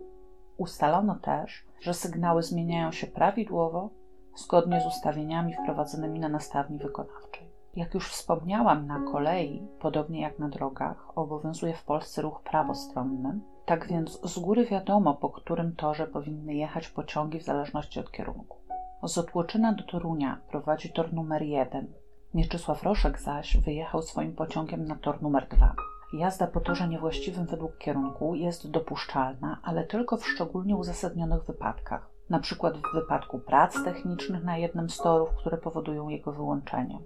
Ustalono 0.57 1.15
też, 1.15 1.65
że 1.81 1.93
sygnały 1.93 2.43
zmieniają 2.43 2.91
się 2.91 3.07
prawidłowo, 3.07 3.89
zgodnie 4.35 4.81
z 4.81 4.85
ustawieniami 4.85 5.53
wprowadzonymi 5.53 6.19
na 6.19 6.29
nastawni 6.29 6.77
wykonawczej. 6.77 7.53
Jak 7.75 7.93
już 7.93 8.09
wspomniałam, 8.09 8.87
na 8.87 8.99
kolei, 9.11 9.67
podobnie 9.79 10.21
jak 10.21 10.39
na 10.39 10.49
drogach, 10.49 11.17
obowiązuje 11.17 11.73
w 11.73 11.83
Polsce 11.83 12.21
ruch 12.21 12.41
prawostronny, 12.43 13.39
tak 13.65 13.87
więc 13.87 14.21
z 14.23 14.39
góry 14.39 14.65
wiadomo, 14.65 15.13
po 15.13 15.29
którym 15.29 15.75
torze 15.75 16.07
powinny 16.07 16.53
jechać 16.53 16.87
pociągi 16.87 17.39
w 17.39 17.43
zależności 17.43 17.99
od 17.99 18.11
kierunku. 18.11 18.57
Z 19.03 19.17
Otłoczyna 19.17 19.73
do 19.73 19.83
Torunia 19.83 20.41
prowadzi 20.49 20.93
tor 20.93 21.13
numer 21.13 21.41
1. 21.41 21.93
Mieczysław 22.33 22.83
Roszek 22.83 23.19
zaś 23.19 23.57
wyjechał 23.57 24.01
swoim 24.01 24.35
pociągiem 24.35 24.85
na 24.85 24.95
tor 24.95 25.21
numer 25.21 25.47
2. 25.47 25.75
Jazda 26.13 26.47
po 26.47 26.59
torze 26.59 26.87
niewłaściwym 26.87 27.45
według 27.45 27.77
kierunku 27.77 28.35
jest 28.35 28.71
dopuszczalna, 28.71 29.59
ale 29.63 29.83
tylko 29.83 30.17
w 30.17 30.27
szczególnie 30.27 30.75
uzasadnionych 30.75 31.43
wypadkach, 31.43 32.09
przykład 32.39 32.77
w 32.77 32.93
wypadku 32.93 33.39
prac 33.39 33.83
technicznych 33.83 34.43
na 34.43 34.57
jednym 34.57 34.89
z 34.89 34.97
torów, 34.97 35.29
które 35.35 35.57
powodują 35.57 36.09
jego 36.09 36.31
wyłączenie. 36.31 36.99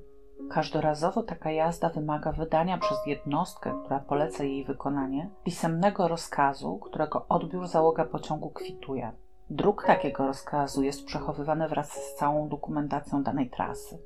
Każdorazowo 0.49 1.23
taka 1.23 1.51
jazda 1.51 1.89
wymaga 1.89 2.31
wydania 2.31 2.77
przez 2.77 2.97
jednostkę, 3.05 3.81
która 3.85 3.99
poleca 3.99 4.43
jej 4.43 4.65
wykonanie, 4.65 5.29
pisemnego 5.43 6.07
rozkazu, 6.07 6.77
którego 6.77 7.25
odbiór 7.29 7.67
załoga 7.67 8.05
pociągu 8.05 8.49
kwituje. 8.49 9.11
Druk 9.49 9.83
takiego 9.85 10.27
rozkazu 10.27 10.83
jest 10.83 11.05
przechowywany 11.05 11.67
wraz 11.67 11.91
z 11.91 12.15
całą 12.15 12.49
dokumentacją 12.49 13.23
danej 13.23 13.49
trasy. 13.49 13.99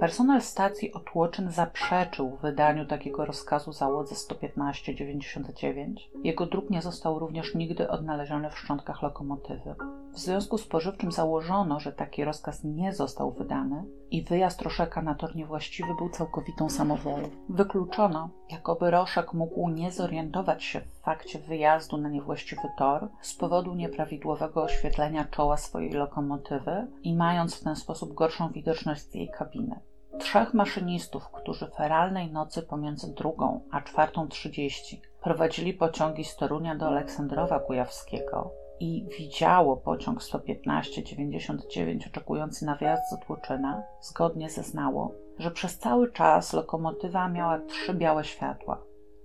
Personel 0.00 0.42
stacji 0.42 0.92
Otłoczyn 0.92 1.50
zaprzeczył 1.50 2.36
wydaniu 2.36 2.86
takiego 2.86 3.24
rozkazu 3.24 3.72
załodze 3.72 4.14
11599. 4.14 6.10
Jego 6.24 6.46
druk 6.46 6.70
nie 6.70 6.82
został 6.82 7.18
również 7.18 7.54
nigdy 7.54 7.90
odnaleziony 7.90 8.50
w 8.50 8.58
szczątkach 8.58 9.02
lokomotywy. 9.02 9.74
W 10.12 10.18
związku 10.18 10.58
z 10.58 10.66
pożywczym 10.66 11.12
założono, 11.12 11.80
że 11.80 11.92
taki 11.92 12.24
rozkaz 12.24 12.64
nie 12.64 12.92
został 12.94 13.32
wydany 13.32 13.84
i 14.10 14.22
wyjazd 14.22 14.62
Roszeka 14.62 15.02
na 15.02 15.14
tor 15.14 15.36
niewłaściwy 15.36 15.94
był 15.98 16.10
całkowitą 16.10 16.70
samowolą. 16.70 17.30
Wykluczono, 17.48 18.30
jakoby 18.50 18.90
Roszek 18.90 19.34
mógł 19.34 19.68
nie 19.68 19.92
zorientować 19.92 20.64
się 20.64 20.80
w 20.80 21.04
fakcie 21.04 21.38
wyjazdu 21.38 21.96
na 21.96 22.08
niewłaściwy 22.08 22.68
tor 22.78 23.08
z 23.20 23.34
powodu 23.34 23.74
nieprawidłowego 23.74 24.62
oświetlenia 24.62 25.24
czoła 25.24 25.56
swojej 25.56 25.92
lokomotywy 25.92 26.86
i 27.02 27.16
mając 27.16 27.54
w 27.54 27.64
ten 27.64 27.76
sposób 27.76 28.14
gorszą 28.14 28.48
widoczność 28.48 29.02
z 29.02 29.14
jej 29.14 29.28
kabiny. 29.28 29.80
Trzech 30.18 30.54
maszynistów, 30.54 31.28
którzy 31.28 31.66
feralnej 31.66 32.32
nocy 32.32 32.62
pomiędzy 32.62 33.14
drugą 33.14 33.60
a 33.70 33.80
czwartą 33.80 34.28
trzydzieści 34.28 35.02
prowadzili 35.22 35.74
pociągi 35.74 36.24
z 36.24 36.36
Torunia 36.36 36.74
do 36.74 36.86
Aleksandrowa 36.86 37.60
Kujawskiego 37.60 38.59
i 38.80 39.06
widziało 39.18 39.76
pociąg 39.76 40.20
115-99 40.20 42.06
oczekujący 42.06 42.66
na 42.66 42.76
wjazd 42.76 43.02
z 43.10 43.12
Otłoczyna, 43.12 43.82
zgodnie 44.00 44.50
zeznało, 44.50 45.14
że 45.38 45.50
przez 45.50 45.78
cały 45.78 46.12
czas 46.12 46.52
lokomotywa 46.52 47.28
miała 47.28 47.58
trzy 47.58 47.94
białe 47.94 48.24
światła. 48.24 48.82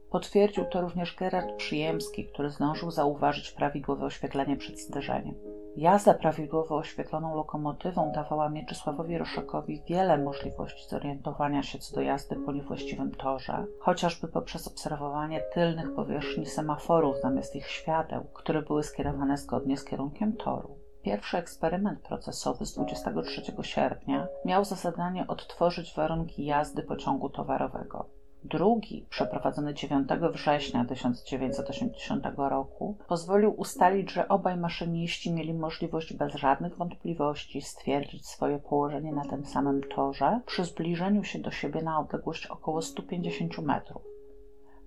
Potwierdził 0.10 0.66
to 0.66 0.82
również 0.82 1.16
Gerard 1.16 1.56
Przyjemski, 1.56 2.26
który 2.26 2.50
zdążył 2.50 2.92
zauważyć 2.92 3.52
prawidłowe 3.52 4.06
oświetlenie 4.06 4.58
przed 4.58 4.80
zderzeniem. 4.80 5.36
Jazda 5.78 6.14
prawidłowo 6.14 6.78
oświetloną 6.78 7.36
lokomotywą 7.36 8.12
dawała 8.12 8.50
Mieczysławowi 8.50 9.18
Roszakowi 9.18 9.82
wiele 9.88 10.18
możliwości 10.18 10.90
zorientowania 10.90 11.64
się 11.64 11.80
co 11.80 11.96
do 11.96 12.02
jazdy 12.02 12.36
po 12.36 12.52
niewłaściwym 12.52 13.12
torze, 13.12 13.66
chociażby 13.80 14.28
poprzez 14.28 14.68
obserwowanie 14.68 15.42
tylnych 15.54 15.96
powierzchni 15.96 16.46
semaforów 16.46 17.16
zamiast 17.22 17.56
ich 17.56 17.68
świateł, 17.68 18.24
które 18.34 18.62
były 18.62 18.84
skierowane 18.84 19.38
zgodnie 19.38 19.78
z 19.78 19.86
kierunkiem 19.86 20.34
toru. 20.34 20.78
Pierwszy 21.02 21.38
eksperyment 21.38 22.00
procesowy 22.00 22.66
z 22.66 22.74
23 22.74 23.42
sierpnia 23.62 24.28
miał 24.46 24.66
za 24.66 24.76
zadanie 24.76 25.28
odtworzyć 25.28 25.94
warunki 25.96 26.46
jazdy 26.46 26.84
pociągu 26.84 27.30
towarowego. 27.30 28.15
Drugi, 28.50 29.06
przeprowadzony 29.10 29.74
9 29.74 30.10
września 30.34 30.86
1980 30.86 32.26
roku, 32.38 32.98
pozwolił 33.08 33.54
ustalić, 33.58 34.12
że 34.12 34.28
obaj 34.28 34.58
maszyniści 34.58 35.34
mieli 35.34 35.54
możliwość 35.54 36.14
bez 36.14 36.34
żadnych 36.34 36.78
wątpliwości 36.78 37.62
stwierdzić 37.62 38.28
swoje 38.28 38.60
położenie 38.60 39.12
na 39.12 39.26
tym 39.26 39.46
samym 39.46 39.82
torze 39.84 40.42
przy 40.46 40.66
zbliżeniu 40.66 41.24
się 41.24 41.40
do 41.40 41.52
siebie 41.52 41.82
na 41.82 42.00
odległość 42.00 42.48
około 42.48 42.82
150 42.82 43.58
metrów, 43.58 44.02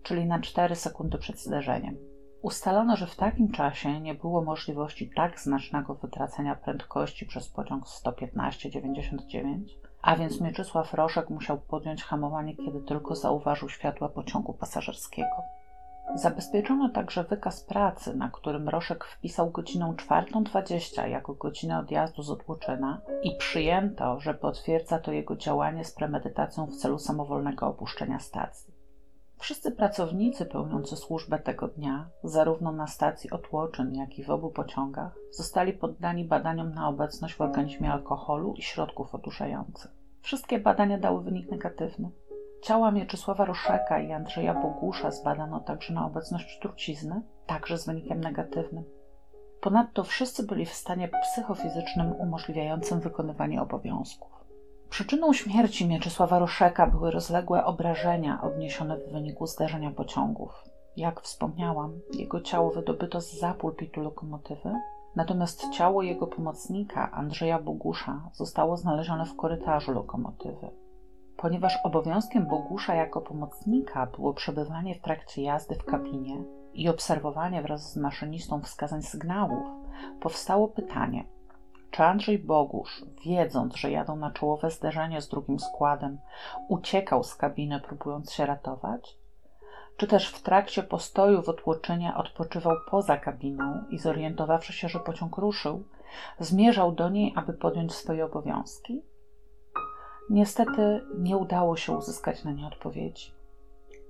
czyli 0.03 0.27
na 0.27 0.41
4 0.41 0.75
sekundy 0.75 1.19
przed 1.19 1.41
zderzeniem. 1.41 1.97
Ustalono, 2.43 2.97
że 2.97 3.07
w 3.07 3.17
takim 3.17 3.53
czasie 3.53 4.01
nie 4.01 4.15
było 4.15 4.45
możliwości 4.45 5.11
tak 5.17 5.41
znacznego 5.41 5.95
wytracenia 5.95 6.55
prędkości 6.55 7.27
przez 7.27 7.49
pociąg 7.49 7.85
115-99, 7.85 9.88
a 10.03 10.17
więc 10.17 10.41
Mieczysław 10.41 10.95
Roszek 10.95 11.31
musiał 11.31 11.59
podjąć 11.59 12.03
hamowanie, 12.03 12.57
kiedy 12.57 12.81
tylko 12.81 13.15
zauważył 13.15 13.69
światła 13.69 14.09
pociągu 14.09 14.55
pasażerskiego. 14.55 15.37
Zabezpieczono 16.15 16.89
także 16.89 17.25
wykaz 17.25 17.65
pracy, 17.65 18.17
na 18.17 18.31
którym 18.31 18.69
Roszek 18.69 19.05
wpisał 19.05 19.51
godzinę 19.51 19.95
4.20 19.97 21.07
jako 21.07 21.35
godzinę 21.35 21.79
odjazdu 21.79 22.23
z 22.23 22.31
Otłoczyna 22.31 23.01
i 23.23 23.37
przyjęto, 23.37 24.21
że 24.21 24.35
potwierdza 24.35 24.99
to 24.99 25.13
jego 25.13 25.37
działanie 25.37 25.85
z 25.85 25.93
premedytacją 25.93 26.67
w 26.67 26.77
celu 26.77 26.99
samowolnego 26.99 27.67
opuszczenia 27.67 28.19
stacji. 28.19 28.78
Wszyscy 29.39 29.73
pracownicy 29.73 30.47
pełniący 30.47 30.97
służbę 30.97 31.39
tego 31.39 31.69
dnia, 31.69 32.09
zarówno 32.25 32.73
na 32.73 32.87
stacji 32.87 33.31
Otłoczyn, 33.31 33.95
jak 33.95 34.19
i 34.19 34.25
w 34.25 34.31
obu 34.31 34.51
pociągach, 34.51 35.19
zostali 35.31 35.73
poddani 35.73 36.25
badaniom 36.25 36.75
na 36.75 36.89
obecność 36.89 37.35
w 37.35 37.41
organizmie 37.41 37.93
alkoholu 37.93 38.55
i 38.55 38.63
środków 38.63 39.15
odurzających. 39.15 39.91
Wszystkie 40.23 40.59
badania 40.59 40.99
dały 40.99 41.23
wynik 41.23 41.51
negatywny. 41.51 42.11
Ciała 42.63 42.91
Mieczysława 42.91 43.45
Roszeka 43.45 44.01
i 44.01 44.13
Andrzeja 44.13 44.55
Bogusza 44.55 45.11
zbadano 45.11 45.61
także 45.61 45.95
na 45.95 46.07
obecność 46.07 46.59
trucizny, 46.59 47.23
także 47.47 47.79
z 47.79 47.87
wynikiem 47.87 48.21
negatywnym. 48.21 48.85
Ponadto 49.61 50.05
wszyscy 50.05 50.47
byli 50.47 50.67
w 50.67 50.73
stanie 50.73 51.09
psychofizycznym 51.09 52.13
umożliwiającym 52.13 53.01
wykonywanie 53.01 53.63
obowiązków. 53.63 54.38
Przyczyną 54.91 55.33
śmierci 55.33 55.87
Mieczysława 55.87 56.39
Roszeka 56.39 56.87
były 56.87 57.11
rozległe 57.11 57.65
obrażenia 57.65 58.43
odniesione 58.43 58.97
w 58.97 59.13
wyniku 59.13 59.47
zdarzenia 59.47 59.91
pociągów. 59.91 60.65
Jak 60.97 61.21
wspomniałam, 61.21 62.01
jego 62.13 62.41
ciało 62.41 62.71
wydobyto 62.71 63.21
z 63.21 63.33
zapulpitu 63.33 64.01
lokomotywy, 64.01 64.75
natomiast 65.17 65.71
ciało 65.71 66.03
jego 66.03 66.27
pomocnika, 66.27 67.13
Andrzeja 67.13 67.59
Bogusza, 67.59 68.31
zostało 68.33 68.77
znalezione 68.77 69.27
w 69.27 69.37
korytarzu 69.37 69.93
lokomotywy. 69.93 70.71
Ponieważ 71.37 71.79
obowiązkiem 71.85 72.47
Bogusza 72.47 72.95
jako 72.95 73.21
pomocnika 73.21 74.07
było 74.07 74.35
przebywanie 74.35 74.95
w 74.95 75.03
trakcie 75.03 75.43
jazdy 75.43 75.75
w 75.75 75.85
kabinie 75.85 76.45
i 76.75 76.89
obserwowanie 76.89 77.63
wraz 77.63 77.93
z 77.93 77.97
maszynistą 77.97 78.61
wskazań 78.61 79.03
sygnałów, 79.03 79.67
powstało 80.21 80.69
pytanie– 80.69 81.25
czy 81.91 82.03
Andrzej 82.03 82.39
Bogusz, 82.39 83.05
wiedząc, 83.25 83.77
że 83.77 83.91
jadą 83.91 84.17
na 84.17 84.31
czołowe 84.31 84.71
zderzenie 84.71 85.21
z 85.21 85.29
drugim 85.29 85.59
składem, 85.59 86.19
uciekał 86.69 87.25
z 87.25 87.35
kabiny, 87.35 87.81
próbując 87.81 88.33
się 88.33 88.47
ratować? 88.47 89.19
Czy 89.97 90.07
też 90.07 90.29
w 90.29 90.43
trakcie 90.43 90.83
postoju 90.83 91.43
w 91.43 91.49
Otłoczynie 91.49 92.15
odpoczywał 92.17 92.77
poza 92.91 93.17
kabiną 93.17 93.85
i 93.91 93.99
zorientowawszy 93.99 94.73
się, 94.73 94.89
że 94.89 95.01
pociąg 95.01 95.37
ruszył, 95.37 95.85
zmierzał 96.39 96.93
do 96.93 97.09
niej, 97.09 97.33
aby 97.37 97.53
podjąć 97.53 97.95
swoje 97.95 98.25
obowiązki? 98.25 99.03
Niestety 100.31 101.05
nie 101.19 101.37
udało 101.37 101.77
się 101.77 101.93
uzyskać 101.93 102.45
na 102.45 102.53
nie 102.53 102.67
odpowiedzi. 102.67 103.38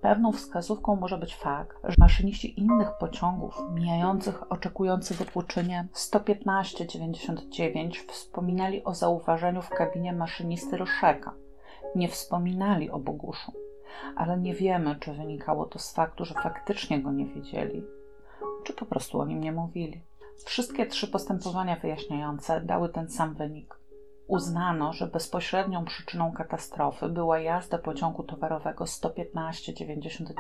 Pewną 0.01 0.33
wskazówką 0.33 0.97
może 0.97 1.19
być 1.19 1.37
fakt, 1.37 1.77
że 1.85 1.95
maszyniści 1.99 2.61
innych 2.61 2.89
pociągów 3.01 3.63
mijających 3.75 4.53
oczekujący 4.53 5.15
w 5.15 5.23
Otłoczynie 5.23 5.89
115-99 5.95 7.91
wspominali 8.09 8.85
o 8.85 8.95
zauważeniu 8.95 9.63
w 9.63 9.69
kabinie 9.69 10.13
maszynisty 10.13 10.77
Roszeka. 10.77 11.35
Nie 11.95 12.09
wspominali 12.09 12.91
o 12.91 12.99
Boguszu, 12.99 13.53
ale 14.17 14.39
nie 14.39 14.55
wiemy, 14.55 14.97
czy 15.01 15.13
wynikało 15.13 15.67
to 15.67 15.79
z 15.79 15.93
faktu, 15.93 16.25
że 16.25 16.35
faktycznie 16.35 17.03
go 17.03 17.13
nie 17.13 17.27
widzieli, 17.27 17.85
czy 18.65 18.73
po 18.73 18.87
prostu 18.87 19.21
o 19.21 19.27
nim 19.27 19.41
nie 19.41 19.53
mówili. 19.53 20.01
Wszystkie 20.45 20.87
trzy 20.87 21.09
postępowania 21.09 21.77
wyjaśniające 21.77 22.61
dały 22.61 22.89
ten 22.89 23.11
sam 23.11 23.35
wynik 23.35 23.78
uznano, 24.29 24.93
że 24.93 25.07
bezpośrednią 25.07 25.85
przyczyną 25.85 26.33
katastrofy 26.33 27.09
była 27.09 27.39
jazda 27.39 27.79
pociągu 27.79 28.23
towarowego 28.23 28.85
115-99 28.85 30.33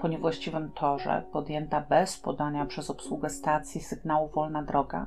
po 0.00 0.08
niewłaściwym 0.08 0.72
torze, 0.72 1.24
podjęta 1.32 1.80
bez 1.80 2.18
podania 2.18 2.66
przez 2.66 2.90
obsługę 2.90 3.30
stacji 3.30 3.80
sygnału 3.80 4.28
wolna 4.28 4.62
droga, 4.62 5.06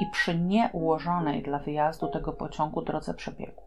i 0.00 0.06
przy 0.06 0.38
nieułożonej 0.38 1.42
dla 1.42 1.58
wyjazdu 1.58 2.08
tego 2.08 2.32
pociągu 2.32 2.82
drodze 2.82 3.14
przebiegu. 3.14 3.62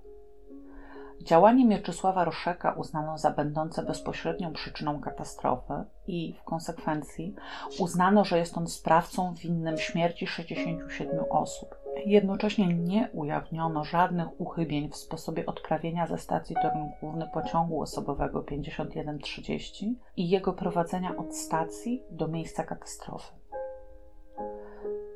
Działanie 1.22 1.66
Mieczysława 1.66 2.26
Roszeka 2.26 2.72
uznano 2.72 3.18
za 3.18 3.32
będące 3.32 3.84
bezpośrednią 3.84 4.54
przyczyną 4.54 5.00
katastrofy 5.00 5.74
i 6.08 6.34
w 6.34 6.44
konsekwencji 6.44 7.36
uznano, 7.80 8.26
że 8.26 8.38
jest 8.38 8.58
on 8.58 8.68
sprawcą 8.68 9.34
winnym 9.34 9.78
śmierci 9.78 10.28
67 10.28 11.26
osób. 11.30 11.85
Jednocześnie 12.06 12.68
nie 12.68 13.10
ujawniono 13.14 13.84
żadnych 13.84 14.42
uchybień 14.42 14.90
w 14.90 14.96
sposobie 14.96 15.46
odprawienia 15.46 16.08
ze 16.08 16.18
stacji 16.18 16.56
Toruń 16.62 16.90
Główny 17.02 17.28
pociągu 17.34 17.82
osobowego 17.82 18.42
5130 18.42 20.00
i 20.18 20.30
jego 20.30 20.54
prowadzenia 20.54 21.16
od 21.18 21.36
stacji 21.36 22.04
do 22.12 22.28
miejsca 22.28 22.64
katastrofy. 22.64 23.34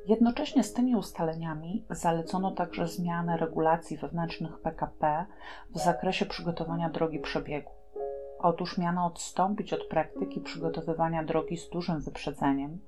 Jednocześnie 0.05 0.63
z 0.63 0.73
tymi 0.73 0.95
ustaleniami 0.95 1.85
zalecono 1.89 2.51
także 2.51 2.87
zmianę 2.87 3.37
regulacji 3.37 3.97
wewnętrznych 3.97 4.59
PKP 4.59 5.25
w 5.75 5.79
zakresie 5.79 6.25
przygotowania 6.25 6.89
drogi 6.89 7.19
przebiegu. 7.19 7.71
Otóż 8.39 8.77
miano 8.77 9.05
odstąpić 9.05 9.73
od 9.73 9.87
praktyki 9.87 10.41
przygotowywania 10.41 11.23
drogi 11.23 11.57
z 11.57 11.69
dużym 11.69 12.01
wyprzedzeniem 12.01 12.79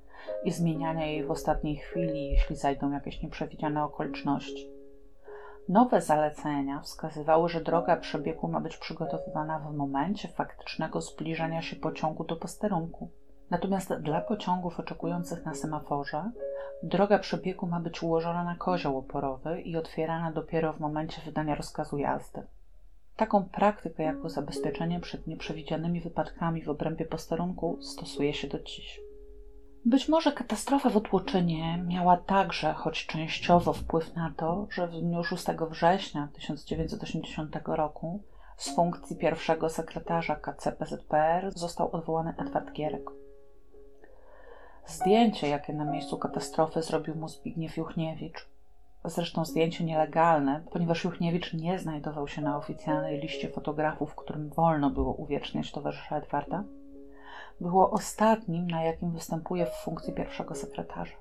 i 0.44 0.52
zmieniania 0.52 1.06
jej 1.06 1.24
w 1.24 1.32
ostatniej 1.32 1.78
chwili, 1.78 2.32
jeśli 2.32 2.56
zajdą 2.56 2.92
jakieś 2.92 3.22
nieprzewidziane 3.22 3.84
okoliczności. 3.84 4.72
Nowe 5.70 6.02
zalecenia 6.02 6.80
wskazywały, 6.80 7.50
że 7.50 7.62
droga 7.62 7.98
przebiegu 7.98 8.48
ma 8.48 8.60
być 8.60 8.78
przygotowywana 8.78 9.60
w 9.60 9.76
momencie 9.76 10.28
faktycznego 10.28 11.02
zbliżania 11.02 11.62
się 11.62 11.76
pociągu 11.76 12.24
do 12.24 12.36
posterunku. 12.36 13.12
Natomiast 13.50 13.94
dla 13.94 14.22
pociągów 14.22 14.80
oczekujących 14.80 15.46
na 15.46 15.54
semaforze 15.54 16.32
droga 16.84 17.20
przebiegu 17.20 17.68
ma 17.68 17.80
być 17.80 18.04
ułożona 18.04 18.44
na 18.44 18.56
kozioł 18.56 18.98
oporowy 18.98 19.62
i 19.62 19.78
otwierana 19.78 20.32
dopiero 20.32 20.74
w 20.74 20.80
momencie 20.80 21.22
wydania 21.26 21.56
rozkazu 21.56 21.98
jazdy. 21.98 22.44
Taką 23.16 23.44
praktykę 23.44 24.04
jako 24.04 24.30
zabezpieczenie 24.30 25.00
przed 25.00 25.28
nieprzewidzianymi 25.28 26.02
wypadkami 26.02 26.64
w 26.64 26.70
obrębie 26.70 27.06
posterunku 27.06 27.78
stosuje 27.82 28.34
się 28.34 28.48
do 28.48 28.60
dziś. 28.60 29.02
Być 29.86 30.10
może 30.10 30.32
katastrofa 30.32 30.90
w 30.90 30.98
Otłoczynie 30.98 31.84
miała 31.88 32.18
także, 32.18 32.74
choć 32.74 33.06
częściowo, 33.06 33.74
wpływ 33.74 34.16
na 34.16 34.34
to, 34.38 34.68
że 34.72 34.88
w 34.88 34.92
dniu 34.92 35.24
6 35.24 35.46
września 35.70 36.28
1980 36.34 37.56
roku 37.66 38.24
z 38.58 38.76
funkcji 38.76 39.16
pierwszego 39.16 39.70
sekretarza 39.70 40.36
KCPZPR 40.36 41.52
został 41.56 41.96
odwołany 41.96 42.34
Edward 42.38 42.72
Gierek. 42.72 43.10
Zdjęcie, 44.86 45.48
jakie 45.48 45.74
na 45.74 45.86
miejscu 45.86 46.18
katastrofy 46.18 46.82
zrobił 46.82 47.16
mu 47.16 47.28
Zbigniew 47.28 47.78
Juchniewicz, 47.78 48.50
zresztą 49.06 49.46
zdjęcie 49.46 49.84
nielegalne, 49.84 50.64
ponieważ 50.72 51.04
Juchniewicz 51.04 51.54
nie 51.54 51.80
znajdował 51.80 52.28
się 52.28 52.42
na 52.42 52.58
oficjalnej 52.58 53.20
liście 53.20 53.50
fotografów, 53.50 54.16
którym 54.16 54.50
wolno 54.50 54.90
było 54.90 55.14
uwieczniać 55.14 55.72
towarzysza 55.72 56.18
Edwarda, 56.18 56.64
było 57.62 57.92
ostatnim, 57.92 58.68
na 58.68 58.84
jakim 58.84 59.12
występuje 59.12 59.66
w 59.66 59.74
funkcji 59.74 60.14
pierwszego 60.14 60.56
sekretarza. 60.56 61.16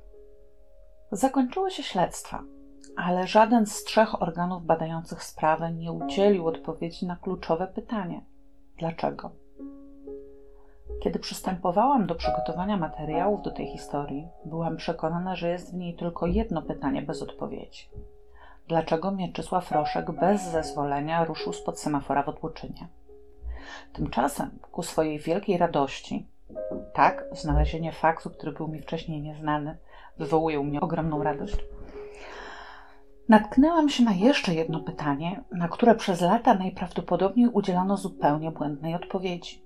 Zakończyły 1.12 1.70
się 1.70 1.82
śledztwa, 1.82 2.42
ale 2.96 3.26
żaden 3.26 3.66
z 3.66 3.84
trzech 3.84 4.22
organów 4.22 4.64
badających 4.64 5.24
sprawę 5.24 5.72
nie 5.72 5.92
udzielił 5.92 6.46
odpowiedzi 6.46 7.06
na 7.06 7.16
kluczowe 7.16 7.66
pytanie: 7.66 8.24
dlaczego? 8.78 9.30
Kiedy 11.02 11.18
przystępowałam 11.18 12.06
do 12.06 12.14
przygotowania 12.14 12.76
materiałów 12.76 13.42
do 13.42 13.50
tej 13.50 13.66
historii, 13.66 14.28
byłam 14.44 14.76
przekonana, 14.76 15.36
że 15.36 15.48
jest 15.48 15.72
w 15.72 15.76
niej 15.76 15.96
tylko 15.96 16.26
jedno 16.26 16.62
pytanie 16.62 17.02
bez 17.02 17.22
odpowiedzi. 17.22 17.88
Dlaczego 18.68 19.10
Mieczysław 19.10 19.72
Roszek 19.72 20.10
bez 20.10 20.42
zezwolenia 20.42 21.24
ruszył 21.24 21.52
spod 21.52 21.80
semafora 21.80 22.22
w 22.22 22.28
Otłoczynie? 22.28 22.88
Tymczasem, 23.92 24.58
ku 24.72 24.82
swojej 24.82 25.18
wielkiej 25.18 25.58
radości, 25.58 26.29
tak, 26.92 27.24
znalezienie 27.32 27.92
faktu, 27.92 28.30
który 28.30 28.52
był 28.52 28.68
mi 28.68 28.80
wcześniej 28.80 29.22
nieznany, 29.22 29.78
wywołuje 30.18 30.60
u 30.60 30.64
mnie 30.64 30.80
ogromną 30.80 31.22
radość, 31.22 31.56
natknęłam 33.28 33.88
się 33.88 34.04
na 34.04 34.12
jeszcze 34.12 34.54
jedno 34.54 34.80
pytanie, 34.80 35.44
na 35.52 35.68
które 35.68 35.94
przez 35.94 36.20
lata 36.20 36.54
najprawdopodobniej 36.54 37.48
udzielano 37.48 37.96
zupełnie 37.96 38.50
błędnej 38.50 38.94
odpowiedzi. 38.94 39.64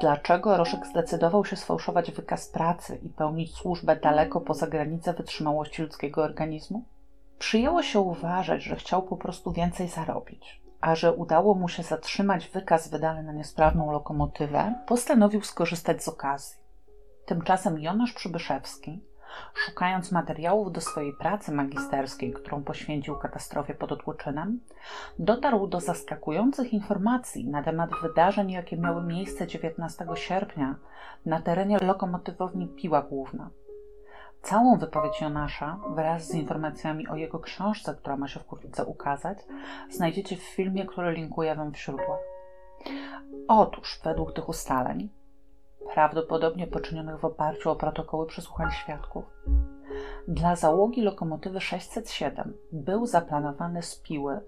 Dlaczego 0.00 0.56
Roszek 0.56 0.86
zdecydował 0.86 1.44
się 1.44 1.56
sfałszować 1.56 2.10
wykaz 2.10 2.48
pracy 2.48 3.00
i 3.02 3.08
pełnić 3.08 3.54
służbę 3.54 3.96
daleko 3.96 4.40
poza 4.40 4.66
granicę 4.66 5.12
wytrzymałości 5.12 5.82
ludzkiego 5.82 6.22
organizmu? 6.22 6.84
Przyjęło 7.38 7.82
się 7.82 8.00
uważać, 8.00 8.62
że 8.62 8.76
chciał 8.76 9.02
po 9.02 9.16
prostu 9.16 9.52
więcej 9.52 9.88
zarobić, 9.88 10.62
a 10.80 10.94
że 10.94 11.12
udało 11.12 11.54
mu 11.54 11.68
się 11.68 11.82
zatrzymać 11.82 12.48
wykaz 12.48 12.88
wydany 12.88 13.22
na 13.22 13.32
niesprawną 13.32 13.92
lokomotywę, 13.92 14.74
postanowił 14.86 15.42
skorzystać 15.42 16.04
z 16.04 16.08
okazji. 16.08 16.58
Tymczasem 17.26 17.78
Jonasz 17.78 18.12
Przybyszewski, 18.12 19.04
szukając 19.54 20.12
materiałów 20.12 20.72
do 20.72 20.80
swojej 20.80 21.12
pracy 21.12 21.52
magisterskiej, 21.52 22.32
którą 22.32 22.62
poświęcił 22.64 23.16
katastrofie 23.16 23.74
pod 23.74 23.92
Otłoczynem, 23.92 24.60
dotarł 25.18 25.66
do 25.66 25.80
zaskakujących 25.80 26.72
informacji 26.72 27.48
na 27.48 27.62
temat 27.62 27.90
wydarzeń, 28.02 28.50
jakie 28.50 28.76
miały 28.76 29.02
miejsce 29.02 29.46
19 29.46 30.06
sierpnia 30.14 30.74
na 31.26 31.40
terenie 31.42 31.78
lokomotywowni 31.78 32.68
Piła 32.68 33.02
Główna. 33.02 33.50
Całą 34.42 34.78
wypowiedź 34.78 35.20
Jonasza 35.20 35.78
wraz 35.90 36.26
z 36.26 36.34
informacjami 36.34 37.08
o 37.08 37.16
jego 37.16 37.38
książce, 37.38 37.94
która 37.94 38.16
ma 38.16 38.28
się 38.28 38.40
wkrótce 38.40 38.84
ukazać, 38.84 39.38
znajdziecie 39.90 40.36
w 40.36 40.42
filmie, 40.42 40.86
który 40.86 41.12
linkuję 41.12 41.54
Wam 41.54 41.72
w 41.72 41.78
źródłach. 41.78 42.20
Otóż, 43.48 44.00
według 44.04 44.32
tych 44.32 44.48
ustaleń, 44.48 45.08
prawdopodobnie 45.94 46.66
poczynionych 46.66 47.20
w 47.20 47.24
oparciu 47.24 47.70
o 47.70 47.76
protokoły 47.76 48.26
przesłuchań 48.26 48.70
świadków. 48.70 49.24
Dla 50.28 50.56
załogi 50.56 51.02
lokomotywy 51.02 51.60
607 51.60 52.54
był 52.72 53.06
zaplanowany 53.06 53.82
z 53.82 54.00
Piły 54.00 54.40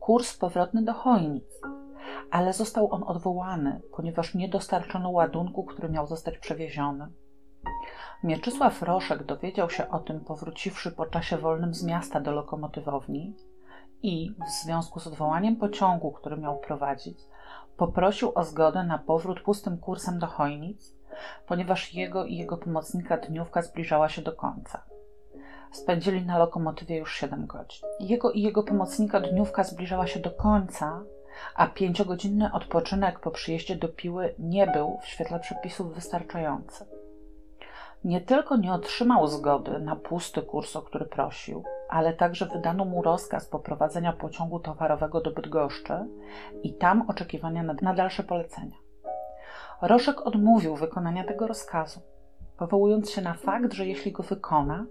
kurs 0.00 0.36
powrotny 0.36 0.82
do 0.82 0.92
Chojnic, 0.92 1.60
ale 2.30 2.52
został 2.52 2.94
on 2.94 3.02
odwołany, 3.02 3.80
ponieważ 3.96 4.34
nie 4.34 4.48
dostarczono 4.48 5.10
ładunku, 5.10 5.64
który 5.64 5.88
miał 5.88 6.06
zostać 6.06 6.38
przewieziony. 6.38 7.08
Mieczysław 8.24 8.82
Roszek 8.82 9.22
dowiedział 9.24 9.70
się 9.70 9.90
o 9.90 9.98
tym, 9.98 10.20
powróciwszy 10.20 10.92
po 10.92 11.06
czasie 11.06 11.38
wolnym 11.38 11.74
z 11.74 11.84
miasta 11.84 12.20
do 12.20 12.32
lokomotywowni 12.32 13.36
i 14.02 14.34
w 14.46 14.50
związku 14.64 15.00
z 15.00 15.06
odwołaniem 15.06 15.56
pociągu, 15.56 16.12
który 16.12 16.36
miał 16.36 16.58
prowadzić, 16.58 17.18
Poprosił 17.80 18.32
o 18.34 18.44
zgodę 18.44 18.84
na 18.84 18.98
powrót 18.98 19.40
pustym 19.40 19.78
kursem 19.78 20.18
do 20.18 20.26
Chojnic, 20.26 20.94
ponieważ 21.46 21.94
jego 21.94 22.24
i 22.24 22.36
jego 22.36 22.56
pomocnika 22.56 23.16
dniówka 23.16 23.62
zbliżała 23.62 24.08
się 24.08 24.22
do 24.22 24.32
końca. 24.32 24.82
Spędzili 25.72 26.26
na 26.26 26.38
lokomotywie 26.38 26.96
już 26.96 27.14
7 27.14 27.46
godzin. 27.46 27.88
Jego 28.00 28.32
i 28.32 28.42
jego 28.42 28.62
pomocnika 28.62 29.20
dniówka 29.20 29.64
zbliżała 29.64 30.06
się 30.06 30.20
do 30.20 30.30
końca, 30.30 31.02
a 31.54 31.66
pięciogodzinny 31.66 32.52
odpoczynek 32.52 33.20
po 33.20 33.30
przyjeździe 33.30 33.76
do 33.76 33.88
Piły 33.88 34.34
nie 34.38 34.66
był 34.66 34.98
w 35.02 35.06
świetle 35.06 35.40
przepisów 35.40 35.94
wystarczający 35.94 36.86
nie 38.04 38.20
tylko 38.20 38.56
nie 38.56 38.72
otrzymał 38.72 39.26
zgody 39.26 39.78
na 39.78 39.96
pusty 39.96 40.42
kurs, 40.42 40.76
o 40.76 40.82
który 40.82 41.04
prosił, 41.04 41.64
ale 41.88 42.12
także 42.12 42.46
wydano 42.46 42.84
mu 42.84 43.02
rozkaz 43.02 43.46
poprowadzenia 43.46 44.12
pociągu 44.12 44.60
towarowego 44.60 45.20
do 45.20 45.30
Bydgoszczy 45.30 45.94
i 46.62 46.74
tam 46.74 47.04
oczekiwania 47.08 47.62
na, 47.62 47.74
na 47.82 47.94
dalsze 47.94 48.22
polecenia. 48.22 48.76
Roszek 49.82 50.26
odmówił 50.26 50.76
wykonania 50.76 51.24
tego 51.24 51.46
rozkazu, 51.46 52.00
powołując 52.56 53.10
się 53.10 53.22
na 53.22 53.34
fakt, 53.34 53.72
że 53.72 53.86
jeśli 53.86 54.12
go 54.12 54.22
wykona, 54.22 54.86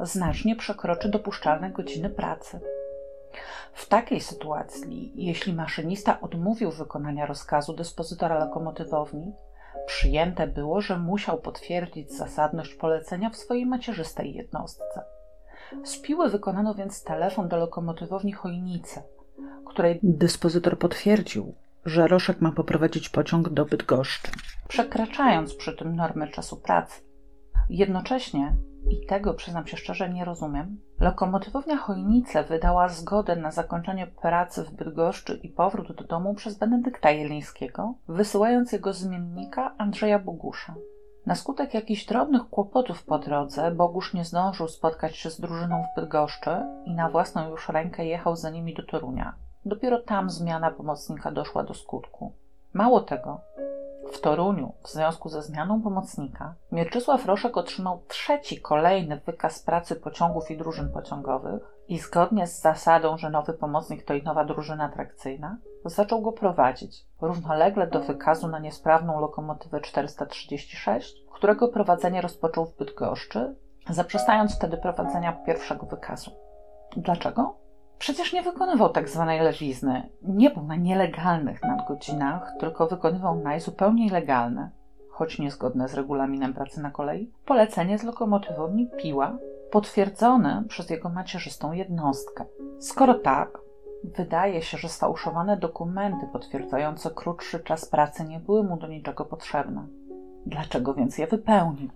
znacznie 0.00 0.56
przekroczy 0.56 1.08
dopuszczalne 1.08 1.70
godziny 1.70 2.10
pracy. 2.10 2.60
W 3.72 3.88
takiej 3.88 4.20
sytuacji, 4.20 5.12
jeśli 5.14 5.54
maszynista 5.54 6.20
odmówił 6.20 6.70
wykonania 6.70 7.26
rozkazu 7.26 7.72
dyspozytora 7.72 8.38
lokomotywowni, 8.38 9.32
Przyjęte 9.86 10.46
było, 10.46 10.80
że 10.80 10.98
musiał 10.98 11.38
potwierdzić 11.40 12.12
zasadność 12.12 12.74
polecenia 12.74 13.30
w 13.30 13.36
swojej 13.36 13.66
macierzystej 13.66 14.34
jednostce. 14.34 15.04
Z 15.84 16.00
piły 16.00 16.30
wykonano 16.30 16.74
więc 16.74 17.04
telefon 17.04 17.48
do 17.48 17.56
lokomotywowni 17.56 18.32
Chojnice, 18.32 19.02
której 19.66 20.00
dyspozytor 20.02 20.78
potwierdził, 20.78 21.54
że 21.84 22.08
Roszek 22.08 22.40
ma 22.40 22.52
poprowadzić 22.52 23.08
pociąg 23.08 23.48
do 23.48 23.64
Bydgoszczy, 23.64 24.30
przekraczając 24.68 25.54
przy 25.54 25.76
tym 25.76 25.96
normy 25.96 26.28
czasu 26.28 26.56
pracy. 26.56 27.02
Jednocześnie 27.70 28.56
i 28.90 29.06
tego 29.06 29.34
przyznam 29.34 29.66
się 29.66 29.76
szczerze 29.76 30.10
nie 30.10 30.24
rozumiem, 30.24 30.80
lokomotywownia 31.00 31.76
Chojnice 31.76 32.44
wydała 32.44 32.88
zgodę 32.88 33.36
na 33.36 33.50
zakończenie 33.50 34.06
pracy 34.06 34.64
w 34.64 34.70
Bydgoszczy 34.70 35.40
i 35.42 35.48
powrót 35.48 35.92
do 35.92 36.04
domu 36.04 36.34
przez 36.34 36.58
Benedykta 36.58 37.10
Jelińskiego, 37.10 37.94
wysyłając 38.08 38.72
jego 38.72 38.92
zmiennika 38.92 39.74
Andrzeja 39.78 40.18
Bogusza. 40.18 40.74
Na 41.26 41.34
skutek 41.34 41.74
jakichś 41.74 42.06
drobnych 42.06 42.48
kłopotów 42.48 43.04
po 43.04 43.18
drodze 43.18 43.70
Bogusz 43.70 44.14
nie 44.14 44.24
zdążył 44.24 44.68
spotkać 44.68 45.16
się 45.16 45.30
z 45.30 45.40
drużyną 45.40 45.82
w 45.82 46.00
Bydgoszczy 46.00 46.50
i 46.84 46.94
na 46.94 47.10
własną 47.10 47.50
już 47.50 47.68
rękę 47.68 48.06
jechał 48.06 48.36
za 48.36 48.50
nimi 48.50 48.74
do 48.74 48.82
Torunia. 48.82 49.34
Dopiero 49.64 50.02
tam 50.02 50.30
zmiana 50.30 50.70
pomocnika 50.70 51.30
doszła 51.30 51.64
do 51.64 51.74
skutku. 51.74 52.32
Mało 52.74 53.00
tego, 53.00 53.40
w 54.12 54.20
Toruniu, 54.20 54.72
w 54.82 54.88
związku 54.88 55.28
ze 55.28 55.42
zmianą 55.42 55.82
pomocnika, 55.82 56.54
Mieczysław 56.72 57.26
Roszek 57.26 57.56
otrzymał 57.56 58.02
trzeci 58.08 58.60
kolejny 58.60 59.20
wykaz 59.26 59.62
pracy 59.62 59.96
pociągów 59.96 60.50
i 60.50 60.56
drużyn 60.56 60.92
pociągowych 60.92 61.62
i 61.88 61.98
zgodnie 61.98 62.46
z 62.46 62.60
zasadą, 62.60 63.18
że 63.18 63.30
nowy 63.30 63.52
pomocnik 63.52 64.04
to 64.04 64.14
i 64.14 64.22
nowa 64.22 64.44
drużyna 64.44 64.88
trakcyjna, 64.88 65.58
zaczął 65.84 66.22
go 66.22 66.32
prowadzić 66.32 67.06
równolegle 67.20 67.86
do 67.86 68.00
wykazu 68.00 68.48
na 68.48 68.58
niesprawną 68.58 69.20
lokomotywę 69.20 69.80
436, 69.80 71.24
którego 71.32 71.68
prowadzenie 71.68 72.20
rozpoczął 72.20 72.66
w 72.66 72.76
Bydgoszczy, 72.76 73.56
zaprzestając 73.90 74.56
wtedy 74.56 74.76
prowadzenia 74.76 75.32
pierwszego 75.32 75.86
wykazu. 75.86 76.30
Dlaczego? 76.96 77.63
Przecież 77.98 78.32
nie 78.32 78.42
wykonywał 78.42 78.88
tak 78.88 79.08
zwanej 79.08 79.40
lewizny. 79.40 80.08
Nie 80.22 80.50
był 80.50 80.62
na 80.62 80.76
nielegalnych 80.76 81.62
nadgodzinach, 81.62 82.52
tylko 82.60 82.86
wykonywał 82.86 83.36
najzupełniej 83.36 84.10
legalne, 84.10 84.70
choć 85.10 85.38
niezgodne 85.38 85.88
z 85.88 85.94
regulaminem 85.94 86.54
pracy 86.54 86.82
na 86.82 86.90
kolei, 86.90 87.30
polecenie 87.46 87.98
z 87.98 88.02
lokomotywowni 88.02 88.90
Piła, 88.96 89.38
potwierdzone 89.70 90.64
przez 90.68 90.90
jego 90.90 91.08
macierzystą 91.08 91.72
jednostkę. 91.72 92.44
Skoro 92.78 93.14
tak, 93.14 93.58
wydaje 94.04 94.62
się, 94.62 94.78
że 94.78 94.88
sfałszowane 94.88 95.56
dokumenty 95.56 96.26
potwierdzające 96.32 97.10
krótszy 97.10 97.60
czas 97.60 97.86
pracy 97.86 98.24
nie 98.24 98.40
były 98.40 98.64
mu 98.64 98.76
do 98.76 98.86
niczego 98.86 99.24
potrzebne. 99.24 99.86
Dlaczego 100.46 100.94
więc 100.94 101.18
je 101.18 101.26
wypełnił? 101.26 101.90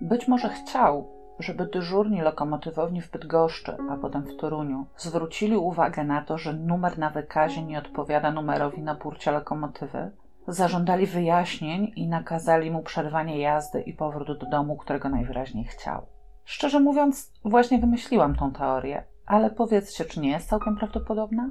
Być 0.00 0.28
może 0.28 0.48
chciał, 0.48 1.15
żeby 1.38 1.66
dyżurni 1.66 2.20
lokomotywowni 2.20 3.02
w 3.02 3.10
Bydgoszczy, 3.10 3.76
a 3.90 3.96
potem 3.96 4.22
w 4.22 4.36
Toruniu, 4.36 4.86
zwrócili 4.96 5.56
uwagę 5.56 6.04
na 6.04 6.22
to, 6.22 6.38
że 6.38 6.52
numer 6.52 6.98
na 6.98 7.10
wykazie 7.10 7.62
nie 7.62 7.78
odpowiada 7.78 8.30
numerowi 8.30 8.82
na 8.82 8.94
burcie 8.94 9.32
lokomotywy, 9.32 10.10
zażądali 10.48 11.06
wyjaśnień 11.06 11.92
i 11.96 12.08
nakazali 12.08 12.70
mu 12.70 12.82
przerwanie 12.82 13.40
jazdy 13.40 13.80
i 13.80 13.92
powrót 13.92 14.38
do 14.38 14.50
domu, 14.50 14.76
którego 14.76 15.08
najwyraźniej 15.08 15.64
chciał. 15.64 16.06
Szczerze 16.44 16.80
mówiąc, 16.80 17.32
właśnie 17.44 17.78
wymyśliłam 17.78 18.36
tą 18.36 18.52
teorię, 18.52 19.04
ale 19.26 19.50
powiedzcie, 19.50 20.04
czy 20.04 20.20
nie 20.20 20.30
jest 20.30 20.48
całkiem 20.48 20.76
prawdopodobna? 20.76 21.48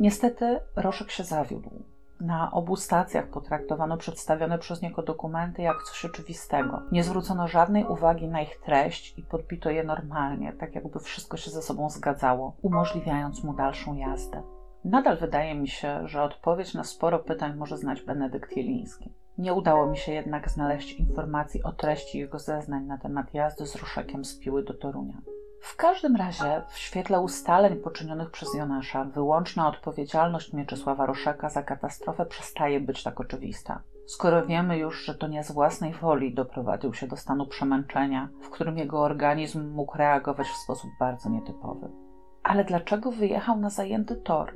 Niestety, 0.00 0.60
Roszek 0.76 1.10
się 1.10 1.24
zawiódł. 1.24 1.97
Na 2.20 2.50
obu 2.50 2.76
stacjach 2.76 3.30
potraktowano 3.30 3.96
przedstawione 3.96 4.58
przez 4.58 4.82
niego 4.82 5.02
dokumenty 5.02 5.62
jak 5.62 5.82
coś 5.82 6.04
oczywistego. 6.04 6.82
Nie 6.92 7.04
zwrócono 7.04 7.48
żadnej 7.48 7.84
uwagi 7.84 8.28
na 8.28 8.42
ich 8.42 8.60
treść 8.60 9.18
i 9.18 9.22
podbito 9.22 9.70
je 9.70 9.84
normalnie, 9.84 10.52
tak 10.52 10.74
jakby 10.74 11.00
wszystko 11.00 11.36
się 11.36 11.50
ze 11.50 11.62
sobą 11.62 11.90
zgadzało, 11.90 12.56
umożliwiając 12.62 13.44
mu 13.44 13.54
dalszą 13.54 13.94
jazdę. 13.94 14.42
Nadal 14.84 15.18
wydaje 15.18 15.54
mi 15.54 15.68
się, 15.68 16.08
że 16.08 16.22
odpowiedź 16.22 16.74
na 16.74 16.84
sporo 16.84 17.18
pytań 17.18 17.56
może 17.56 17.76
znać 17.76 18.02
Benedykt 18.02 18.56
Jeliński. 18.56 19.12
Nie 19.38 19.54
udało 19.54 19.86
mi 19.86 19.96
się 19.96 20.12
jednak 20.12 20.50
znaleźć 20.50 20.92
informacji 20.92 21.62
o 21.62 21.72
treści 21.72 22.18
jego 22.18 22.38
zeznań 22.38 22.84
na 22.84 22.98
temat 22.98 23.34
jazdy 23.34 23.66
z 23.66 23.76
ruszekiem 23.76 24.24
z 24.24 24.38
Piły 24.38 24.64
do 24.64 24.74
Torunia. 24.74 25.20
W 25.60 25.76
każdym 25.76 26.16
razie, 26.16 26.62
w 26.68 26.78
świetle 26.78 27.20
ustaleń 27.20 27.76
poczynionych 27.76 28.30
przez 28.30 28.54
Jonasza, 28.54 29.04
wyłączna 29.04 29.68
odpowiedzialność 29.68 30.52
Mieczysława 30.52 31.06
Roszeka 31.06 31.48
za 31.48 31.62
katastrofę 31.62 32.26
przestaje 32.26 32.80
być 32.80 33.02
tak 33.02 33.20
oczywista. 33.20 33.82
Skoro 34.06 34.46
wiemy 34.46 34.78
już, 34.78 35.04
że 35.04 35.14
to 35.14 35.28
nie 35.28 35.44
z 35.44 35.52
własnej 35.52 35.92
woli 35.92 36.34
doprowadził 36.34 36.94
się 36.94 37.06
do 37.06 37.16
stanu 37.16 37.46
przemęczenia, 37.46 38.28
w 38.42 38.50
którym 38.50 38.78
jego 38.78 39.00
organizm 39.00 39.70
mógł 39.70 39.98
reagować 39.98 40.46
w 40.46 40.56
sposób 40.56 40.90
bardzo 41.00 41.30
nietypowy. 41.30 41.88
Ale 42.42 42.64
dlaczego 42.64 43.12
wyjechał 43.12 43.58
na 43.58 43.70
zajęty 43.70 44.16
tor? 44.16 44.54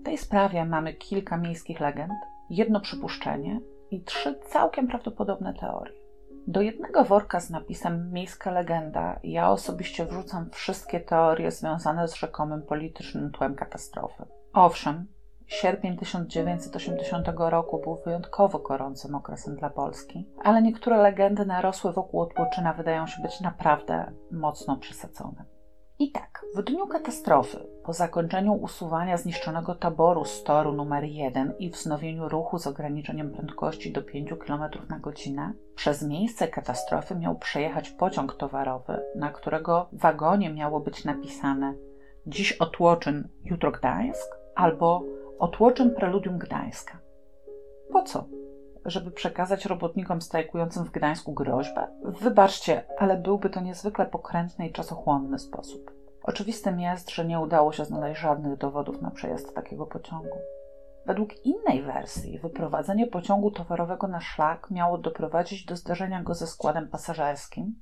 W 0.00 0.04
tej 0.04 0.18
sprawie 0.18 0.64
mamy 0.64 0.94
kilka 0.94 1.36
miejskich 1.36 1.80
legend, 1.80 2.12
jedno 2.50 2.80
przypuszczenie 2.80 3.60
i 3.90 4.04
trzy 4.04 4.40
całkiem 4.46 4.88
prawdopodobne 4.88 5.54
teorie. 5.54 6.01
Do 6.46 6.60
jednego 6.60 7.04
worka 7.04 7.40
z 7.40 7.50
napisem 7.50 8.12
Miejska 8.12 8.50
legenda 8.50 9.20
ja 9.24 9.50
osobiście 9.50 10.06
wrzucam 10.06 10.50
wszystkie 10.50 11.00
teorie 11.00 11.50
związane 11.50 12.08
z 12.08 12.14
rzekomym 12.14 12.62
politycznym 12.62 13.30
tłem 13.30 13.54
katastrofy. 13.54 14.24
Owszem, 14.52 15.06
sierpień 15.46 15.98
1980 15.98 17.28
roku 17.36 17.80
był 17.80 17.96
wyjątkowo 18.04 18.58
gorącym 18.58 19.14
okresem 19.14 19.56
dla 19.56 19.70
Polski, 19.70 20.28
ale 20.44 20.62
niektóre 20.62 20.96
legendy 20.96 21.46
narosłe 21.46 21.92
wokół 21.92 22.20
Otłoczyna 22.20 22.72
wydają 22.72 23.06
się 23.06 23.22
być 23.22 23.40
naprawdę 23.40 24.12
mocno 24.32 24.76
przesadzone. 24.76 25.51
I 25.98 26.12
tak, 26.12 26.44
w 26.54 26.62
dniu 26.62 26.86
katastrofy, 26.86 27.66
po 27.84 27.92
zakończeniu 27.92 28.52
usuwania 28.52 29.16
zniszczonego 29.16 29.74
taboru 29.74 30.24
z 30.24 30.42
toru 30.42 30.72
numer 30.72 31.04
1 31.04 31.54
i 31.58 31.70
wznowieniu 31.70 32.28
ruchu 32.28 32.58
z 32.58 32.66
ograniczeniem 32.66 33.30
prędkości 33.30 33.92
do 33.92 34.02
5 34.02 34.30
km 34.46 34.62
na 34.88 34.98
godzinę, 34.98 35.52
przez 35.74 36.02
miejsce 36.02 36.48
katastrofy 36.48 37.14
miał 37.14 37.38
przejechać 37.38 37.90
pociąg 37.90 38.34
towarowy, 38.34 39.02
na 39.16 39.30
którego 39.30 39.88
wagonie 39.92 40.50
miało 40.50 40.80
być 40.80 41.04
napisane 41.04 41.74
Dziś 42.26 42.52
Otłoczyn, 42.52 43.28
jutro 43.44 43.70
Gdańsk 43.70 44.38
albo 44.54 45.02
Otłoczyn 45.38 45.94
Preludium 45.94 46.38
Gdańska. 46.38 46.98
Po 47.92 48.02
co? 48.02 48.24
Żeby 48.84 49.10
przekazać 49.10 49.66
robotnikom 49.66 50.20
strajkującym 50.20 50.84
w 50.84 50.90
Gdańsku 50.90 51.32
groźbę? 51.32 51.88
Wybaczcie, 52.04 52.84
ale 52.98 53.16
byłby 53.16 53.50
to 53.50 53.60
niezwykle 53.60 54.06
pokrętny 54.06 54.68
i 54.68 54.72
czasochłonny 54.72 55.38
sposób. 55.38 55.90
Oczywistym 56.22 56.80
jest, 56.80 57.10
że 57.10 57.24
nie 57.24 57.40
udało 57.40 57.72
się 57.72 57.84
znaleźć 57.84 58.20
żadnych 58.20 58.58
dowodów 58.58 59.02
na 59.02 59.10
przejazd 59.10 59.54
takiego 59.54 59.86
pociągu. 59.86 60.38
Według 61.06 61.46
innej 61.46 61.82
wersji, 61.82 62.38
wyprowadzenie 62.38 63.06
pociągu 63.06 63.50
towarowego 63.50 64.08
na 64.08 64.20
szlak 64.20 64.70
miało 64.70 64.98
doprowadzić 64.98 65.64
do 65.64 65.76
zderzenia 65.76 66.22
go 66.22 66.34
ze 66.34 66.46
składem 66.46 66.88
pasażerskim, 66.88 67.74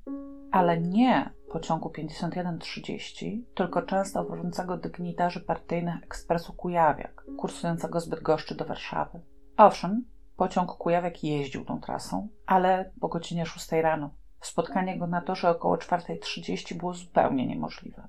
ale 0.51 0.81
nie 0.81 1.31
pociągu 1.53 1.91
5130, 1.91 3.47
tylko 3.55 3.83
często 3.83 4.25
wożącego 4.25 4.77
dygnitarzy 4.77 5.41
partyjnych 5.41 6.05
ekspresu 6.05 6.53
Kujawiak, 6.53 7.25
kursującego 7.39 8.01
z 8.01 8.09
Bydgoszczy 8.09 8.55
do 8.55 8.65
Warszawy. 8.65 9.21
Owszem, 9.57 10.05
Pociąg 10.41 10.73
Kujawiak 10.73 11.25
jeździł 11.25 11.65
tą 11.65 11.81
trasą, 11.81 12.29
ale 12.47 12.91
po 13.01 13.09
godzinie 13.09 13.47
6 13.47 13.73
rano. 13.73 14.11
Spotkanie 14.41 14.99
go 14.99 15.07
na 15.07 15.21
torze 15.21 15.51
około 15.51 15.77
4.30 15.77 16.75
było 16.75 16.95
zupełnie 16.95 17.47
niemożliwe. 17.47 18.09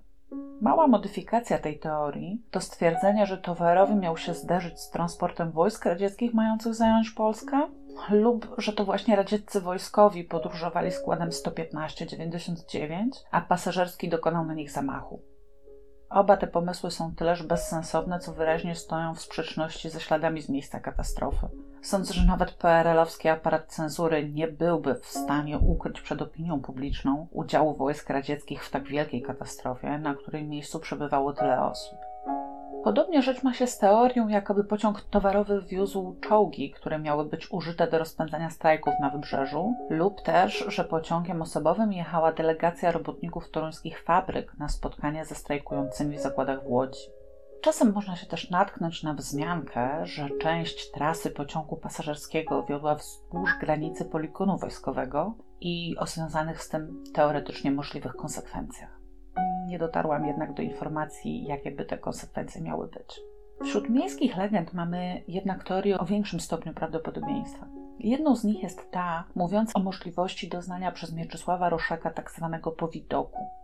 Mała 0.61 0.87
modyfikacja 0.87 1.57
tej 1.57 1.79
teorii 1.79 2.41
to 2.51 2.61
stwierdzenie, 2.61 3.25
że 3.25 3.37
towarowy 3.37 3.95
miał 3.95 4.17
się 4.17 4.33
zderzyć 4.33 4.79
z 4.79 4.89
transportem 4.89 5.51
wojsk 5.51 5.85
radzieckich 5.85 6.33
mających 6.33 6.75
zająć 6.75 7.09
Polskę, 7.09 7.67
lub 8.09 8.55
że 8.57 8.73
to 8.73 8.85
właśnie 8.85 9.15
radzieccy 9.15 9.61
wojskowi 9.61 10.23
podróżowali 10.23 10.91
składem 10.91 11.29
115-99, 11.29 13.07
a 13.31 13.41
pasażerski 13.41 14.09
dokonał 14.09 14.45
na 14.45 14.53
nich 14.53 14.71
zamachu. 14.71 15.21
Oba 16.11 16.37
te 16.37 16.47
pomysły 16.47 16.91
są 16.91 17.15
tyleż 17.15 17.43
bezsensowne, 17.43 18.19
co 18.19 18.33
wyraźnie 18.33 18.75
stoją 18.75 19.15
w 19.15 19.21
sprzeczności 19.21 19.89
ze 19.89 19.99
śladami 19.99 20.41
z 20.41 20.49
miejsca 20.49 20.79
katastrofy. 20.79 21.47
Sądzę, 21.81 22.13
że 22.13 22.25
nawet 22.25 22.51
PRL-owski 22.51 23.29
aparat 23.29 23.67
cenzury 23.67 24.29
nie 24.29 24.47
byłby 24.47 24.95
w 24.95 25.05
stanie 25.05 25.59
ukryć 25.59 26.01
przed 26.01 26.21
opinią 26.21 26.61
publiczną 26.61 27.27
udziału 27.31 27.75
wojsk 27.75 28.09
radzieckich 28.09 28.65
w 28.65 28.71
tak 28.71 28.87
wielkiej 28.87 29.21
katastrofie, 29.21 29.97
na 29.97 30.13
której 30.13 30.47
miejscu 30.47 30.79
przebywało 30.79 31.33
tyle 31.33 31.61
osób. 31.61 32.10
Podobnie 32.83 33.21
rzecz 33.21 33.43
ma 33.43 33.53
się 33.53 33.67
z 33.67 33.77
teorią, 33.77 34.27
jakoby 34.27 34.63
pociąg 34.63 35.01
towarowy 35.01 35.61
wiózł 35.61 36.15
czołgi, 36.21 36.71
które 36.71 36.99
miały 36.99 37.25
być 37.25 37.51
użyte 37.51 37.87
do 37.87 37.97
rozpędzania 37.97 38.49
strajków 38.49 38.93
na 39.01 39.09
wybrzeżu, 39.09 39.75
lub 39.89 40.21
też, 40.21 40.65
że 40.67 40.83
pociągiem 40.83 41.41
osobowym 41.41 41.93
jechała 41.93 42.33
delegacja 42.33 42.91
robotników 42.91 43.51
toruńskich 43.51 44.03
fabryk 44.03 44.53
na 44.59 44.69
spotkanie 44.69 45.25
ze 45.25 45.35
strajkującymi 45.35 46.17
w 46.17 46.21
zakładach 46.21 46.63
w 46.63 46.67
Łodzi. 46.67 47.01
Czasem 47.61 47.93
można 47.93 48.15
się 48.15 48.25
też 48.25 48.49
natknąć 48.49 49.03
na 49.03 49.13
wzmiankę, 49.13 50.05
że 50.05 50.29
część 50.41 50.91
trasy 50.91 51.31
pociągu 51.31 51.77
pasażerskiego 51.77 52.63
wiodła 52.63 52.95
wzdłuż 52.95 53.57
granicy 53.59 54.05
poligonu 54.05 54.57
wojskowego 54.57 55.33
i 55.59 55.95
o 55.99 56.05
związanych 56.05 56.63
z 56.63 56.69
tym 56.69 57.03
teoretycznie 57.13 57.71
możliwych 57.71 58.15
konsekwencjach 58.15 59.00
nie 59.65 59.79
dotarłam 59.79 60.25
jednak 60.25 60.53
do 60.53 60.61
informacji, 60.61 61.43
jakie 61.43 61.71
by 61.71 61.85
te 61.85 61.97
konsekwencje 61.97 62.61
miały 62.61 62.87
być. 62.87 63.21
Wśród 63.63 63.89
miejskich 63.89 64.37
legend 64.37 64.73
mamy 64.73 65.23
jednak 65.27 65.63
teorię 65.63 65.99
o 65.99 66.05
większym 66.05 66.39
stopniu 66.39 66.73
prawdopodobieństwa. 66.73 67.67
Jedną 67.99 68.35
z 68.35 68.43
nich 68.43 68.63
jest 68.63 68.91
ta, 68.91 69.23
mówiąca 69.35 69.71
o 69.75 69.83
możliwości 69.83 70.49
doznania 70.49 70.91
przez 70.91 71.13
Mieczysława 71.13 71.69
Roszeka 71.69 72.11
tak 72.11 72.31
zwanego 72.31 72.71
powidoku. 72.71 73.60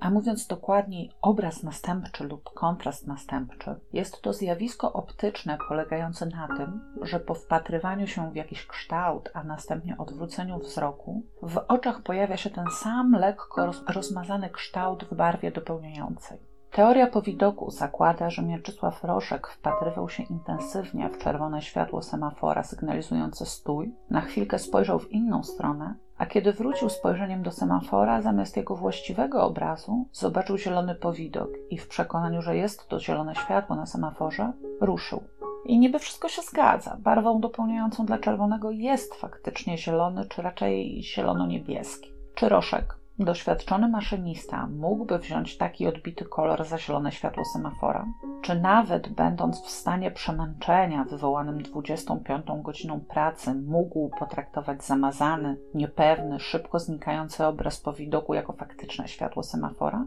A 0.00 0.10
mówiąc 0.10 0.46
dokładniej, 0.46 1.10
obraz 1.22 1.62
następczy 1.62 2.24
lub 2.24 2.50
kontrast 2.54 3.06
następczy, 3.06 3.74
jest 3.92 4.22
to 4.22 4.32
zjawisko 4.32 4.92
optyczne 4.92 5.58
polegające 5.68 6.26
na 6.26 6.48
tym, 6.56 6.80
że 7.02 7.20
po 7.20 7.34
wpatrywaniu 7.34 8.06
się 8.06 8.30
w 8.30 8.36
jakiś 8.36 8.66
kształt, 8.66 9.30
a 9.34 9.44
następnie 9.44 9.96
odwróceniu 9.98 10.58
wzroku, 10.58 11.22
w 11.42 11.58
oczach 11.68 12.02
pojawia 12.02 12.36
się 12.36 12.50
ten 12.50 12.64
sam 12.70 13.12
lekko 13.12 13.72
rozmazany 13.94 14.50
kształt 14.50 15.04
w 15.04 15.14
barwie 15.14 15.52
dopełniającej. 15.52 16.38
Teoria 16.70 17.06
powidoku 17.06 17.70
zakłada, 17.70 18.30
że 18.30 18.42
Mieczysław 18.42 19.04
Roszek 19.04 19.46
wpatrywał 19.46 20.08
się 20.08 20.22
intensywnie 20.22 21.10
w 21.10 21.18
czerwone 21.18 21.62
światło 21.62 22.02
semafora 22.02 22.62
sygnalizujące 22.62 23.46
stój, 23.46 23.94
na 24.10 24.20
chwilkę 24.20 24.58
spojrzał 24.58 24.98
w 24.98 25.12
inną 25.12 25.42
stronę, 25.42 25.94
a 26.18 26.26
kiedy 26.26 26.52
wrócił 26.52 26.88
spojrzeniem 26.88 27.42
do 27.42 27.50
semafora, 27.50 28.22
zamiast 28.22 28.56
jego 28.56 28.76
właściwego 28.76 29.42
obrazu 29.42 30.06
zobaczył 30.12 30.58
zielony 30.58 30.94
powidok 30.94 31.48
i 31.70 31.78
w 31.78 31.88
przekonaniu, 31.88 32.42
że 32.42 32.56
jest 32.56 32.88
to 32.88 33.00
zielone 33.00 33.34
światło 33.34 33.76
na 33.76 33.86
semaforze, 33.86 34.52
ruszył. 34.80 35.22
I 35.64 35.78
niby 35.78 35.98
wszystko 35.98 36.28
się 36.28 36.42
zgadza. 36.42 36.96
Barwą 37.00 37.40
dopełniającą 37.40 38.06
dla 38.06 38.18
czerwonego 38.18 38.70
jest 38.70 39.14
faktycznie 39.14 39.78
zielony, 39.78 40.26
czy 40.28 40.42
raczej 40.42 41.02
zielono-niebieski. 41.02 42.12
Czy 42.34 42.48
Roszek 42.48 42.97
Doświadczony 43.20 43.88
maszynista 43.88 44.66
mógłby 44.66 45.18
wziąć 45.18 45.56
taki 45.56 45.86
odbity 45.86 46.24
kolor 46.24 46.64
za 46.64 46.78
zielone 46.78 47.12
światło 47.12 47.44
semafora? 47.44 48.06
Czy 48.42 48.54
nawet 48.54 49.08
będąc 49.08 49.62
w 49.62 49.70
stanie 49.70 50.10
przemęczenia 50.10 51.04
wywołanym 51.04 51.62
25 51.62 52.46
godziną 52.62 53.00
pracy, 53.00 53.54
mógł 53.54 54.10
potraktować 54.18 54.84
zamazany, 54.84 55.56
niepewny, 55.74 56.40
szybko 56.40 56.78
znikający 56.78 57.46
obraz 57.46 57.80
po 57.80 57.92
widoku 57.92 58.34
jako 58.34 58.52
faktyczne 58.52 59.08
światło 59.08 59.42
semafora? 59.42 60.06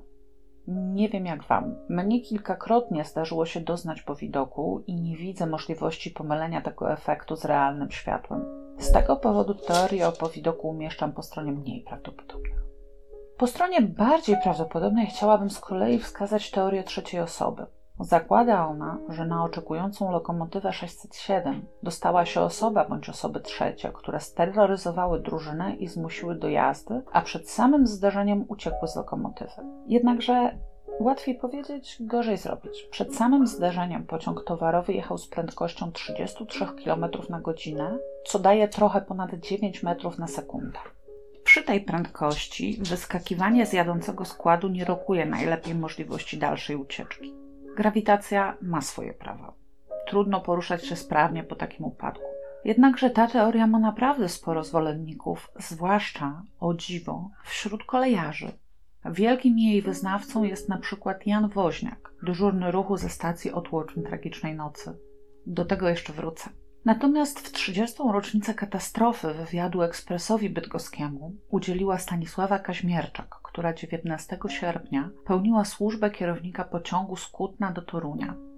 Nie 0.67 1.09
wiem 1.09 1.25
jak 1.25 1.43
wam. 1.43 1.75
Mnie 1.89 2.21
kilkakrotnie 2.21 3.05
zdarzyło 3.05 3.45
się 3.45 3.59
doznać 3.59 4.01
po 4.01 4.15
widoku 4.15 4.83
i 4.87 4.95
nie 4.95 5.17
widzę 5.17 5.47
możliwości 5.47 6.11
pomylenia 6.11 6.61
tego 6.61 6.91
efektu 6.91 7.35
z 7.35 7.45
realnym 7.45 7.91
światłem. 7.91 8.45
Z 8.77 8.91
tego 8.91 9.15
powodu 9.15 9.53
teorię 9.53 10.07
o 10.07 10.11
powidoku 10.11 10.69
umieszczam 10.69 11.11
po 11.11 11.21
stronie 11.21 11.51
mniej 11.51 11.81
prawdopodobnej. 11.81 12.70
Po 13.41 13.47
stronie 13.47 13.81
bardziej 13.81 14.37
prawdopodobnej 14.43 15.07
chciałabym 15.07 15.49
z 15.49 15.59
kolei 15.59 15.99
wskazać 15.99 16.51
teorię 16.51 16.83
trzeciej 16.83 17.21
osoby. 17.21 17.65
Zakłada 17.99 18.67
ona, 18.67 18.97
że 19.09 19.25
na 19.25 19.43
oczekującą 19.43 20.11
lokomotywę 20.11 20.73
607 20.73 21.65
dostała 21.83 22.25
się 22.25 22.41
osoba 22.41 22.85
bądź 22.85 23.09
osoby 23.09 23.39
trzecie, 23.39 23.91
które 23.93 24.19
steroryzowały 24.19 25.19
drużynę 25.19 25.75
i 25.75 25.87
zmusiły 25.87 26.35
do 26.35 26.49
jazdy, 26.49 27.01
a 27.11 27.21
przed 27.21 27.49
samym 27.49 27.87
zdarzeniem 27.87 28.45
uciekły 28.47 28.87
z 28.87 28.95
lokomotywy. 28.95 29.61
Jednakże 29.87 30.57
Łatwiej 30.99 31.35
powiedzieć, 31.35 31.97
gorzej 31.99 32.37
zrobić. 32.37 32.87
Przed 32.91 33.15
samym 33.15 33.47
zdarzeniem 33.47 34.05
pociąg 34.05 34.43
towarowy 34.43 34.93
jechał 34.93 35.17
z 35.17 35.27
prędkością 35.27 35.91
33 35.91 36.65
km 36.83 37.05
na 37.29 37.39
godzinę, 37.39 37.97
co 38.25 38.39
daje 38.39 38.67
trochę 38.67 39.01
ponad 39.01 39.33
9 39.33 39.83
metrów 39.83 40.19
na 40.19 40.27
sekundę. 40.27 40.79
Przy 41.51 41.63
tej 41.63 41.81
prędkości 41.81 42.77
wyskakiwanie 42.81 43.65
z 43.65 43.73
jadącego 43.73 44.25
składu 44.25 44.67
nie 44.67 44.85
rokuje 44.85 45.25
najlepiej 45.25 45.75
możliwości 45.75 46.37
dalszej 46.37 46.75
ucieczki. 46.75 47.33
Grawitacja 47.75 48.57
ma 48.61 48.81
swoje 48.81 49.13
prawa. 49.13 49.53
Trudno 50.07 50.41
poruszać 50.41 50.85
się 50.85 50.95
sprawnie 50.95 51.43
po 51.43 51.55
takim 51.55 51.85
upadku. 51.85 52.23
Jednakże 52.65 53.09
ta 53.09 53.27
teoria 53.27 53.67
ma 53.67 53.79
naprawdę 53.79 54.29
sporo 54.29 54.63
zwolenników, 54.63 55.51
zwłaszcza, 55.59 56.43
o 56.59 56.73
dziwo, 56.73 57.29
wśród 57.45 57.83
kolejarzy. 57.83 58.51
Wielkim 59.05 59.59
jej 59.59 59.81
wyznawcą 59.81 60.43
jest 60.43 60.69
na 60.69 60.77
przykład 60.77 61.27
Jan 61.27 61.49
Woźniak, 61.49 62.13
dyżurny 62.23 62.71
ruchu 62.71 62.97
ze 62.97 63.09
stacji 63.09 63.51
Otłoczyn 63.51 64.03
Tragicznej 64.03 64.55
Nocy. 64.55 64.97
Do 65.45 65.65
tego 65.65 65.89
jeszcze 65.89 66.13
wrócę. 66.13 66.49
Natomiast 66.85 67.39
w 67.39 67.51
30. 67.51 67.97
rocznicę 68.11 68.53
katastrofy 68.53 69.33
wywiadu 69.33 69.81
ekspresowi 69.81 70.49
bydgoskiemu 70.49 71.35
udzieliła 71.49 71.97
Stanisława 71.97 72.59
Kaźmierczak, 72.59 73.35
która 73.43 73.73
19 73.73 74.39
sierpnia 74.49 75.09
pełniła 75.25 75.65
służbę 75.65 76.11
kierownika 76.11 76.63
pociągu 76.63 77.15
z 77.15 77.27
Kutna 77.27 77.71
do 77.71 77.81
Torunia. 77.81 78.50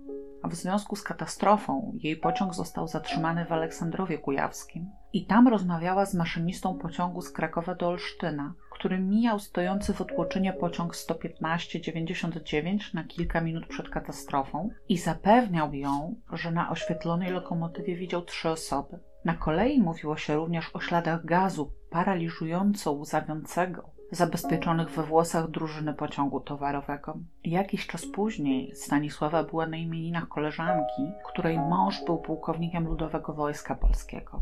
W 0.43 0.55
związku 0.55 0.95
z 0.95 1.03
katastrofą 1.03 1.93
jej 1.95 2.17
pociąg 2.17 2.53
został 2.53 2.87
zatrzymany 2.87 3.45
w 3.45 3.51
Aleksandrowie 3.51 4.17
Kujawskim 4.17 4.91
i 5.13 5.25
tam 5.25 5.47
rozmawiała 5.47 6.05
z 6.05 6.15
maszynistą 6.15 6.77
pociągu 6.77 7.21
z 7.21 7.31
Krakowa 7.31 7.75
do 7.75 7.87
Olsztyna, 7.87 8.53
który 8.71 8.99
mijał 8.99 9.39
stojący 9.39 9.93
w 9.93 10.01
Otłoczynie 10.01 10.53
pociąg 10.53 10.93
115-99 10.93 12.93
na 12.93 13.03
kilka 13.03 13.41
minut 13.41 13.67
przed 13.67 13.89
katastrofą 13.89 14.69
i 14.89 14.97
zapewniał 14.97 15.73
ją, 15.73 16.15
że 16.33 16.51
na 16.51 16.69
oświetlonej 16.69 17.31
lokomotywie 17.31 17.95
widział 17.95 18.21
trzy 18.21 18.49
osoby. 18.49 18.99
Na 19.25 19.33
kolei 19.33 19.81
mówiło 19.81 20.17
się 20.17 20.35
również 20.35 20.69
o 20.73 20.79
śladach 20.79 21.25
gazu 21.25 21.71
paraliżująco 21.89 22.91
łzawiącego, 22.91 23.89
zabezpieczonych 24.15 24.89
we 24.89 25.03
włosach 25.03 25.51
drużyny 25.51 25.93
pociągu 25.93 26.39
towarowego. 26.39 27.17
Jakiś 27.43 27.87
czas 27.87 28.05
później 28.05 28.75
Stanisława 28.75 29.43
była 29.43 29.67
na 29.67 29.77
imieninach 29.77 30.27
koleżanki, 30.27 31.11
której 31.25 31.59
mąż 31.59 32.05
był 32.05 32.17
pułkownikiem 32.17 32.87
Ludowego 32.87 33.33
Wojska 33.33 33.75
Polskiego. 33.75 34.39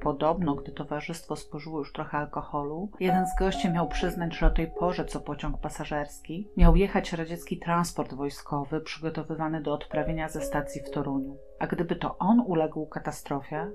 Podobno, 0.00 0.54
gdy 0.54 0.72
towarzystwo 0.72 1.36
spożyło 1.36 1.78
już 1.78 1.92
trochę 1.92 2.18
alkoholu, 2.18 2.90
jeden 3.00 3.26
z 3.26 3.38
gości 3.38 3.70
miał 3.70 3.88
przyznać, 3.88 4.34
że 4.34 4.46
o 4.46 4.50
tej 4.50 4.70
porze, 4.70 5.04
co 5.04 5.20
pociąg 5.20 5.60
pasażerski, 5.60 6.48
miał 6.56 6.76
jechać 6.76 7.12
radziecki 7.12 7.58
transport 7.58 8.14
wojskowy 8.14 8.80
przygotowywany 8.80 9.62
do 9.62 9.72
odprawienia 9.72 10.28
ze 10.28 10.40
stacji 10.40 10.82
w 10.82 10.90
Toruniu. 10.90 11.36
A 11.58 11.66
gdyby 11.66 11.96
to 11.96 12.18
on 12.18 12.40
uległ 12.46 12.86
katastrofie, 12.86 13.70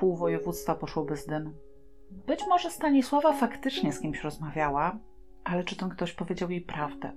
pół 0.00 0.16
województwa 0.16 0.74
poszłoby 0.74 1.16
z 1.16 1.26
dym. 1.26 1.67
Być 2.10 2.40
może 2.48 2.70
Stanisława 2.70 3.32
faktycznie 3.32 3.92
z 3.92 4.00
kimś 4.00 4.22
rozmawiała, 4.24 4.98
ale 5.44 5.64
czy 5.64 5.76
ten 5.76 5.88
ktoś 5.88 6.12
powiedział 6.12 6.50
jej 6.50 6.60
prawdę? 6.60 7.12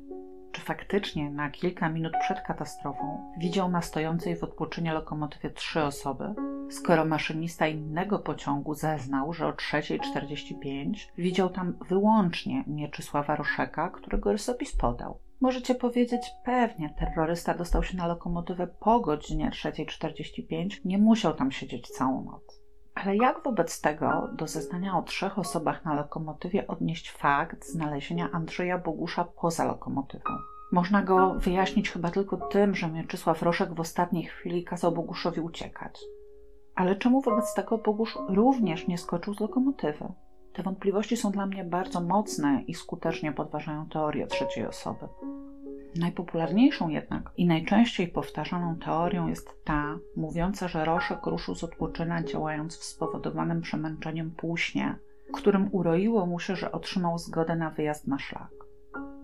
Czy 0.51 0.61
faktycznie 0.61 1.29
na 1.29 1.49
kilka 1.49 1.89
minut 1.89 2.13
przed 2.19 2.41
katastrofą 2.41 3.33
widział 3.37 3.69
na 3.69 3.81
stojącej 3.81 4.35
w 4.35 4.43
odpoczynie 4.43 4.93
lokomotywie 4.93 5.49
trzy 5.49 5.83
osoby, 5.83 6.33
skoro 6.69 7.05
maszynista 7.05 7.67
innego 7.67 8.19
pociągu 8.19 8.73
zeznał, 8.73 9.33
że 9.33 9.47
o 9.47 9.51
3.45 9.51 10.93
widział 11.17 11.49
tam 11.49 11.77
wyłącznie 11.89 12.63
Mieczysława 12.67 13.35
Roszeka, 13.35 13.89
którego 13.89 14.31
rysopis 14.31 14.75
podał? 14.75 15.19
Możecie 15.41 15.75
powiedzieć, 15.75 16.21
pewnie, 16.45 16.95
terrorysta 16.99 17.53
dostał 17.53 17.83
się 17.83 17.97
na 17.97 18.07
lokomotywę 18.07 18.67
po 18.67 18.99
godzinie 18.99 19.51
3.45, 19.53 20.79
nie 20.85 20.97
musiał 20.97 21.33
tam 21.33 21.51
siedzieć 21.51 21.87
całą 21.87 22.23
noc. 22.23 22.60
Ale 22.95 23.15
jak 23.15 23.43
wobec 23.43 23.81
tego 23.81 24.29
do 24.33 24.47
zeznania 24.47 24.97
o 24.97 25.01
trzech 25.01 25.39
osobach 25.39 25.85
na 25.85 25.93
lokomotywie 25.93 26.67
odnieść 26.67 27.11
fakt 27.11 27.65
znalezienia 27.65 28.29
Andrzeja 28.31 28.77
Bogusza 28.77 29.23
poza 29.23 29.65
lokomotywą? 29.65 30.33
Można 30.71 31.01
go 31.01 31.33
wyjaśnić 31.33 31.89
chyba 31.89 32.11
tylko 32.11 32.37
tym, 32.37 32.75
że 32.75 32.87
Mieczysław 32.87 33.41
Roszek 33.41 33.73
w 33.73 33.79
ostatniej 33.79 34.23
chwili 34.23 34.63
kazał 34.63 34.91
Boguszowi 34.91 35.41
uciekać. 35.41 35.99
Ale 36.75 36.95
czemu 36.95 37.21
wobec 37.21 37.53
tego 37.53 37.77
Bogusz 37.77 38.17
również 38.29 38.87
nie 38.87 38.97
skoczył 38.97 39.33
z 39.33 39.39
lokomotywy? 39.39 40.13
Te 40.53 40.63
wątpliwości 40.63 41.17
są 41.17 41.31
dla 41.31 41.45
mnie 41.45 41.63
bardzo 41.63 42.01
mocne 42.01 42.63
i 42.67 42.73
skutecznie 42.73 43.31
podważają 43.31 43.89
teorię 43.89 44.27
trzeciej 44.27 44.67
osoby. 44.67 45.07
Najpopularniejszą 45.95 46.89
jednak 46.89 47.31
i 47.37 47.45
najczęściej 47.45 48.07
powtarzaną 48.07 48.75
teorią 48.75 49.27
jest 49.27 49.63
ta, 49.63 49.97
mówiąca, 50.15 50.67
że 50.67 50.85
Roszek 50.85 51.25
ruszył 51.25 51.55
z 51.55 51.63
Otłoczyna 51.63 52.23
działając 52.23 52.77
w 52.77 52.83
spowodowanym 52.83 53.61
przemęczeniem 53.61 54.31
półśnie, 54.31 54.95
którym 55.33 55.69
uroiło 55.71 56.25
mu 56.25 56.39
się, 56.39 56.55
że 56.55 56.71
otrzymał 56.71 57.17
zgodę 57.17 57.55
na 57.55 57.69
wyjazd 57.69 58.07
na 58.07 58.19
szlak. 58.19 58.51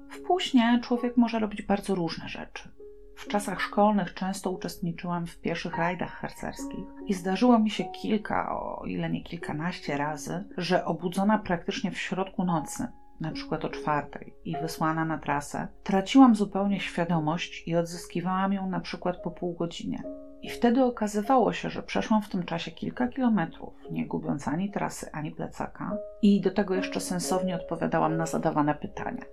W 0.09 0.21
półśnie 0.21 0.79
człowiek 0.83 1.17
może 1.17 1.39
robić 1.39 1.61
bardzo 1.61 1.95
różne 1.95 2.29
rzeczy. 2.29 2.69
W 3.15 3.27
czasach 3.27 3.61
szkolnych 3.61 4.13
często 4.13 4.51
uczestniczyłam 4.51 5.27
w 5.27 5.39
pieszych 5.39 5.77
rajdach 5.77 6.11
harcerskich 6.11 6.85
i 7.05 7.13
zdarzyło 7.13 7.59
mi 7.59 7.69
się 7.69 7.85
kilka, 8.01 8.59
o 8.59 8.85
ile 8.85 9.09
nie 9.09 9.23
kilkanaście 9.23 9.97
razy, 9.97 10.43
że 10.57 10.85
obudzona 10.85 11.37
praktycznie 11.39 11.91
w 11.91 11.97
środku 11.97 12.43
nocy 12.43 12.87
na 13.19 13.31
przykład 13.31 13.65
o 13.65 13.69
czwartej, 13.69 14.33
i 14.45 14.57
wysłana 14.61 15.05
na 15.05 15.17
trasę, 15.17 15.67
traciłam 15.83 16.35
zupełnie 16.35 16.79
świadomość 16.79 17.67
i 17.67 17.75
odzyskiwałam 17.75 18.53
ją 18.53 18.69
na 18.69 18.79
przykład 18.79 19.17
po 19.17 19.31
pół 19.31 19.53
godziny. 19.53 19.97
I 20.41 20.49
wtedy 20.49 20.83
okazywało 20.83 21.53
się, 21.53 21.69
że 21.69 21.83
przeszłam 21.83 22.21
w 22.21 22.29
tym 22.29 22.43
czasie 22.43 22.71
kilka 22.71 23.07
kilometrów, 23.07 23.73
nie 23.91 24.07
gubiąc 24.07 24.47
ani 24.47 24.71
trasy, 24.71 25.11
ani 25.11 25.31
plecaka, 25.31 25.97
i 26.21 26.41
do 26.41 26.51
tego 26.51 26.75
jeszcze 26.75 26.99
sensownie 26.99 27.55
odpowiadałam 27.55 28.17
na 28.17 28.25
zadawane 28.25 28.75
pytania. 28.75 29.23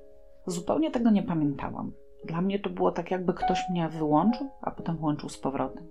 Zupełnie 0.47 0.91
tego 0.91 1.11
nie 1.11 1.23
pamiętałam. 1.23 1.93
Dla 2.25 2.41
mnie 2.41 2.59
to 2.59 2.71
było 2.71 2.93
tak, 2.93 3.11
jakby 3.11 3.35
ktoś 3.35 3.59
mnie 3.71 3.89
wyłączył, 3.89 4.51
a 4.63 4.71
potem 4.71 4.97
włączył 4.97 5.29
z 5.29 5.39
powrotem. 5.39 5.87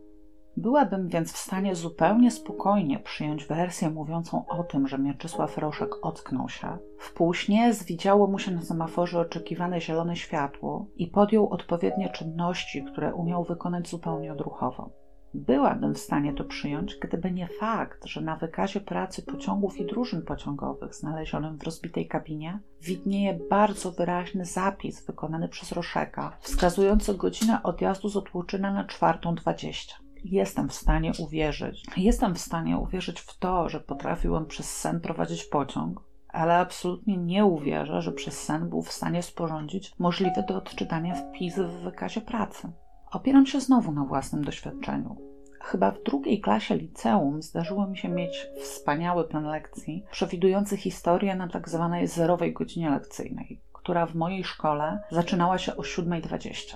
Byłabym 0.57 1.07
więc 1.07 1.33
w 1.33 1.37
stanie 1.37 1.75
zupełnie 1.75 2.31
spokojnie 2.31 2.99
przyjąć 2.99 3.45
wersję 3.45 3.89
mówiącą 3.89 4.45
o 4.47 4.63
tym, 4.63 4.87
że 4.87 4.97
Mieczysław 4.97 5.57
Roszek 5.57 6.05
ocknął 6.05 6.49
się. 6.49 6.77
W 6.97 7.13
półśnie 7.13 7.73
zwidziało 7.73 8.27
mu 8.27 8.39
się 8.39 8.51
na 8.51 8.61
semaforze 8.61 9.19
oczekiwane 9.19 9.81
zielone 9.81 10.15
światło 10.15 10.85
i 10.95 11.07
podjął 11.07 11.49
odpowiednie 11.49 12.09
czynności, 12.09 12.83
które 12.83 13.15
umiał 13.15 13.43
wykonać 13.43 13.89
zupełnie 13.89 14.33
odruchowo. 14.33 14.89
Byłabym 15.33 15.93
w 15.93 15.99
stanie 15.99 16.33
to 16.33 16.43
przyjąć, 16.43 16.95
gdyby 17.01 17.31
nie 17.31 17.47
fakt, 17.47 18.05
że 18.05 18.21
na 18.21 18.35
wykazie 18.35 18.81
pracy 18.81 19.21
pociągów 19.21 19.77
i 19.77 19.85
drużyn 19.85 20.21
pociągowych 20.21 20.95
znalezionym 20.95 21.57
w 21.57 21.63
rozbitej 21.63 22.07
kabinie 22.07 22.59
widnieje 22.81 23.39
bardzo 23.49 23.91
wyraźny 23.91 24.45
zapis 24.45 25.05
wykonany 25.05 25.49
przez 25.49 25.71
Roszeka, 25.71 26.37
wskazujący 26.39 27.13
godzinę 27.13 27.63
odjazdu 27.63 28.09
z 28.09 28.17
Otłuczyna 28.17 28.73
na 28.73 28.85
czwartą 28.85 29.35
dwadzieścia. 29.35 30.02
Jestem 30.23 30.69
w 30.69 30.73
stanie 30.73 31.11
uwierzyć, 31.19 31.85
jestem 31.97 32.35
w 32.35 32.39
stanie 32.39 32.77
uwierzyć 32.77 33.19
w 33.19 33.37
to, 33.37 33.69
że 33.69 33.79
potrafił 33.79 34.35
on 34.35 34.45
przez 34.45 34.77
sen 34.77 35.01
prowadzić 35.01 35.43
pociąg, 35.43 36.01
ale 36.29 36.57
absolutnie 36.57 37.17
nie 37.17 37.45
uwierzę, 37.45 38.01
że 38.01 38.11
przez 38.11 38.43
sen 38.43 38.69
był 38.69 38.81
w 38.81 38.91
stanie 38.91 39.23
sporządzić 39.23 39.91
możliwy 39.99 40.43
do 40.47 40.57
odczytania 40.57 41.15
wpis 41.15 41.55
w 41.59 41.83
wykazie 41.83 42.21
pracy. 42.21 42.71
Opieram 43.11 43.45
się 43.45 43.59
znowu 43.61 43.91
na 43.91 44.05
własnym 44.05 44.43
doświadczeniu. 44.43 45.17
Chyba 45.61 45.91
w 45.91 46.03
drugiej 46.03 46.41
klasie 46.41 46.75
liceum 46.75 47.41
zdarzyło 47.41 47.87
mi 47.87 47.97
się 47.97 48.09
mieć 48.09 48.47
wspaniały 48.61 49.27
plan 49.27 49.45
lekcji 49.45 50.05
przewidujący 50.11 50.77
historię 50.77 51.35
na 51.35 51.47
tak 51.47 51.69
zwanej 51.69 52.07
zerowej 52.07 52.53
godzinie 52.53 52.89
lekcyjnej, 52.89 53.61
która 53.73 54.05
w 54.05 54.15
mojej 54.15 54.43
szkole 54.43 54.99
zaczynała 55.11 55.57
się 55.57 55.77
o 55.77 55.81
7.20. 55.81 56.75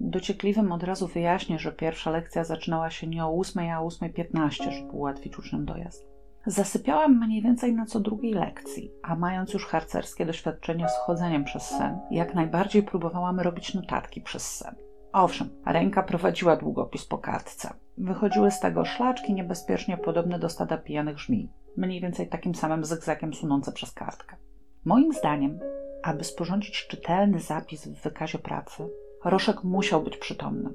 Dociekliwym 0.00 0.72
od 0.72 0.82
razu 0.82 1.06
wyjaśnię, 1.06 1.58
że 1.58 1.72
pierwsza 1.72 2.10
lekcja 2.10 2.44
zaczynała 2.44 2.90
się 2.90 3.06
nie 3.06 3.24
o 3.24 3.38
8, 3.38 3.70
a 3.70 3.80
o 3.80 3.88
8.15, 3.88 4.70
żeby 4.70 4.90
ułatwić 4.90 5.38
uczniom 5.38 5.64
dojazd. 5.64 6.08
Zasypiałam 6.46 7.26
mniej 7.26 7.42
więcej 7.42 7.74
na 7.74 7.86
co 7.86 8.00
drugiej 8.00 8.34
lekcji, 8.34 8.92
a 9.02 9.16
mając 9.16 9.54
już 9.54 9.66
harcerskie 9.66 10.26
doświadczenie 10.26 10.88
z 10.88 10.96
chodzeniem 11.06 11.44
przez 11.44 11.62
sen, 11.62 11.98
jak 12.10 12.34
najbardziej 12.34 12.82
próbowałam 12.82 13.40
robić 13.40 13.74
notatki 13.74 14.20
przez 14.20 14.56
sen. 14.56 14.74
Owszem, 15.12 15.50
ręka 15.66 16.02
prowadziła 16.02 16.56
długopis 16.56 17.04
po 17.04 17.18
kartce. 17.18 17.74
Wychodziły 17.98 18.50
z 18.50 18.60
tego 18.60 18.84
szlaczki 18.84 19.34
niebezpiecznie 19.34 19.96
podobne 19.96 20.38
do 20.38 20.48
stada 20.48 20.78
pijanych 20.78 21.18
żmij, 21.18 21.50
mniej 21.76 22.00
więcej 22.00 22.28
takim 22.28 22.54
samym 22.54 22.84
zygzakiem 22.84 23.34
sunące 23.34 23.72
przez 23.72 23.92
kartkę. 23.92 24.36
Moim 24.84 25.12
zdaniem, 25.12 25.58
aby 26.02 26.24
sporządzić 26.24 26.86
czytelny 26.86 27.40
zapis 27.40 27.88
w 27.88 28.02
wykazie 28.02 28.38
pracy, 28.38 28.88
Roszek 29.24 29.64
musiał 29.64 30.02
być 30.02 30.16
przytomny. 30.16 30.70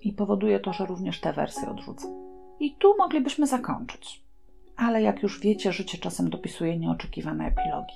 I 0.00 0.12
powoduje 0.12 0.60
to, 0.60 0.72
że 0.72 0.86
również 0.86 1.20
tę 1.20 1.32
wersję 1.32 1.68
odrzucę. 1.68 2.08
I 2.60 2.76
tu 2.76 2.96
moglibyśmy 2.98 3.46
zakończyć. 3.46 4.24
Ale 4.76 5.02
jak 5.02 5.22
już 5.22 5.40
wiecie, 5.40 5.72
życie 5.72 5.98
czasem 5.98 6.30
dopisuje 6.30 6.78
nieoczekiwane 6.78 7.46
epilogi. 7.46 7.94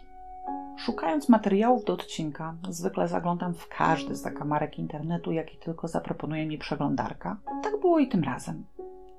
Szukając 0.78 1.28
materiałów 1.28 1.84
do 1.84 1.92
odcinka, 1.92 2.56
zwykle 2.68 3.08
zaglądam 3.08 3.54
w 3.54 3.68
każdy 3.68 4.16
z 4.16 4.22
zakamarek 4.22 4.78
internetu, 4.78 5.32
jaki 5.32 5.56
tylko 5.56 5.88
zaproponuje 5.88 6.46
mi 6.46 6.58
przeglądarka. 6.58 7.36
Tak 7.62 7.80
było 7.80 7.98
i 7.98 8.08
tym 8.08 8.24
razem. 8.24 8.64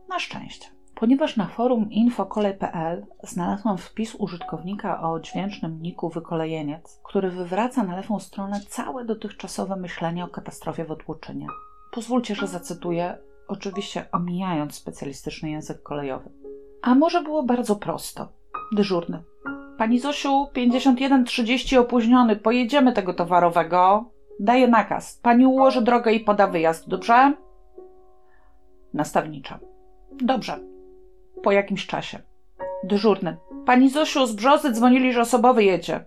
Na 0.09 0.19
szczęście. 0.19 0.78
Ponieważ 0.99 1.37
na 1.37 1.47
forum 1.47 1.91
infokolej.pl 1.91 3.05
znalazłam 3.23 3.77
wpis 3.77 4.15
użytkownika 4.15 5.01
o 5.01 5.19
dźwięcznym 5.19 5.81
niku 5.81 6.09
Wykolejeniec, 6.09 7.01
który 7.03 7.29
wywraca 7.29 7.83
na 7.83 7.95
lewą 7.95 8.19
stronę 8.19 8.59
całe 8.67 9.05
dotychczasowe 9.05 9.75
myślenie 9.75 10.25
o 10.25 10.27
katastrofie 10.27 10.85
w 10.85 10.91
Otłuczynie. 10.91 11.47
Pozwólcie, 11.91 12.35
że 12.35 12.47
zacytuję, 12.47 13.17
oczywiście 13.47 14.05
omijając 14.11 14.75
specjalistyczny 14.75 15.49
język 15.49 15.83
kolejowy. 15.83 16.29
A 16.81 16.95
może 16.95 17.21
było 17.21 17.43
bardzo 17.43 17.75
prosto. 17.75 18.27
Dyżurny. 18.71 19.23
Pani 19.77 19.99
Zosiu, 19.99 20.47
51.30 20.55 21.77
opóźniony, 21.77 22.35
pojedziemy 22.35 22.93
tego 22.93 23.13
towarowego. 23.13 24.11
Daję 24.39 24.67
nakaz. 24.67 25.19
Pani 25.23 25.45
ułoży 25.45 25.81
drogę 25.81 26.13
i 26.13 26.19
poda 26.19 26.47
wyjazd, 26.47 26.89
dobrze? 26.89 27.33
Nastawnicza. 28.93 29.59
Dobrze. 30.21 30.78
Po 31.43 31.51
jakimś 31.51 31.87
czasie. 31.87 32.19
Dyżurny. 32.83 33.37
Pani 33.65 33.89
Zosiu, 33.89 34.27
z 34.27 34.33
Brzozy 34.33 34.71
dzwonili, 34.71 35.13
że 35.13 35.21
osobowy 35.21 35.63
jedzie. 35.63 36.05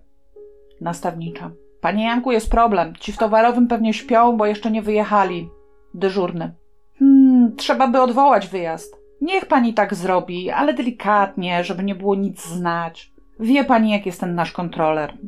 Nastawnicza. 0.80 1.50
Panie 1.80 2.04
Janku, 2.04 2.32
jest 2.32 2.50
problem. 2.50 2.96
Ci 3.00 3.12
w 3.12 3.18
towarowym 3.18 3.68
pewnie 3.68 3.94
śpią, 3.94 4.36
bo 4.36 4.46
jeszcze 4.46 4.70
nie 4.70 4.82
wyjechali. 4.82 5.48
Dyżurny. 5.94 6.54
Hmm, 6.98 7.56
trzeba 7.56 7.88
by 7.88 8.00
odwołać 8.00 8.48
wyjazd. 8.48 8.96
Niech 9.20 9.46
pani 9.46 9.74
tak 9.74 9.94
zrobi, 9.94 10.50
ale 10.50 10.74
delikatnie, 10.74 11.64
żeby 11.64 11.82
nie 11.82 11.94
było 11.94 12.14
nic 12.14 12.46
znać. 12.46 13.12
Wie 13.40 13.64
pani, 13.64 13.90
jak 13.90 14.06
jest 14.06 14.20
ten 14.20 14.34
nasz 14.34 14.52
kontroler. 14.52 15.18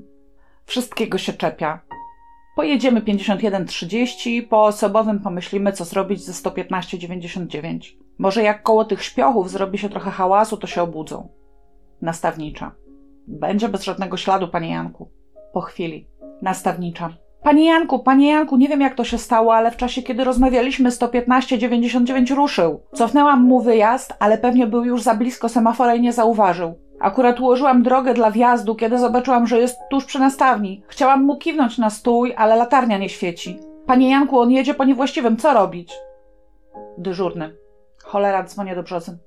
Wszystkiego 0.66 1.18
się 1.18 1.32
czepia. 1.32 1.80
Pojedziemy 2.57 3.00
51.30, 3.00 4.48
po 4.48 4.64
osobowym 4.64 5.20
pomyślimy, 5.20 5.72
co 5.72 5.84
zrobić 5.84 6.24
ze 6.24 6.32
115.99. 6.32 8.03
Może 8.19 8.43
jak 8.43 8.62
koło 8.62 8.85
tych 8.85 9.03
śpiochów 9.03 9.51
zrobi 9.51 9.79
się 9.79 9.89
trochę 9.89 10.11
hałasu, 10.11 10.57
to 10.57 10.67
się 10.67 10.83
obudzą. 10.83 11.29
Nastawnicza. 12.03 12.75
Będzie 13.27 13.69
bez 13.69 13.85
żadnego 13.85 14.17
śladu, 14.17 14.49
panie 14.49 14.71
Janku. 14.71 15.11
Po 15.53 15.61
chwili. 15.61 16.09
Nastawnicza. 16.43 17.11
Panie 17.43 17.65
Janku, 17.65 17.99
panie 17.99 18.29
Janku, 18.29 18.57
nie 18.57 18.69
wiem 18.69 18.81
jak 18.81 18.95
to 18.95 19.05
się 19.05 19.19
stało, 19.19 19.55
ale 19.55 19.71
w 19.71 19.77
czasie, 19.77 20.03
kiedy 20.03 20.25
rozmawialiśmy, 20.25 20.91
115.99 20.91 22.35
ruszył. 22.35 22.81
Cofnęłam 22.93 23.43
mu 23.43 23.61
wyjazd, 23.61 24.15
ale 24.19 24.39
pewnie 24.39 24.67
był 24.67 24.85
już 24.85 25.03
za 25.03 25.15
blisko 25.15 25.49
semafora 25.49 25.95
i 25.95 26.01
nie 26.01 26.12
zauważył. 26.12 26.75
Akurat 27.01 27.41
ułożyłam 27.41 27.83
drogę 27.83 28.15
dla 28.15 28.31
wjazdu, 28.31 28.75
kiedy 28.75 28.99
zobaczyłam, 28.99 29.47
że 29.47 29.59
jest 29.59 29.79
tuż 29.91 30.05
przy 30.05 30.19
nastawni. 30.19 30.83
Chciałam 30.89 31.25
mu 31.25 31.37
kiwnąć 31.37 31.79
na 31.79 31.91
stój, 31.91 32.35
ale 32.37 32.57
latarnia 32.57 32.99
nie 32.99 33.09
świeci. 33.09 33.59
Panie 33.87 34.11
Janku, 34.11 34.39
on 34.39 34.51
jedzie 34.51 34.75
po 34.75 34.85
niewłaściwym, 34.85 35.37
co 35.37 35.55
robić? 35.55 35.93
Dyżurny. 36.99 37.64
Cholera, 38.05 38.44
dzwonię 38.44 38.74
do 38.74 38.82
brzozy. 38.82 39.18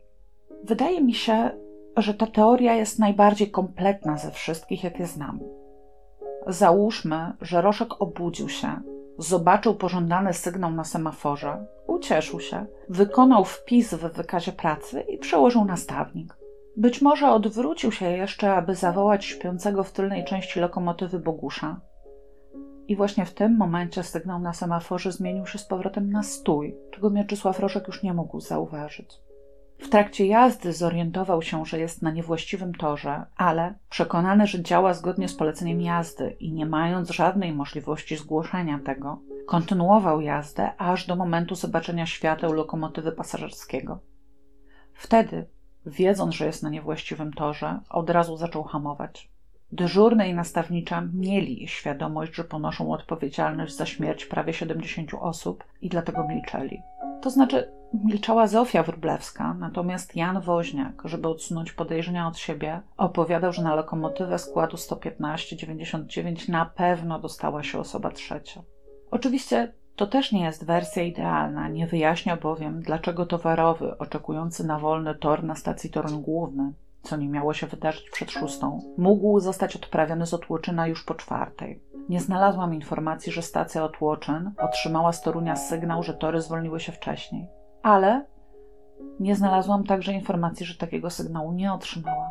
Wydaje 0.64 1.02
mi 1.02 1.14
się, 1.14 1.52
że 1.98 2.14
ta 2.14 2.28
teoria 2.28 2.74
jest 2.74 3.00
najbardziej 3.00 3.52
kompletna 3.52 4.18
ze 4.18 4.32
wszystkich, 4.32 4.84
jakie 4.84 5.06
znam. 5.06 5.40
Załóżmy, 6.48 7.34
że 7.42 7.62
Roszek 7.62 8.02
obudził 8.02 8.50
się, 8.50 8.82
zobaczył 9.18 9.76
pożądany 9.76 10.34
sygnał 10.34 10.72
na 10.72 10.84
semaforze, 10.84 11.66
ucieszył 11.88 12.40
się, 12.40 12.66
wykonał 12.90 13.44
wpis 13.46 13.94
w 13.94 14.14
wykazie 14.14 14.52
pracy 14.52 15.02
i 15.02 15.18
przełożył 15.18 15.66
nastawnik. 15.66 16.38
Być 16.78 17.02
może 17.02 17.32
odwrócił 17.32 17.92
się 17.92 18.12
jeszcze, 18.12 18.54
aby 18.54 18.76
zawołać 18.76 19.26
śpiącego 19.26 19.84
w 19.84 19.92
tylnej 19.92 20.26
części 20.26 20.60
lokomotywy 20.60 21.20
Bogusza. 21.20 21.80
I 22.88 22.96
właśnie 22.96 23.26
w 23.26 23.34
tym 23.34 23.58
momencie 23.58 24.04
sygnał 24.04 24.40
na 24.40 24.54
semaforze 24.54 25.12
zmienił 25.12 25.46
się 25.46 25.58
z 25.58 25.66
powrotem 25.66 26.12
na 26.12 26.24
stój, 26.24 26.76
czego 26.92 27.10
Mieczysław 27.10 27.60
Roszek 27.60 27.88
już 27.88 28.04
nie 28.04 28.14
mógł 28.14 28.40
zauważyć. 28.40 29.22
W 29.80 29.90
trakcie 29.90 30.26
jazdy 30.26 30.74
zorientował 30.74 31.42
się, 31.42 31.66
że 31.66 31.80
jest 31.80 32.02
na 32.02 32.12
niewłaściwym 32.12 32.74
torze, 32.74 33.26
ale 33.36 33.74
przekonany, 33.90 34.48
że 34.48 34.64
działa 34.64 34.94
zgodnie 34.94 35.28
z 35.28 35.36
poleceniem 35.36 35.82
jazdy 35.82 36.30
i 36.40 36.54
nie 36.54 36.66
mając 36.66 37.10
żadnej 37.10 37.54
możliwości 37.54 38.18
zgłoszenia 38.18 38.80
tego, 38.80 39.22
kontynuował 39.48 40.22
jazdę 40.22 40.72
aż 40.78 41.08
do 41.08 41.16
momentu 41.16 41.56
zobaczenia 41.56 42.06
świateł 42.06 42.54
lokomotywy 42.54 43.12
pasażerskiego. 43.12 44.00
Wtedy 44.94 45.48
wiedząc, 45.86 46.36
że 46.36 46.46
jest 46.46 46.64
na 46.64 46.70
niewłaściwym 46.70 47.34
torze, 47.34 47.80
od 47.90 48.10
razu 48.10 48.38
zaczął 48.38 48.64
hamować. 48.64 49.32
Dyżurny 49.72 50.30
i 50.30 50.34
nastawnicza 50.34 51.04
mieli 51.14 51.68
świadomość, 51.68 52.36
że 52.36 52.44
ponoszą 52.44 52.92
odpowiedzialność 52.92 53.76
za 53.76 53.86
śmierć 53.86 54.26
prawie 54.26 54.54
70 54.54 55.12
osób 55.20 55.64
i 55.82 55.90
dlatego 55.90 56.28
milczeli. 56.28 56.82
To 57.22 57.30
znaczy, 57.30 57.72
milczała 57.94 58.48
Zofia 58.48 58.84
Wróblewska, 58.84 59.54
natomiast 59.54 60.16
Jan 60.16 60.42
Woźniak, 60.42 61.02
żeby 61.06 61.28
odsunąć 61.28 61.72
podejrzenia 61.72 62.28
od 62.28 62.38
siebie, 62.38 62.82
opowiadał, 62.98 63.54
że 63.54 63.62
na 63.62 63.76
lokomotywę 63.76 64.40
składu 64.40 64.78
115-99 64.78 66.50
na 66.50 66.66
pewno 66.66 67.20
dostała 67.20 67.64
się 67.64 67.80
osoba 67.80 68.12
trzecia. 68.12 68.62
Oczywiście 69.12 69.74
to 69.96 70.08
też 70.08 70.32
nie 70.32 70.44
jest 70.44 70.66
wersja 70.66 71.04
idealna, 71.04 71.70
nie 71.70 71.88
wyjaśnia 71.88 72.38
bowiem, 72.38 72.82
dlaczego 72.82 73.26
towarowy, 73.26 73.98
oczekujący 73.98 74.68
na 74.68 74.80
wolny 74.80 75.16
tor 75.16 75.44
na 75.44 75.56
stacji 75.56 75.90
Toruń 75.90 76.22
Główny, 76.22 76.74
co 77.02 77.18
nie 77.18 77.30
miało 77.30 77.54
się 77.54 77.68
wydarzyć 77.68 78.10
przed 78.10 78.32
szóstą, 78.32 78.80
mógł 78.98 79.40
zostać 79.40 79.76
odprawiony 79.76 80.26
z 80.26 80.34
Otłoczyna 80.34 80.88
już 80.88 81.04
po 81.04 81.16
czwartej. 81.16 81.84
Nie 82.10 82.20
znalazłam 82.20 82.74
informacji, 82.74 83.32
że 83.32 83.42
stacja 83.42 83.84
Otłoczyn 83.84 84.52
otrzymała 84.58 85.12
z 85.12 85.22
Torunia 85.22 85.56
sygnał, 85.56 86.04
że 86.04 86.14
tory 86.14 86.42
zwolniły 86.42 86.80
się 86.80 86.92
wcześniej. 86.92 87.48
Ale 87.84 88.26
nie 89.20 89.36
znalazłam 89.36 89.84
także 89.84 90.14
informacji, 90.14 90.66
że 90.66 90.78
takiego 90.78 91.10
sygnału 91.10 91.52
nie 91.52 91.74
otrzymała. 91.74 92.30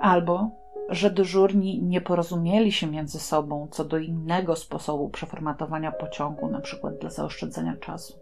Albo 0.00 0.50
że 0.88 1.10
dyżurni 1.10 1.82
nie 1.82 2.00
porozumieli 2.00 2.72
się 2.72 2.86
między 2.86 3.18
sobą 3.18 3.68
co 3.70 3.84
do 3.84 3.98
innego 3.98 4.56
sposobu 4.56 5.08
przeformatowania 5.08 5.92
pociągu, 5.92 6.48
na 6.48 6.60
przykład 6.60 6.98
dla 6.98 7.10
zaoszczędzenia 7.10 7.76
czasu. 7.76 8.18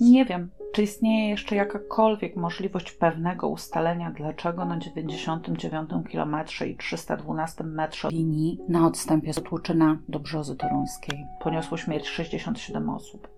Nie 0.00 0.24
wiem, 0.24 0.50
czy 0.72 0.82
istnieje 0.82 1.28
jeszcze 1.28 1.56
jakakolwiek 1.56 2.36
możliwość 2.36 2.92
pewnego 2.92 3.48
ustalenia, 3.48 4.10
dlaczego 4.10 4.64
na 4.64 4.78
99 4.78 5.90
km 6.12 6.36
i 6.66 6.76
312 6.76 7.64
metrze 7.64 8.08
linii 8.08 8.58
na 8.68 8.86
odstępie 8.86 9.30
od 9.38 9.52
Łuczyna 9.52 9.98
do 10.08 10.20
Brzozy 10.20 10.56
Toruńskiej 10.56 11.26
poniosło 11.40 11.76
śmierć 11.76 12.08
67 12.08 12.90
osób. 12.90 13.28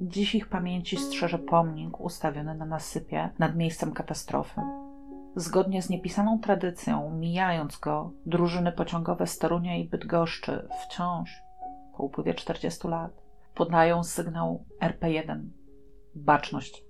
Dziś 0.00 0.34
ich 0.34 0.48
pamięci 0.48 0.96
strzeże 0.96 1.38
pomnik 1.38 2.00
ustawiony 2.00 2.54
na 2.54 2.64
nasypie 2.64 3.30
nad 3.38 3.56
miejscem 3.56 3.92
katastrofy. 3.92 4.60
Zgodnie 5.36 5.82
z 5.82 5.90
niepisaną 5.90 6.38
tradycją, 6.38 7.10
mijając 7.10 7.78
go, 7.78 8.12
drużyny 8.26 8.72
pociągowe 8.72 9.26
z 9.26 9.38
Torunia 9.38 9.76
i 9.76 9.88
Bydgoszczy 9.88 10.68
wciąż, 10.82 11.42
po 11.96 12.02
upływie 12.02 12.34
40 12.34 12.88
lat, 12.88 13.12
podają 13.54 14.04
sygnał 14.04 14.64
RP1 14.80 15.61
baczność. 16.14 16.84